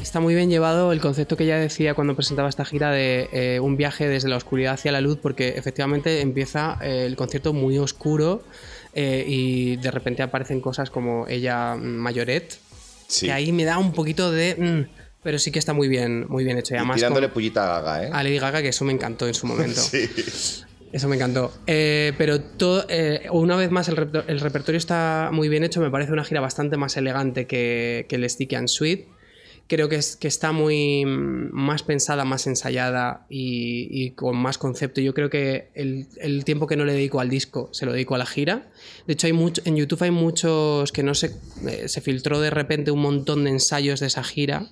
[0.00, 3.58] Está muy bien llevado el concepto que ella decía cuando presentaba esta gira de eh,
[3.58, 7.78] un viaje desde la oscuridad hacia la luz, porque efectivamente empieza eh, el concierto muy
[7.78, 8.44] oscuro
[8.92, 12.58] eh, y de repente aparecen cosas como ella mm, mayoret,
[13.06, 13.26] Sí.
[13.26, 14.54] que ahí me da un poquito de...
[14.56, 16.74] mm, pero sí que está muy bien, muy bien hecho.
[16.74, 18.10] Y Y además tirándole con- pullita a Gaga, ¿eh?
[18.12, 19.80] a Lady Gaga, que eso me encantó en su momento.
[19.90, 20.08] Sí.
[20.92, 21.52] Eso me encantó.
[21.66, 23.98] Eh, pero todo, eh, una vez más, el,
[24.28, 25.80] el repertorio está muy bien hecho.
[25.80, 29.06] Me parece una gira bastante más elegante que, que el Sticky and Sweet.
[29.66, 35.00] Creo que, es, que está muy mm, más pensada, más ensayada y, con más concepto.
[35.00, 38.14] Yo creo que el, el tiempo que no le dedico al disco se lo dedico
[38.14, 38.70] a la gira.
[39.06, 41.34] De hecho, hay mucho, en YouTube hay muchos que no sé,
[41.66, 44.70] eh, se filtró de repente un montón de ensayos de esa gira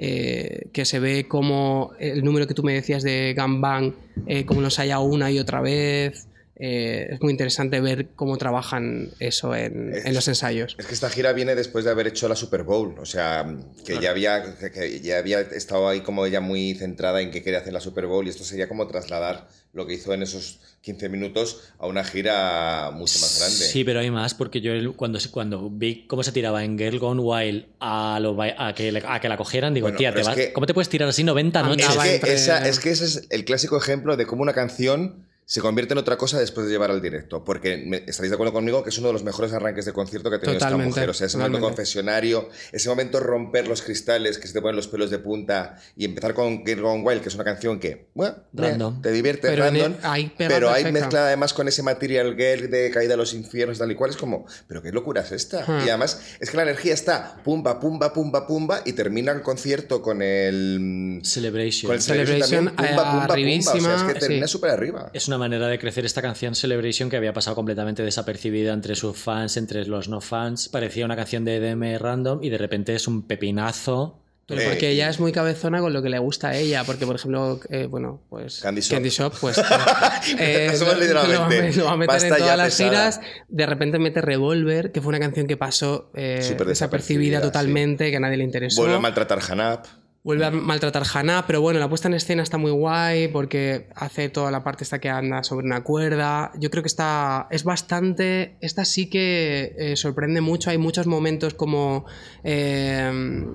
[0.00, 3.96] eh, que se ve como el número que tú me decías de Gangbang,
[4.28, 6.27] eh, como los haya una y otra vez.
[6.60, 10.74] Eh, es muy interesante ver cómo trabajan eso en, en los ensayos.
[10.78, 13.46] Es que esta gira viene después de haber hecho la Super Bowl, o sea,
[13.86, 17.42] que ya había que- que ya había estado ahí como ella muy centrada en que
[17.42, 20.58] quería hacer la Super Bowl y esto sería como trasladar lo que hizo en esos
[20.80, 23.56] 15 minutos a una gira mucho más grande.
[23.56, 27.20] Sí, pero hay más, porque yo cuando, cuando vi cómo se tiraba en Girl Gone
[27.20, 30.34] Wild a, lo a, que, le- a que la cogieran, digo, Bueno, tía, te vas-
[30.34, 31.88] que- ¿cómo te puedes tirar así 90 Anda, noches?
[31.88, 35.26] Es que, entre- esa- es que ese es el clásico ejemplo de cómo una canción
[35.50, 37.42] se convierte en otra cosa después de llevar al directo.
[37.42, 40.28] Porque me- estaréis de acuerdo conmigo que es uno de los mejores arranques de concierto
[40.28, 41.08] que ha tenido Totalmente, esta mujer.
[41.10, 44.88] O sea, ese momento confesionario, ese momento romper los cristales, que se te ponen los
[44.88, 48.36] pelos de punta y empezar con Get Gone Wild, que es una canción que, bueno,
[48.52, 49.00] Random.
[49.00, 49.92] te divierte, Pero en random.
[50.00, 51.00] el- ahí pega pero hay perfecta.
[51.00, 54.10] mezclada además con ese material girl de caída a los infiernos, tal y cual.
[54.10, 55.64] Es como, pero qué locura es esta.
[55.66, 55.78] Hmm.
[55.86, 60.02] Y además es que la energía está pumba, pumba, pumba, pumba y termina el concierto
[60.02, 61.20] con el.
[61.24, 61.88] Celebration.
[61.88, 63.32] Con el Celebration, también, pumba, pumba, pumba.
[63.32, 64.52] arribísima, O sea, es que termina sí.
[64.52, 65.10] súper arriba.
[65.14, 69.16] Es una manera de crecer esta canción Celebration que había pasado completamente desapercibida entre sus
[69.16, 70.68] fans, entre los no fans.
[70.68, 74.18] Parecía una canción de EDM random y de repente es un pepinazo.
[74.46, 77.04] Pero Eh, porque ella es muy cabezona con lo que le gusta a ella, porque
[77.04, 79.34] por ejemplo, eh, bueno, pues Candy Shop.
[79.42, 79.58] pues
[80.38, 81.74] eh, Eso lo, literalmente.
[81.76, 82.90] lo va a meter Basta en todas las pesada.
[83.12, 83.20] giras.
[83.48, 88.20] De repente mete Revolver, que fue una canción que pasó eh, desapercibida, totalmente, que a
[88.20, 88.80] nadie le interesó.
[88.80, 89.86] Vuelve a maltratar Hanap.
[90.24, 94.28] Vuelve a maltratar Hannah, pero bueno, la puesta en escena está muy guay porque hace
[94.28, 96.52] toda la parte esta que anda sobre una cuerda.
[96.58, 100.70] Yo creo que está es bastante, esta sí que eh, sorprende mucho.
[100.70, 102.04] Hay muchos momentos como
[102.44, 103.46] eh,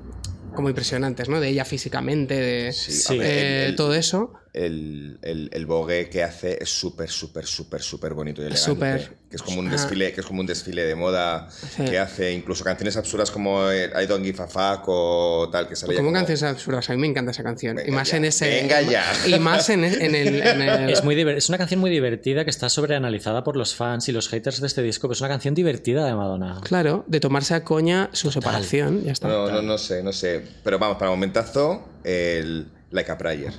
[0.56, 1.40] como impresionantes, ¿no?
[1.40, 3.19] De ella físicamente, de Sí.
[3.19, 4.34] eh, el- el- todo eso.
[4.54, 8.64] El, el, el bogue que hace es súper, súper, súper, súper bonito y elegante.
[8.64, 9.16] Súper.
[9.28, 9.72] Que es como un Ah.
[9.72, 11.84] desfile, que es como un desfile de moda Sí.
[11.86, 15.76] que hace incluso canciones absurdas como eh, I Don't Give a Fuck o tal que
[15.76, 17.78] sale ya Como como- canciones absurdas, a mí me encanta esa canción.
[17.78, 18.48] Venga y más ya, en ese.
[18.48, 19.04] venga ya.
[19.26, 20.42] Y más en, en el.
[20.44, 24.08] en el- Es, muy es una canción muy divertida que está sobreanalizada por los fans
[24.10, 26.62] y los haters de este disco, pero es una canción divertida de Madonna.
[26.64, 29.30] Claro, de tomarse a coña su separación, ya está.
[29.30, 30.44] No, no, no sé, no sé.
[30.64, 33.52] Pero vamos, para momentazo, el Like a Prayer.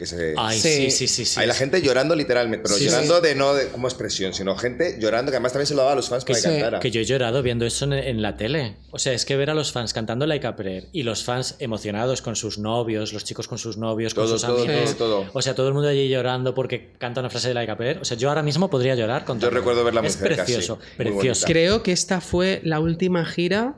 [0.00, 0.32] Que se...
[0.38, 0.68] Ay, Sí.
[0.68, 1.24] sí, sí, sí.
[1.26, 4.56] sí, Hay la gente llorando literalmente, pero Sí, llorando de no de, como expresión, sino
[4.56, 6.80] gente llorando que además también se lo daba a los fans para que sí, cantara.
[6.80, 8.76] Que yo he llorado viendo eso en, en la tele.
[8.92, 11.56] O sea, es que ver a los fans cantando Like a Prayer y los fans
[11.58, 14.96] emocionados con sus novios, los chicos con sus novios, con sus todo, amigos.
[14.96, 15.30] todo, todo.
[15.34, 17.98] O sea, todo el mundo allí llorando porque canta una frase de Like a Prayer.
[17.98, 20.52] O sea, yo ahora mismo podría llorar con Yo recuerdo verla muy Es cerca, sí.
[20.54, 21.46] precioso, Muy precioso.
[21.46, 23.74] Creo que esta fue la última gira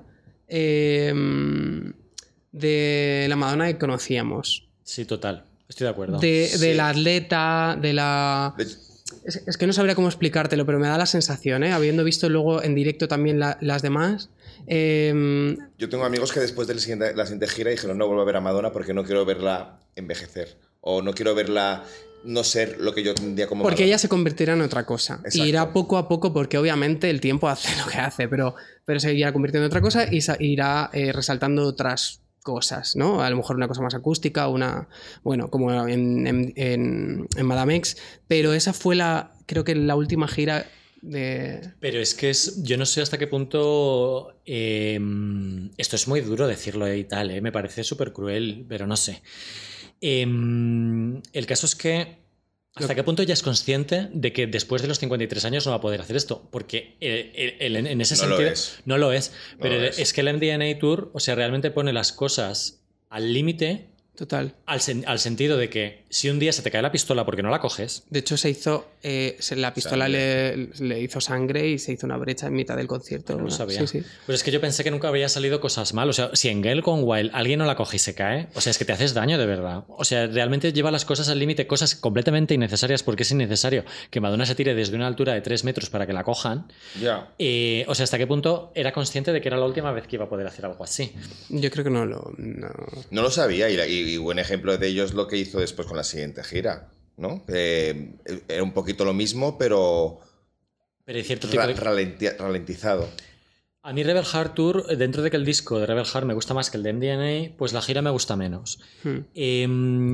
[0.47, 1.13] eh,
[2.53, 4.69] de la Madonna que conocíamos.
[4.85, 5.47] Sí, total.
[5.73, 6.19] Estoy de acuerdo.
[6.19, 6.59] De, Sí.
[6.59, 8.55] de la atleta, de la...
[8.59, 8.65] De-
[9.25, 11.73] Es, es que no sabría cómo explicártelo, pero me da la sensación, ¿eh?
[11.73, 14.31] habiendo visto luego en directo también la- las demás.
[14.67, 18.23] eh, Yo tengo amigos que después de la siguiente, la siguiente gira dijeron no vuelvo
[18.23, 20.57] a ver a Madonna porque no quiero verla envejecer.
[20.81, 21.85] O no quiero verla
[22.25, 23.87] no ser lo que yo tendría como porque Madonna.
[23.89, 25.15] ella se convertirá en otra cosa.
[25.25, 25.39] Exacto.
[25.39, 28.55] Y irá poco a poco, porque obviamente el tiempo hace lo que hace, pero,
[28.85, 33.23] pero se irá convirtiendo en otra cosa y irá eh, resaltando otras cosas, ¿no?
[33.23, 34.89] A lo mejor una cosa más acústica, una.
[35.23, 37.97] Bueno, como en, en, en- Madame X.
[38.29, 39.33] Pero esa fue la.
[39.47, 40.67] Creo que la última gira
[41.01, 41.73] de.
[41.81, 45.01] Pero es que es, yo no sé hasta qué punto eh,
[45.77, 49.23] esto es muy duro decirlo y tal, eh, me parece súper cruel, pero no sé.
[50.01, 50.23] Eh,
[51.33, 52.22] el caso es que
[52.75, 55.77] hasta qué punto ella es consciente de que después de los 53 años no va
[55.77, 58.79] a poder hacer esto, porque eh, el- el- en ese No lo sentido es.
[58.87, 59.99] no lo es, No pero lo es.
[59.99, 60.13] es.
[60.13, 62.81] que el MDNA Tour, o sea, realmente pone las cosas
[63.11, 64.55] al límite Total.
[64.67, 67.43] al, sen- al sentido de que si un día se te cae la pistola porque
[67.43, 68.87] no la coges, De hecho, se hizo.
[69.03, 72.77] eh, se- la pistola le, le hizo sangre y se hizo una brecha en mitad
[72.77, 73.33] del concierto.
[73.33, 73.81] No lo Una- sabía.
[73.81, 74.03] Sí, sí.
[74.27, 76.11] Pues es que yo pensé que nunca había salido cosas mal.
[76.11, 78.61] O sea, si en Girl Gone Wild alguien no la coge y se cae, o
[78.61, 79.85] sea, es que te haces daño de verdad.
[79.89, 84.21] O sea, realmente lleva las cosas al límite, cosas completamente innecesarias porque es innecesario que
[84.21, 86.67] Madonna se tire desde una altura de 3 metros para que la cojan.
[87.01, 87.31] Ya.
[87.39, 90.17] Eh, o sea, ¿hasta qué punto era consciente de que era la última vez que
[90.17, 91.13] iba a poder hacer algo así?
[91.49, 92.33] Yo creo que no lo.
[92.37, 92.69] no.
[93.11, 95.59] No lo sabía y, la- y- y buen ejemplo de ello es lo que hizo
[95.59, 97.45] después con la siguiente gira, ¿no?
[97.49, 98.15] Eh,
[98.49, 100.21] era un poquito lo mismo, pero
[101.05, 101.75] Pero hay cierto tipo de...
[102.39, 103.09] ralentizado.
[103.85, 106.35] A mí Rebel Heart Tour, eh, dentro de que el disco de Rebel Heart me
[106.35, 108.79] gusta más que el de MDNA, pues la gira me gusta menos.
[109.03, 109.19] Hmm.
[109.35, 109.67] Eh,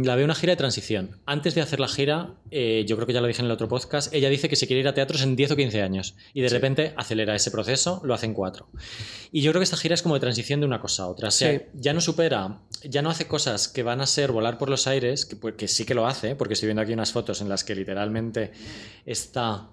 [0.07, 1.19] la veo una gira de transición.
[1.27, 3.69] Antes de hacer la gira, eh, yo creo que ya lo dije en el otro
[3.69, 6.40] podcast, ella dice que se quiere ir a teatros en 10 o 15 años y
[6.40, 8.66] de repente acelera ese proceso, lo hace en 4.
[9.32, 11.28] Y yo creo que esta gira es como de transición de una cosa a otra.
[11.28, 11.61] O sea, Sí.
[11.74, 15.27] ya no supera, ya no hace cosas que van a ser volar por los aires,
[15.27, 17.65] que, pues, que sí que lo hace, porque estoy viendo aquí unas fotos en las
[17.65, 18.51] que literalmente
[19.05, 19.69] está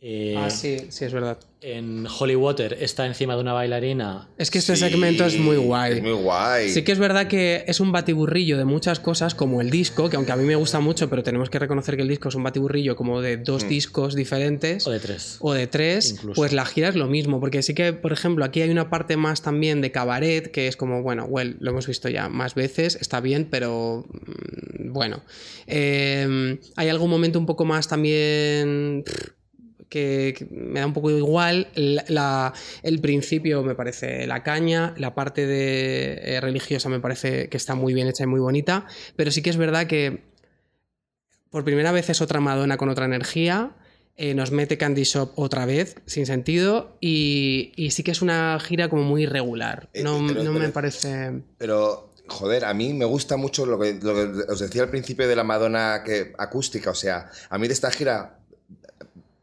[0.00, 1.38] Eh, Ah, sí, sí, es verdad.
[1.62, 4.28] En Holy Water está encima de una bailarina.
[4.36, 5.94] Es que este Sí, segmento es muy guay.
[5.94, 6.68] Es muy guay.
[6.70, 10.16] Sí que es verdad que es un batiburrillo de muchas cosas, como el disco, que
[10.16, 12.42] aunque a mí me gusta mucho, pero tenemos que reconocer que el disco es un
[12.44, 13.68] batiburrillo como de dos Mm.
[13.68, 14.86] discos diferentes.
[14.86, 15.38] O de tres.
[15.40, 16.34] o de tres, Incluso.
[16.40, 19.16] pues la gira es lo mismo, porque sí que, por ejemplo, aquí hay una parte
[19.16, 22.96] más también de cabaret, que es como, bueno, well, lo hemos visto ya más veces,
[23.00, 25.22] está bien, pero mm, bueno.
[25.66, 29.30] Eh, hay algún momento un poco más también pff,
[29.88, 31.68] que, que me da un poco igual.
[31.74, 32.52] La- la-
[32.82, 37.74] el principio me parece la caña, la parte de eh, religiosa me parece que está
[37.74, 38.86] muy bien hecha y muy bonita,
[39.16, 40.22] pero sí que es verdad que
[41.50, 43.72] por primera vez es otra Madonna con otra energía.
[44.18, 46.96] eh, nos mete Candy Shop otra vez, sin sentido.
[47.02, 49.90] Y, y sí que es una gira como muy irregular.
[49.92, 51.42] Eh, No, pero- no me parece.
[51.58, 55.28] Pero, joder, a mí me gusta mucho lo que, lo que os decía al principio
[55.28, 56.90] de la Madonna que, acústica.
[56.90, 58.35] O sea, a mí de esta gira,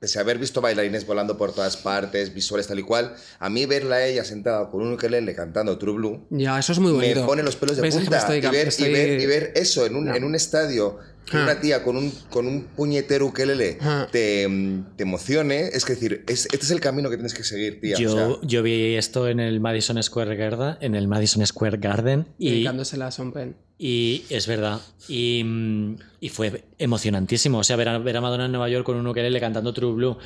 [0.04, 3.66] pese a haber visto bailarines volando por todas partes, visuales tal y cual, a mí
[3.66, 7.22] verla a ella sentada con un ukelele cantando True Blue, Ya, eso es muy bonito.
[7.22, 8.18] me pone los pelos de punta.
[8.18, 10.14] estoy- y, ver, y estoy- ver- y ver eso en un, No.
[10.14, 11.00] en un estadio.
[11.32, 14.08] Una tía con un, con un puñetero ukelele Ah.
[14.12, 17.44] te, mm, te emocione, es que decir, es- este es el camino que tienes que
[17.44, 17.96] seguir, tía.
[17.98, 21.78] Yo, o sea, yo vi esto en el Madison Square Garden, en el Madison Square
[21.78, 23.56] Garden y, Dedicándosela a Sean Penn.
[23.78, 24.80] y es verdad.
[25.08, 27.60] Y, mm, y fue emocionantísimo.
[27.60, 29.94] O sea, ver a, ver a Madonna en Nueva York con un ukelele cantando True
[29.94, 30.18] Blue.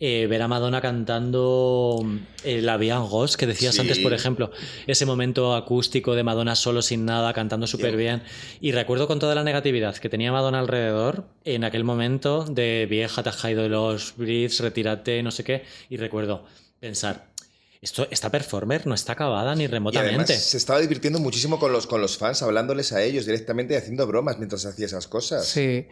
[0.00, 2.04] Eh, ver a Madonna cantando
[2.44, 3.80] eh, La en Ghost, que decías Sí.
[3.80, 4.50] antes, por ejemplo.
[4.86, 8.22] Ese momento acústico de Madonna solo sin nada, cantando súper bien.
[8.60, 13.22] Y recuerdo con toda la negatividad que tenía Madonna alrededor en aquel momento de vieja,
[13.22, 15.64] te has caído de los breeds, retírate, no sé qué.
[15.88, 16.44] Y recuerdo
[16.80, 17.26] pensar.
[17.80, 20.32] Esto, esta performer no está acabada ni Y remotamente.
[20.32, 23.76] además se estaba divirtiendo muchísimo con los, con los fans, hablándoles a ellos directamente y
[23.76, 25.46] haciendo bromas mientras hacía esas cosas.
[25.46, 25.86] Sí.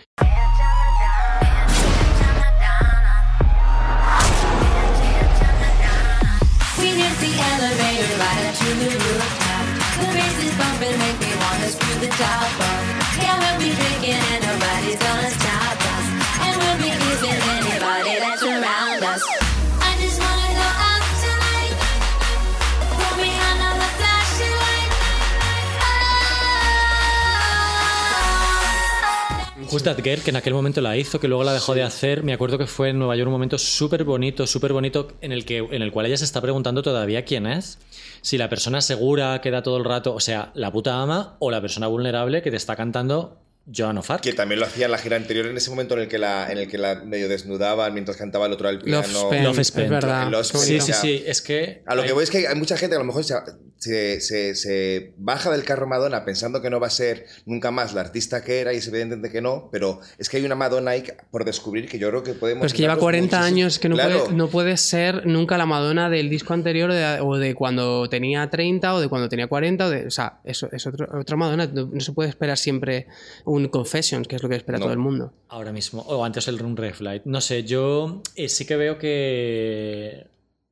[29.76, 32.22] Just That Girl, que en aquel momento la hizo, que luego la dejó de hacer.
[32.22, 35.44] Me acuerdo que fue en Nueva York un momento súper bonito, súper bonito, en el,
[35.44, 37.78] que, en el cual ella se está preguntando todavía quién es.
[38.22, 41.50] Si la persona segura que da todo el rato, o sea, la puta ama, o
[41.50, 43.38] la persona vulnerable que te está cantando
[43.74, 44.22] Joan of Arc.
[44.22, 46.50] Que también lo hacía en la gira anterior, en ese momento en el que la,
[46.50, 49.06] en el que la medio desnudaban mientras cantaba el otro al piano.
[49.06, 49.90] Love Spent, Love es Spent.
[49.90, 50.42] verdad.
[50.42, 51.82] Sí, sí, sí, es que...
[51.84, 53.34] A lo que voy es que hay mucha gente que a lo mejor se,
[53.78, 57.92] se, se- se baja del carro Madonna pensando que no va a ser nunca más
[57.94, 60.92] la artista que era y es evidente que no, pero es que hay una Madonna
[60.92, 62.62] ahí por descubrir que yo creo que podemos...
[62.62, 64.24] Pues que lleva 40 años, que no, Claro.
[64.24, 68.08] puede, no puede ser nunca la Madonna del disco anterior o de, o de cuando
[68.08, 69.86] tenía 30 o de cuando tenía 40.
[69.86, 71.66] O, de, o sea, eso es otro, otra Madonna.
[71.66, 73.06] No, no se puede esperar siempre
[73.44, 74.84] un Confessions, que es lo que espera No.
[74.84, 75.32] todo el mundo.
[75.48, 77.22] Ahora mismo, o antes el Run Red Flight.
[77.24, 80.26] No sé, yo eh, sí que veo que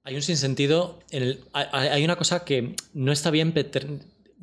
[0.05, 1.01] hay un sinsentido.
[1.11, 3.53] En el, hay, una cosa que no está bien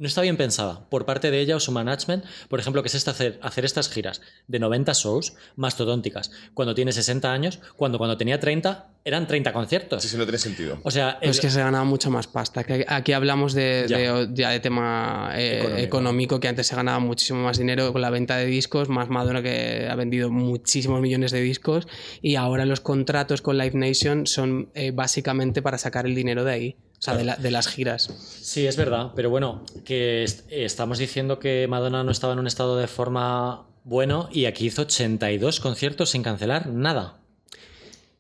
[0.02, 2.96] no está bien pensada por parte de ella o su management, por ejemplo, que es
[2.96, 8.18] esta hacer, hacer estas giras de 90 shows mastodónticas cuando tiene 60 años, cuando cuando
[8.18, 10.04] tenía 30 eran 30 conciertos.
[10.04, 10.80] Sí, sí, no tiene sentido.
[10.84, 12.64] O sea, es que se ganaba mucha más pasta.
[12.64, 13.98] Que aquí hablamos de, Ya.
[13.98, 15.84] de- ya de tema eh, Económico.
[15.86, 16.40] económico.
[16.40, 19.88] que antes se ganaba muchísimo más dinero con la venta de discos, más Madonna que
[19.90, 21.88] ha vendido muchísimos millones de discos
[22.22, 26.52] y ahora los contratos con Live Nation son eh, básicamente para sacar el dinero de
[26.52, 28.10] ahí, o sea, de, la- de las giras.
[28.42, 32.46] Sí, es verdad, pero bueno, que est- estamos diciendo que Madonna no estaba en un
[32.48, 37.18] estado de forma bueno y aquí hizo 82 conciertos sin cancelar nada.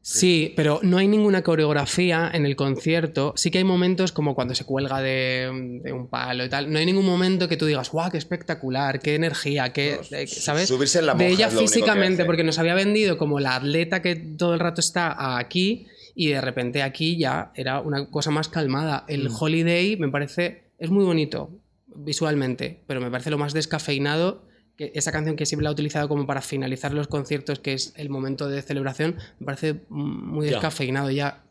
[0.03, 3.33] Sí, pero no hay ninguna coreografía en el concierto.
[3.37, 6.71] Sí que hay momentos como cuando se cuelga de, de un palo y tal.
[6.73, 8.99] No hay ningún momento que tú digas, ¡guau, qué espectacular!
[8.99, 9.71] ¡Qué energía!
[9.73, 10.69] Qué, eh, ¿Sabes?
[10.69, 12.25] subirse en la De monja ella es lo único que físicamente, hace.
[12.25, 15.85] porque nos había vendido como la atleta que todo el rato está aquí
[16.15, 19.05] y de repente aquí ya era una cosa más calmada.
[19.07, 19.35] El Mm.
[19.39, 21.49] Holiday me parece, es muy bonito
[21.87, 24.49] visualmente, pero me parece lo más descafeinado.
[24.77, 27.93] Que esa canción que siempre la he utilizado como para finalizar los conciertos, que es
[27.97, 30.53] el momento de celebración, me parece muy Ya.
[30.53, 31.43] descafeinado ya.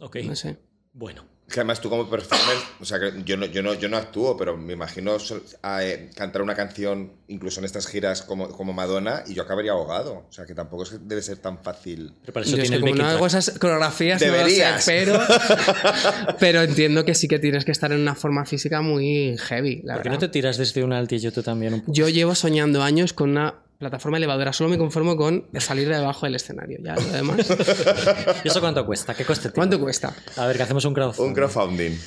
[0.00, 0.16] Ok.
[0.24, 0.58] No sé.
[0.92, 1.24] Bueno.
[1.50, 4.36] Que además tú como performer, o sea, que yo no, yo no, yo no actúo,
[4.36, 5.16] pero me imagino
[5.62, 9.72] a, eh, cantar una canción, incluso en estas giras como, como Madonna, y yo acabaría
[9.72, 10.26] ahogado.
[10.28, 12.12] O sea, que tampoco es que debe ser tan fácil.
[12.20, 14.32] Pero para eso Yo es tiene que el como no hago esas coreografías, no lo
[14.32, 14.84] sé, Deberías.
[14.86, 15.20] pero,
[16.38, 19.94] pero entiendo que sí que tienes que estar en una forma física muy heavy, la
[19.94, 20.20] ¿Por qué verdad.
[20.22, 21.92] no te tiras desde un altillo tú también un poco?
[21.92, 24.52] Yo llevo soñando años con una plataforma elevadora.
[24.52, 26.78] Solo me conformo con salir de debajo del escenario.
[26.82, 27.38] Ya, lo demás.
[28.44, 29.14] ¿Y eso cuánto cuesta?
[29.14, 29.54] ¿Qué coste tiene?
[29.56, 30.14] ¿Cuánto cuesta?
[30.36, 31.28] A ver, que hacemos un crowdfunding.
[31.30, 31.98] Un crowdfunding.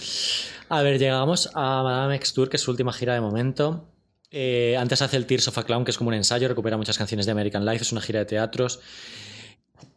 [0.70, 3.90] A ver, llegamos a Madame X Tour, que es su última gira de momento.
[4.32, 6.98] Eh, antes hace el Tears of a Clown, que es como un ensayo, recupera muchas
[6.98, 8.80] canciones de American Life, es una gira de teatros.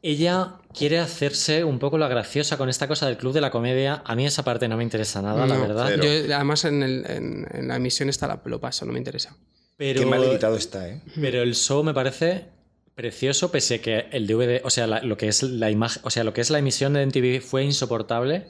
[0.02, 4.02] Ella quiere hacerse un poco la graciosa con esta cosa del club de la comedia.
[4.04, 5.90] A mí esa parte no me interesa nada, la verdad.
[6.26, 9.36] yo, además, en, el- en- en la emisión está la, lo paso, no me interesa.
[9.76, 11.02] Pero, Qué mal editado está, ¿eh?
[11.20, 12.46] pero el show me parece
[12.94, 16.24] precioso, pese que el DVD, o sea, la- lo que es la imagen, o sea,
[16.24, 18.46] lo que es la emisión de MTV fue insoportable.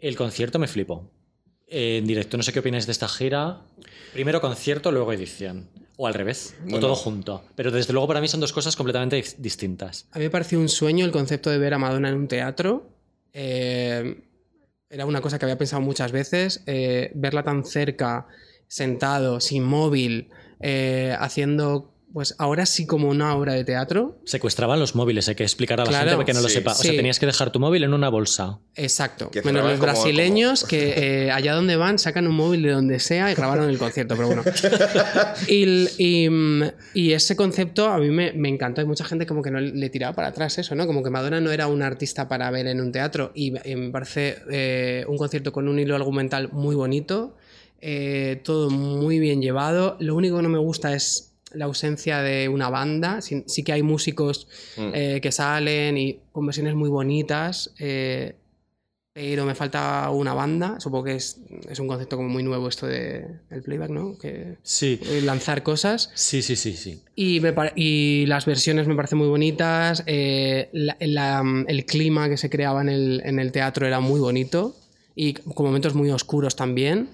[0.00, 1.10] El concierto me flipó.
[1.68, 3.62] Eh, en directo, no sé qué opináis de esta gira.
[4.12, 5.68] Primero concierto, luego edición.
[5.96, 6.80] O al revés, o Bueno.
[6.80, 7.44] todo junto.
[7.54, 10.08] Pero desde luego para mí son dos cosas completamente dis- distintas.
[10.10, 12.90] A mí me pareció un sueño el concepto de ver a Madonna en un teatro.
[13.32, 14.22] Eh,
[14.90, 16.62] era una cosa que había pensado muchas veces.
[16.66, 18.26] eh, verla tan cerca,
[18.66, 20.30] sentado, sin móvil,
[20.66, 24.20] eh, haciendo, pues ahora sí como una obra de teatro.
[24.24, 26.70] Secuestraban los móviles, hay que explicar a la Claro, gente que no lo sepa.
[26.70, 26.96] O sea, sí.
[26.96, 28.60] tenías que dejar tu móvil en una bolsa.
[28.76, 29.30] Exacto.
[29.32, 33.00] Que Menos los como- brasileños que eh, allá donde van sacan un móvil de donde
[33.00, 34.42] sea y grabaron el concierto, pero bueno.
[35.48, 36.62] Y, el- y, mm,
[36.94, 38.80] y ese concepto a mí me, me encantó.
[38.80, 40.86] Hay mucha gente como que no le tiraba para atrás eso, ¿no?
[40.86, 43.90] Como que Madonna no era un artista para ver en un teatro y, y me
[43.90, 47.34] parece eh, un concierto con un hilo argumental muy bonito,
[47.86, 49.96] eh, todo muy bien llevado.
[50.00, 53.20] Lo único que no me gusta es la ausencia de una banda.
[53.20, 54.48] Sí, sí que hay músicos
[54.78, 57.74] eh, que salen y con versiones muy bonitas.
[57.78, 58.36] eh,
[59.16, 60.80] pero me falta una banda.
[60.80, 61.38] Supongo que es,
[61.70, 64.18] es un concepto como muy nuevo esto de el playback, ¿no?
[64.18, 64.98] Que Sí.
[65.22, 66.10] lanzar cosas.
[66.14, 67.00] Sí, sí, sí, sí.
[67.14, 70.02] Y, me y las versiones me parecen muy bonitas.
[70.06, 74.18] eh, la- la- el clima que se creaba en el, en el teatro era muy
[74.18, 74.74] bonito.
[75.14, 77.10] Y con momentos muy oscuros también.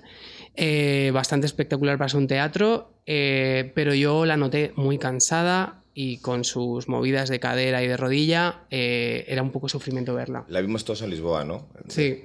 [0.57, 2.93] Eh, bastante espectacular para ser un teatro.
[3.07, 7.97] eh, pero yo la noté muy cansada y con sus movidas de cadera y de
[7.97, 8.63] rodilla.
[8.71, 10.45] eh, era un poco sufrimiento verla.
[10.49, 11.69] La vimos todos en Lisboa, ¿no?
[11.89, 12.25] Sí.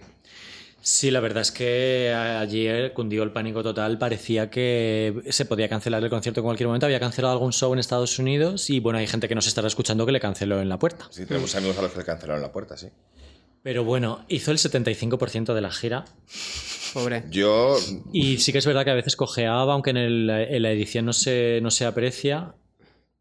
[0.82, 3.98] Sí, la verdad es que ayer cundió el pánico total.
[3.98, 6.86] Parecía que se podía cancelar el concierto en cualquier momento.
[6.86, 10.06] Había cancelado algún show en Estados Unidos y bueno, hay gente que nos estará escuchando
[10.06, 11.08] que le canceló en la puerta.
[11.10, 12.90] Sí, tenemos amigos a los que le cancelaron la puerta, sí.
[13.66, 16.06] Pero bueno, hizo el 75% de la gira
[16.94, 17.24] Pobre.
[17.32, 17.76] Yo,
[18.14, 21.04] y sí que es verdad que a veces cojeaba, aunque en, el- en la edición
[21.06, 22.54] no se, no se aprecia.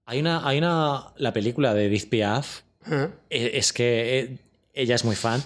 [0.05, 2.61] Hay una, hay una, la película de Edith Piaf,
[3.31, 4.39] eh, es que eh,
[4.75, 5.43] ella es muy fan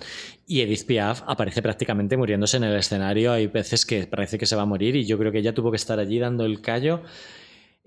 [0.48, 3.30] y Edith Piaf aparece prácticamente muriéndose en el escenario.
[3.30, 5.70] Hay veces que parece que se va a morir y yo creo que ella tuvo
[5.70, 7.02] que estar allí dando el callo.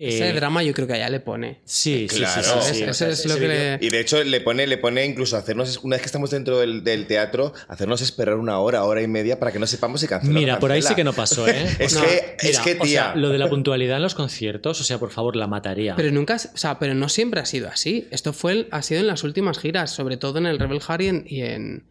[0.04, 1.60] Ese Eh, drama yo creo que allá le pone.
[1.64, 2.42] Sí, sí, Claro.
[2.64, 2.84] sí, sí, sí.
[2.86, 5.96] Eso es lo que le- y de hecho le pone, le pone incluso hacernos, una
[5.98, 9.52] vez que estamos dentro del, del teatro, hacernos esperar una hora, hora y media para
[9.52, 11.54] que no sepamos si cancela o Mira, por ahí sí que no pasó, ¿eh?
[11.80, 13.14] Es No, que- es que, o sea, tía.
[13.16, 15.96] lo de la puntualidad en los conciertos, o sea, por favor, la mataría.
[15.96, 18.08] Pero nunca, o sea, pero no siempre ha sido así.
[18.10, 21.08] Esto fue, el- ha sido en las últimas giras, sobre todo en el Rebel Harry
[21.10, 21.84] en- y en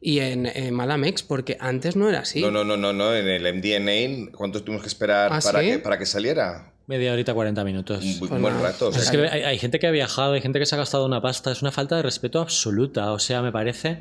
[0.00, 2.40] y en, en Madame X, porque antes no era así.
[2.40, 5.66] No, no, no, no, no, en el MDNA, ¿cuánto tuvimos que esperar ¿Ah, para, sí?
[5.70, 6.72] que, para que saliera?
[6.88, 8.02] Media horita, 40 minutos.
[8.20, 8.88] Un, buen rato.
[8.88, 10.78] o sea, Es que hay, hay gente que ha viajado, hay gente que se ha
[10.78, 14.00] gastado una pasta, es una falta de respeto absoluta, o sea, me parece...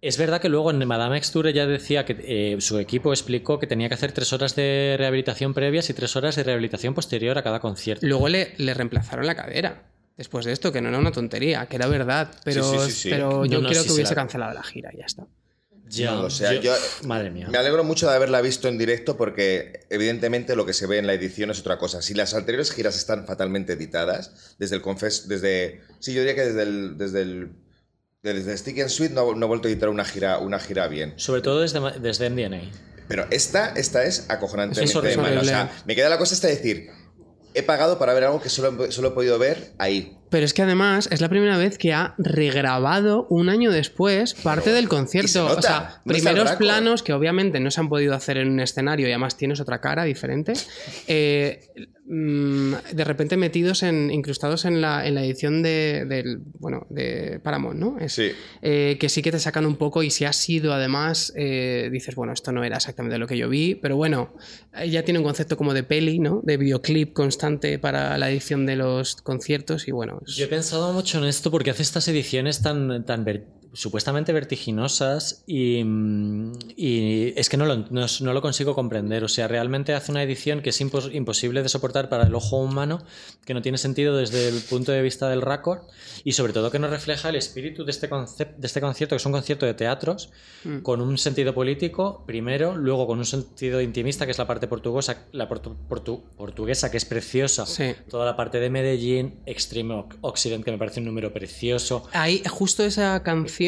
[0.00, 2.16] Es verdad que luego en Madame X Tour ella decía que
[2.54, 6.14] eh, su equipo explicó que tenía que hacer tres horas de rehabilitación previas y tres
[6.16, 8.06] horas de rehabilitación posterior a cada concierto.
[8.06, 9.84] Luego le, le reemplazaron la cadera.
[10.18, 12.30] Después de esto, que no era una tontería, que era verdad.
[12.44, 13.10] Pero, Sí, sí, sí, sí.
[13.10, 15.26] pero yo No, no, creo sí, que hubiese la- cancelado la gira y ya está.
[15.88, 16.74] Ya, No, o sea, yo-
[17.04, 17.46] Madre mía.
[17.50, 21.06] Me alegro mucho de haberla visto en directo porque evidentemente lo que se ve en
[21.06, 22.00] la edición es otra cosa.
[22.02, 25.82] Si las anteriores giras están fatalmente editadas, desde el Confess, desde...
[26.00, 26.98] Sí, yo diría que desde el...
[26.98, 27.52] Desde el
[28.22, 31.12] desde Stick and Sweet no, no ha vuelto a editar una gira, una gira bien.
[31.16, 32.62] Sobre todo desde, desde MDNA.
[33.06, 35.36] Pero esta, esta es acojonantemente Es horrible.
[35.36, 36.88] O sea, me queda la cosa esta de decir,
[37.52, 40.16] he pagado para ver algo que solo, solo he podido ver ahí.
[40.34, 44.72] Pero es que además es la primera vez que ha regrabado un año después parte
[44.72, 45.44] del se concierto.
[45.48, 48.58] nota, o sea, no primeros planos que obviamente no se han podido hacer en un
[48.58, 50.54] escenario y además tienes otra cara diferente.
[51.06, 51.60] eh,
[52.06, 54.10] mm, de repente metidos en.
[54.10, 56.40] incrustados en la, en la edición de, del.
[56.58, 57.98] Bueno, de Paramount, ¿no?
[58.00, 58.30] Es- Sí.
[58.62, 62.14] eh, que sí que te sacan un poco y si ha sido además, eh, dices,
[62.16, 64.34] bueno, esto no era exactamente lo que yo vi, pero bueno,
[64.88, 66.40] ya tiene un concepto como de peli, ¿no?
[66.42, 71.18] De videoclip constante para la edición de los conciertos y bueno, Yo he pensado mucho
[71.18, 73.24] en esto porque hace estas ediciones tan, tan
[73.74, 79.24] supuestamente vertiginosas y, mm, y es que no lo, no, no lo consigo comprender.
[79.24, 82.56] O sea, realmente hace una edición que es impos- imposible de soportar para el ojo
[82.58, 83.04] humano,
[83.44, 85.80] que no tiene sentido desde el punto de vista del récord
[86.24, 89.26] y sobre todo que no refleja el espíritu de este, de este concierto, que es
[89.26, 90.30] un concierto de teatros,
[90.82, 95.26] con un sentido político primero, luego con un sentido intimista, que es la parte portuguesa,
[95.32, 97.92] la portu- portu- portuguesa, que es preciosa, Sí.
[98.08, 102.04] toda la parte de Medellín, Extreme Oc- Occident, que me parece un número precioso.
[102.12, 103.63] Ahí, justo esa canción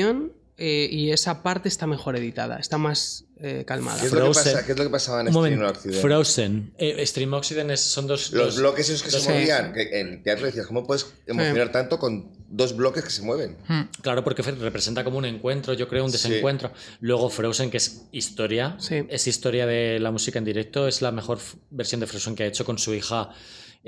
[0.59, 4.01] eh, y esa parte está mejor editada, está más eh, calmada.
[4.01, 4.53] ¿Qué es, lo que Frozen.
[4.55, 6.01] pasa, qué es lo que pasaba en Stream Occident?
[6.01, 6.73] Frozen.
[6.79, 8.33] Eh, Extreme Occident es- son dos...
[8.33, 11.99] Los dos- bloques esos que se movían, que en teatro decías, ¿cómo puedes emocionar tanto
[11.99, 13.59] con dos bloques que se mueven?
[14.01, 16.17] Claro, porque representa como un encuentro, yo creo, un Sí.
[16.29, 16.73] desencuentro.
[17.01, 19.05] Luego Frozen, que es historia, Sí.
[19.11, 21.39] es historia de la música en directo, es la mejor
[21.71, 23.31] versión de Frozen que ha hecho con su hija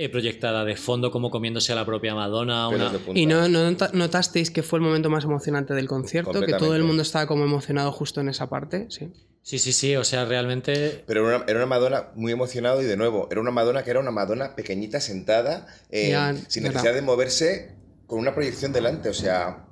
[0.01, 2.69] eh, proyectada de fondo, como comiéndose a la propia Madonna.
[2.69, 2.93] Una...
[3.15, 6.41] ¿Y no, no nota- notasteis que fue el momento más emocionante del concierto?
[6.41, 8.87] Que todo el mundo estaba como emocionado justo en esa parte.
[8.91, 9.13] Sí.
[9.43, 11.03] Sí, sí, sí, o sea, realmente...
[11.07, 13.91] Pero era una, era una Madonna muy emocionado y de nuevo, era una Madonna que
[13.91, 16.75] era una Madonna pequeñita, sentada, eh, Ya, sin verdad.
[16.83, 17.75] necesidad de moverse,
[18.07, 19.09] con una proyección delante.
[19.09, 19.65] O sea,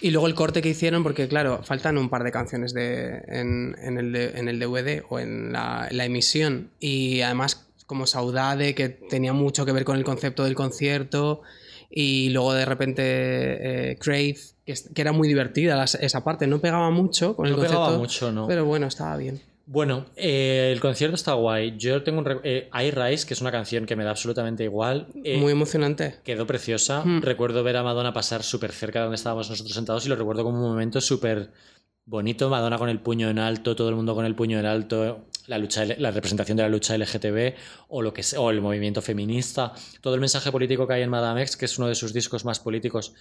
[0.00, 3.74] Y luego el corte que hicieron, porque claro, faltan un par de canciones de, en,
[3.82, 6.70] en el, de- en el DVD o en la, la emisión.
[6.78, 11.42] Y además, como Saudade, que tenía mucho que ver con el concepto del concierto.
[11.90, 13.02] Y luego de repente
[13.92, 16.46] eh, Crave, que, era muy divertida las- esa parte.
[16.46, 17.80] No pegaba mucho con el No concepto.
[17.80, 18.46] pegaba mucho, no.
[18.48, 19.40] Pero bueno, estaba bien.
[19.68, 21.76] Bueno, eh, el concierto está guay.
[21.76, 22.40] Yo tengo un...
[22.44, 25.08] eh, I Rise, que es una canción que me da absolutamente igual.
[25.24, 26.16] Eh, muy emocionante.
[26.24, 27.02] Quedó preciosa.
[27.04, 27.22] Mm.
[27.22, 30.44] Recuerdo ver a Madonna pasar súper cerca de donde estábamos nosotros sentados y lo recuerdo
[30.44, 31.50] como un momento súper
[32.06, 32.48] bonito.
[32.48, 35.58] Madonna con el puño en alto, todo el mundo con el puño en alto, la,
[35.58, 37.54] lucha, la representación de la lucha LGTB
[37.88, 41.10] o, lo que sea, o el movimiento feminista, todo el mensaje político que hay en
[41.10, 43.14] Madame X, que es uno de sus discos más políticos.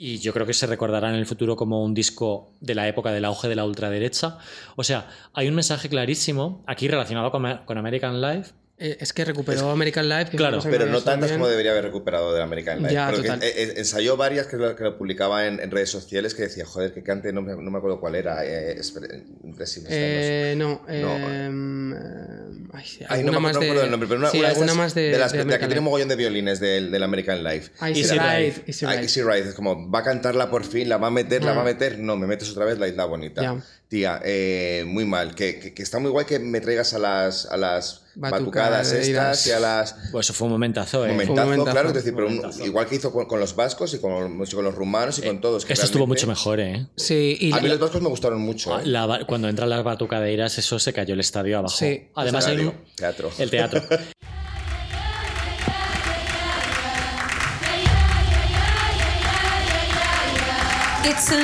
[0.00, 3.10] Y yo creo que se recordará en el futuro como un disco de la época
[3.10, 4.38] del auge de la ultraderecha.
[4.76, 8.52] O sea, hay un mensaje clarísimo aquí relacionado con, con American Life.
[8.80, 10.30] Eh, es que recuperó American Life.
[10.30, 12.94] que Claro, pero no tantas como debería haber recuperado de American Life.
[12.94, 13.42] Ya, Pero que, total.
[13.42, 16.64] eh, eh, ensayó varias que lo, que lo publicaba en, en redes sociales que decía,
[16.64, 18.44] joder, que cante, no me, no me acuerdo cuál era.
[18.44, 19.08] Eh, espera,
[19.42, 21.16] impresible, Eh, no, No.
[21.28, 21.92] em,
[22.72, 23.84] ay, Ay, no alguna me más acuerdo de.
[23.84, 25.02] el nombre, pero una, sí, una de alguna estas más de.
[25.10, 27.72] de las de de la que tiene un mogollón de violines del, del American Life.
[27.80, 28.62] Easy Easy Ride.
[28.66, 29.02] Easy Ah, Ride.
[29.02, 31.54] Easy Ride, es como, va a cantarla por fin, la va a meter, la Ah.
[31.56, 33.42] va a meter, no, me metes otra vez la isla bonita.
[33.42, 33.56] Ya.
[33.88, 37.46] Tía, eh, muy mal, que, que- que está muy guay que me traigas a las,
[37.46, 39.94] a las Batucadas, batucadas estas y a las...
[40.12, 41.08] Pues eso fue un momentazo, ¿eh?
[41.08, 41.70] Momentazo, momentazo.
[41.72, 42.66] claro, es decir, pero un- Momentazo.
[42.66, 45.64] igual que hizo con, con los vascos y con, con los rumanos y con todos.
[45.64, 46.86] que Esto estuvo mucho mejor, ¿eh?
[46.96, 48.78] Sí, y A mí la- los vascos me gustaron mucho.
[48.78, 48.82] ¿eh?
[48.84, 51.74] La cuando entran las batucadeiras, eso se cayó el estadio abajo.
[51.74, 52.08] Sí.
[52.14, 53.30] Además, hay un- teatro.
[53.38, 53.82] el teatro.
[61.04, 61.38] It's a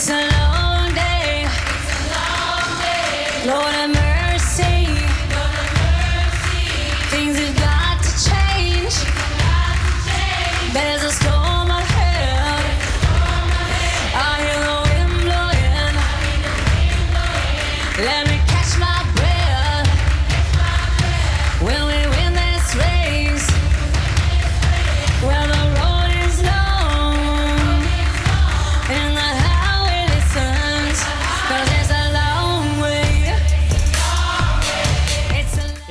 [0.00, 1.42] It's a long day.
[1.42, 3.50] It's a long day.
[3.50, 3.77] Lord,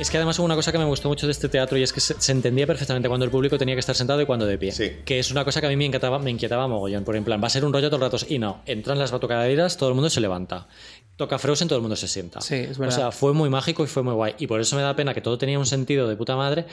[0.08, 1.92] Es que además hubo una cosa que me gustó mucho de este teatro y es
[1.92, 4.56] que se, se entendía perfectamente cuando el público tenía que estar sentado y cuando de
[4.56, 4.72] pie.
[4.72, 4.90] Sí.
[5.04, 7.04] Que es una cosa que a mí me inquietaba, me inquietaba mogollón.
[7.04, 8.16] Por en plan, va a ser un rollo todo el rato.
[8.26, 10.66] Y no, entran las batucaderas, todo el mundo se levanta.
[11.16, 12.40] Toca Frozen, todo el mundo se sienta.
[12.40, 12.96] Sí, es verdad.
[12.96, 14.34] O sea, fue muy mágico y fue muy guay.
[14.38, 16.64] Y por eso me da pena que todo tenía un sentido de puta madre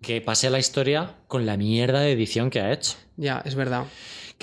[0.00, 2.92] que pase a la historia con la mierda de edición que ha hecho.
[3.16, 3.86] Ya, es verdad.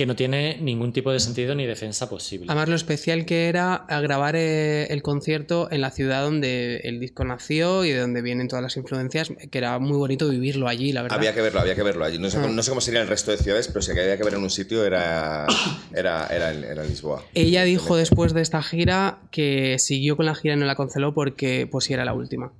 [0.01, 2.47] Que no tiene ningún tipo de sentido ni defensa posible.
[2.49, 6.99] Además, lo especial que era a grabar eh, el concierto en la ciudad donde el
[6.99, 10.91] disco nació y de donde vienen todas las influencias, que era muy bonito vivirlo allí,
[10.91, 11.19] la verdad.
[11.19, 12.17] Había que verlo, había que verlo allí.
[12.17, 12.47] No sé, Ah.
[12.49, 14.49] no sé cómo sería el resto de ciudades, pero si había que ver en un
[14.49, 15.45] sitio era,
[15.93, 17.23] era, era, en- era en Lisboa.
[17.35, 21.13] Ella dijo después de esta gira que siguió con la gira y no la canceló
[21.13, 22.51] porque pues sí era la última.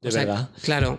[0.00, 0.48] de O sea, verdad.
[0.62, 0.98] Claro.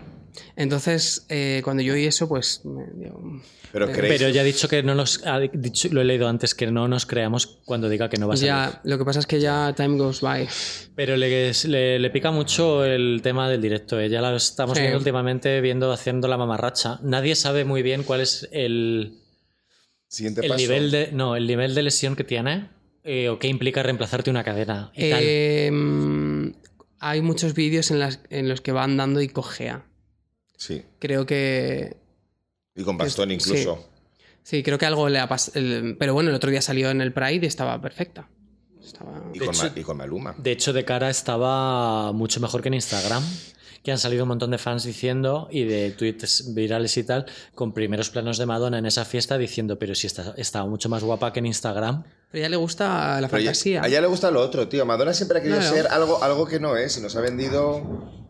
[0.56, 2.62] Entonces, eh, cuando yo oí eso, pues...
[2.64, 3.42] me dio-
[3.72, 5.26] Pero ya ha dicho que no nos.
[5.26, 8.34] Ha dicho, lo he leído antes, que no nos creamos cuando diga que no va
[8.34, 8.48] a salir.
[8.48, 10.46] ya, lo que pasa es que ya time goes by.
[10.94, 13.98] Pero le, le, le pica mucho el tema del directo.
[13.98, 14.08] ¿eh?
[14.10, 14.82] Ya lo estamos Sí.
[14.82, 16.98] viendo últimamente, viendo haciendo la mamarracha.
[17.02, 19.18] Nadie sabe muy bien cuál es el,
[20.08, 20.58] Siguiente el paso.
[20.60, 21.10] nivel de.
[21.12, 22.68] No, el nivel de lesión que tiene.
[23.04, 24.92] eh, o qué implica reemplazarte una cadena.
[24.94, 25.20] Y tal.
[25.22, 26.52] Eh,
[27.00, 29.86] hay muchos vídeos en, las- en los que va andando y cojea.
[30.64, 30.84] Sí.
[31.00, 31.96] Creo que.
[32.76, 33.88] Y con bastón incluso.
[34.44, 35.54] Sí, creo que algo le ha pasado.
[35.98, 38.28] Pero bueno, el otro día salió en el Pride y estaba perfecta.
[38.80, 39.22] Estaba...
[39.34, 40.34] Y con, hecho- Ma- y con Maluma.
[40.38, 43.22] De hecho, de cara estaba mucho mejor que en Instagram,
[43.82, 47.72] que han salido un montón de fans diciendo y de tweets virales y tal, con
[47.72, 51.32] primeros planos de Madonna en esa fiesta diciendo, pero si está, estaba mucho más guapa
[51.32, 52.04] que en Instagram.
[52.30, 52.86] Pero a ella le gusta
[53.20, 53.82] la ella- fantasía.
[53.82, 54.84] a ella le gusta lo otro, tío.
[54.86, 58.21] Madonna siempre ha querido ser algo, algo que no es y nos ha vendido.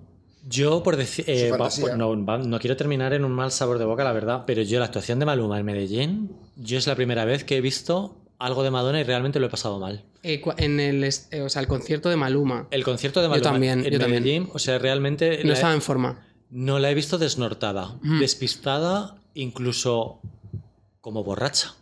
[0.45, 1.25] Yo, por decir.
[1.29, 4.63] eh, pues no, no quiero terminar en un mal sabor de boca, la verdad, pero
[4.63, 8.17] yo la actuación de Maluma en Medellín, yo es la primera vez que he visto
[8.39, 10.03] algo de Madonna y realmente lo he pasado mal.
[10.25, 12.67] Eh, en el, eh, o sea, el concierto de Maluma.
[12.73, 14.23] El concierto de Yo Maluma también, en yo también.
[14.25, 16.27] Medellín, o sea, realmente No estaba en forma.
[16.51, 20.19] no la he visto desnortada, despistada, incluso
[21.01, 21.75] como borracha.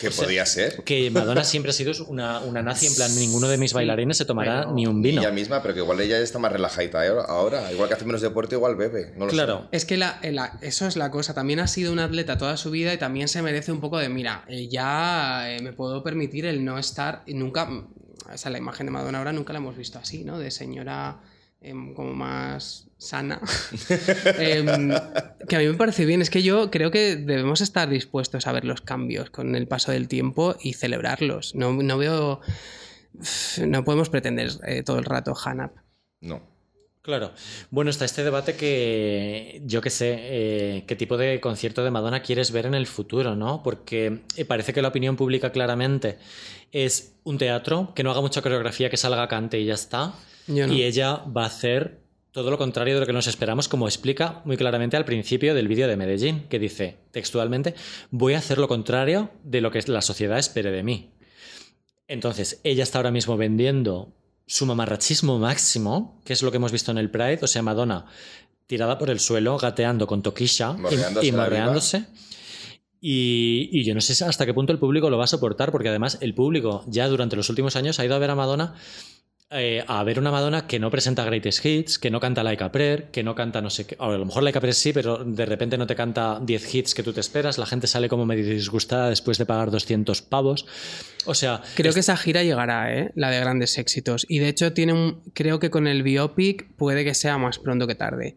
[0.00, 0.82] Que podía ser.
[0.84, 4.24] Que Madonna siempre ha sido una, una nazi, en plan, ninguno de mis bailarines se
[4.24, 5.20] tomará ni un vino.
[5.20, 7.72] Ella misma, pero que igual ella está más relajadita ahora- ahora.
[7.72, 9.12] Igual que hace menos deporte, igual bebe.
[9.16, 9.36] No lo sé.
[9.36, 9.68] Claro.
[9.70, 11.34] Es que la- la- eso es la cosa.
[11.34, 14.08] También ha sido un atleta toda su vida y también se merece un poco de,
[14.08, 17.22] mira, eh, ya eh, me puedo permitir el no estar.
[17.26, 17.68] nunca.
[18.32, 20.38] O sea, la imagen de Madonna ahora nunca la hemos visto así, ¿no?
[20.38, 21.20] De señora
[21.60, 23.40] em, como más sana.
[24.38, 24.90] Em,
[25.48, 26.22] que a mí me parece bien.
[26.22, 29.92] Es que yo creo que debemos estar dispuestos a ver los cambios con el paso
[29.92, 31.54] del tiempo y celebrarlos.
[31.54, 32.40] No, no veo.
[33.66, 35.76] No podemos pretender eh, todo el rato Hanap.
[36.20, 36.52] No.
[37.02, 37.32] Claro.
[37.70, 42.22] Bueno, está este debate que yo que sé, eh, qué tipo de concierto de Madonna
[42.22, 43.60] quieres ver en el futuro, ¿no?
[43.64, 46.18] Porque eh, parece que la opinión pública claramente
[46.70, 50.14] es un teatro, que no haga mucha coreografía, que salga, cante y ya está.
[50.46, 50.72] No.
[50.72, 52.01] Y ella va a hacer
[52.32, 55.68] todo lo contrario de lo que nos esperamos, como explica muy claramente al principio del
[55.68, 57.74] vídeo de Medellín, que dice textualmente,
[58.10, 61.10] voy a hacer lo contrario de lo que la sociedad espere de mí.
[62.08, 64.12] Entonces, ella está ahora mismo vendiendo
[64.46, 68.06] su mamarrachismo máximo, que es lo que hemos visto en el Pride, o sea, Madonna
[68.66, 70.74] tirada por el suelo, gateando con toquilla
[71.20, 72.06] y, y la morreándose.
[73.02, 75.90] Y, y yo no sé hasta qué punto el público lo va a soportar, porque
[75.90, 78.74] además el público ya durante los últimos años ha ido a ver a Madonna,
[79.54, 82.72] eh, a ver una Madonna que no presenta greatest hits, que no canta Like a
[82.72, 83.96] Prayer, que no canta no sé qué.
[83.98, 86.94] A lo mejor Like a Prayer sí, pero de repente no te canta 10 hits
[86.94, 87.58] que tú te esperas.
[87.58, 90.66] La gente sale como medio disgustada después de pagar 200 pavos.
[91.26, 93.12] O sea, Creo que esa gira llegará, ¿eh?
[93.14, 94.26] La de grandes éxitos.
[94.28, 97.86] Y de hecho tiene un, creo que con el biopic puede que sea más pronto
[97.86, 98.36] que tarde.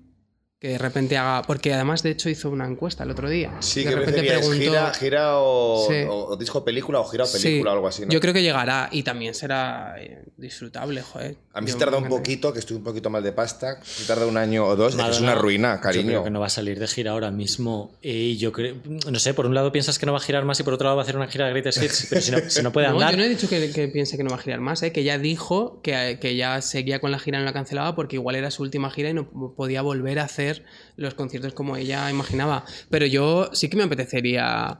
[0.57, 1.41] Que de repente haga.
[1.41, 3.51] Porque además, de hecho, hizo una encuesta el otro día.
[3.59, 5.95] Sí, de que repente preferías gira, gira o, Sí.
[6.07, 8.03] o- o disco película o gira o Sí, película o algo así.
[8.05, 8.09] ¿no?
[8.09, 11.35] Yo creo que llegará y también será eh, disfrutable, joder.
[11.53, 13.79] A mí Yo se tarda un poquito, que estoy un poquito mal de pasta.
[13.83, 16.05] Se tarda un año o dos, es una ruina, Yo cariño.
[16.07, 17.91] creo que no va a salir de gira ahora mismo.
[18.01, 18.75] Y yo creo,
[19.11, 20.85] no sé, por un lado piensas que no va a girar más y por otro
[20.85, 22.87] lado va a hacer una gira de Greatest Hits, pero si no, si no puede
[22.87, 23.11] No, andar.
[23.11, 24.93] yo no he dicho que, que piense que no va a girar más, ¿eh?
[24.93, 28.15] que ya dijo que, que ya seguía con la gira y no la cancelaba porque
[28.15, 30.54] igual era su última gira y no podía volver a hacer
[30.97, 32.65] los conciertos como ella imaginaba.
[32.89, 34.79] Pero yo sí que me apetecería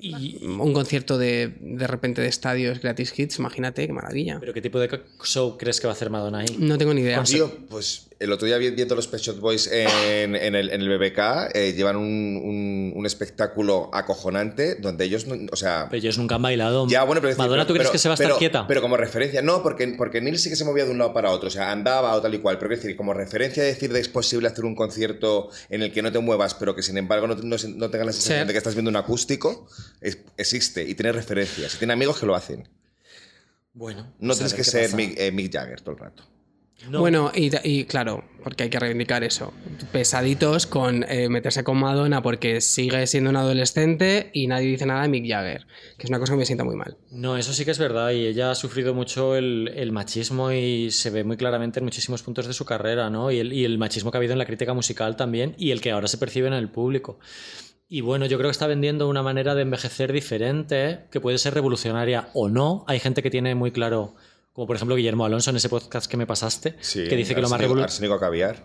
[0.00, 4.38] Y- un concierto de, de repente de estadios gratis hits, imagínate, qué maravilla.
[4.40, 4.88] ¿Pero qué tipo de
[5.24, 6.56] show crees que va a hacer Madonna ahí?
[6.58, 7.22] No tengo ni idea.
[7.24, 10.80] Tío, pues el otro día vi- viendo los Pet Shop Boys en, en el, en
[10.82, 15.86] el BBK, eh, llevan un, un- un espectáculo acojonante donde ellos, no- o sea...
[15.88, 16.86] Pero ellos nunca han bailado.
[16.88, 18.66] Ya, bueno, pero, Madonna, ¿tú pero- crees que se va a estar pero- quieta?
[18.66, 21.30] Pero como referencia, no, porque, porque Neil sí que se movía de un lado para
[21.30, 22.58] otro, o sea, andaba o tal y cual.
[22.58, 26.02] Pero es decir, como referencia decir de es posible hacer un concierto en el que
[26.02, 28.46] no te muevas, pero que sin embargo no, no, no tengas la sensación Sí.
[28.48, 29.66] de que estás viendo un acústico,
[30.00, 31.76] es- existe y tiene referencias.
[31.76, 32.68] Y tiene amigos que lo hacen.
[33.74, 34.92] Bueno, No pues tienes que ser.
[34.94, 36.24] Mick, eh, Mick Jagger todo el rato.
[36.88, 37.00] No.
[37.00, 39.52] Bueno, y, y claro, porque hay que reivindicar eso.
[39.92, 45.02] Pesaditos con eh, meterse con Madonna porque sigue siendo un adolescente y nadie dice nada
[45.02, 45.66] de Mick Jagger,
[45.98, 46.96] que es una cosa que me sienta muy mal.
[47.10, 48.10] No, eso sí que es verdad.
[48.12, 52.22] Y ella ha sufrido mucho el, el machismo y se ve muy claramente en muchísimos
[52.22, 53.30] puntos de su carrera, ¿no?
[53.30, 55.80] Y el, y el machismo que ha habido en la crítica musical también y el
[55.80, 57.18] que ahora se percibe en el público.
[57.90, 61.54] Y bueno, yo creo que está vendiendo una manera de envejecer diferente, que puede ser
[61.54, 62.84] revolucionaria o no.
[62.86, 64.14] Hay gente que tiene muy claro,
[64.58, 67.40] como por ejemplo Guillermo Alonso en ese podcast que me pasaste, Sí, que dice que
[67.40, 67.84] lo más Arsénico- revolucionario...
[67.84, 68.64] Arsénico Caviar.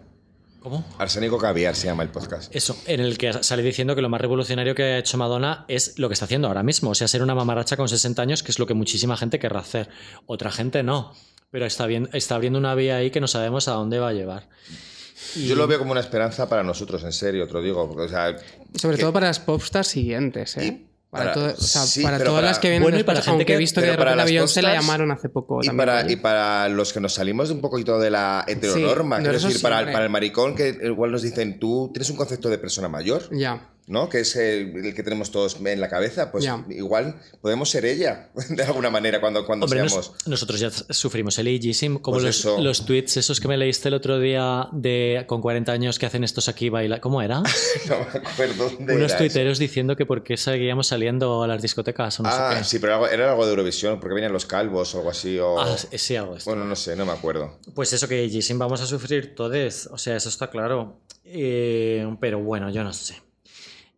[0.60, 0.84] ¿Cómo?
[0.98, 2.56] Arsénico Caviar se llama el podcast.
[2.56, 6.00] Eso, en el que sale diciendo que lo más revolucionario que ha hecho Madonna es
[6.00, 8.52] lo que está haciendo ahora mismo, o sea, ser una mamaracha con 60 años, que
[8.52, 9.88] es lo que muchísima gente querrá hacer.
[10.26, 11.14] Otra gente no,
[11.52, 14.14] pero está, bien, está abriendo una vía ahí que no sabemos a dónde va a
[14.14, 14.50] llevar.
[15.36, 17.88] Y- Yo lo veo como una esperanza para nosotros, en serio, te lo digo.
[17.88, 18.36] porque, o sea,
[18.74, 20.88] Sobre que- todo para las popstars siguientes, ¿eh?
[21.14, 23.24] Para, para- todo- o sea, sí, para todas para- las que vienen Bueno, después, para
[23.24, 25.30] gente aunque que- he visto que de para repente a las Beyoncé la llamaron hace
[25.30, 25.78] poco Y también.
[25.88, 26.12] para, ¿vale?
[26.12, 29.62] y para los que nos salimos de un poquito de la heteronorma, Sí, quiero decir,
[29.62, 33.24] para el maricón que igual nos dicen, tú tienes un concepto de persona mayor.
[33.32, 33.70] Ya.
[33.88, 34.10] ¿No?
[34.10, 36.32] Que es el, el que tenemos todos en la cabeza.
[36.32, 40.14] Pues igual podemos ser ella, de alguna manera, cuando, cuando Hombre, nos- seamos.
[40.26, 43.94] nosotros ya sufrimos el ageism, como Pues los, los tweets esos que me leíste el
[43.96, 47.02] otro día de con 40 años que hacen estos aquí baila.
[47.02, 47.42] ¿Cómo era?
[47.90, 51.62] No me acuerdo dónde Unos era tuiteros diciendo que por qué seguíamos saliendo a las
[51.62, 52.38] discotecas o no eso.
[52.40, 52.64] Ah, sé qué.
[52.66, 55.38] sí, pero algo- era algo de Eurovisión, porque venían los calvos o algo así.
[55.40, 55.60] O...
[55.60, 56.50] Ah, sí, algo esto.
[56.50, 57.60] Bueno, no sé, no me acuerdo.
[57.76, 61.00] Pues eso que ageism vamos a sufrir todos, o sea, eso está claro.
[61.26, 63.16] Eh, pero bueno, yo no sé.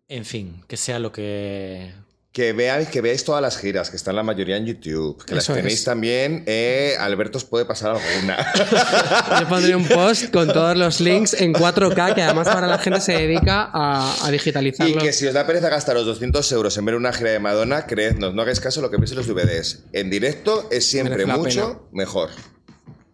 [0.07, 1.91] En fin, que sea lo que...
[2.32, 5.23] Que veáis, que veáis todas las giras, que están la mayoría en YouTube.
[5.23, 5.84] Que las tenéis es.
[5.86, 6.44] también.
[6.45, 8.36] Eh, Alberto os puede pasar alguna.
[9.40, 12.99] Yo pondré un post con todos los links en 4K, que además ahora la gente
[12.99, 14.98] se dedica a, a y digitalizarlo.
[15.02, 18.34] que si os da pereza gastaros 200 euros en ver una gira de Madonna, creednos,
[18.34, 19.86] no hagáis caso a lo que veis en los DVDs.
[19.94, 22.32] En directo es siempre mucho mejor.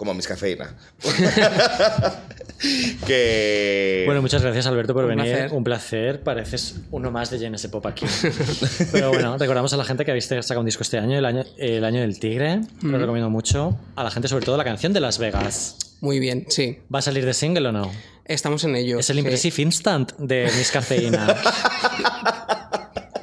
[0.02, 0.76] Como mis cafeína.
[3.06, 4.02] que.
[4.08, 5.32] Bueno, muchas gracias Alberto por Un venir.
[5.32, 5.54] placer.
[5.54, 6.24] Un placer.
[6.24, 8.08] Pareces uno más de JNS Pop aquí.
[8.92, 11.44] Pero bueno, recordamos a la gente que habéis sacado un disco este año, el año,
[11.56, 12.62] el año del tigre.
[12.82, 13.78] Lo recomiendo mucho.
[13.96, 15.78] A la gente, sobre todo, la canción de Las Vegas.
[16.00, 16.80] Muy bien, sí.
[16.92, 17.92] ¿Va a salir de single o no?
[18.26, 18.98] Estamos en ello.
[18.98, 19.20] Es el sí.
[19.20, 21.28] Impressive Instant de Miss Cafeína.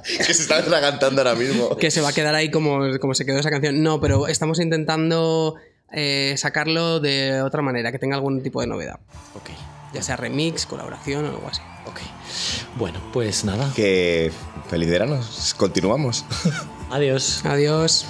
[0.04, 1.76] que se está atragantando ahora mismo.
[1.76, 3.82] Que se va a quedar ahí como, como se quedó esa canción.
[3.82, 5.56] No, pero estamos intentando
[5.92, 8.98] eh, sacarlo de otra manera, que tenga algún tipo de novedad.
[9.34, 9.50] ok,
[9.94, 11.62] Ya sea remix, colaboración o algo así.
[11.86, 12.00] ok.
[12.76, 13.72] Bueno, pues nada.
[13.74, 14.30] Que.
[14.68, 15.18] Feliz verano.
[15.56, 16.24] Continuamos.
[16.90, 17.42] Adiós.
[17.44, 18.06] Adiós.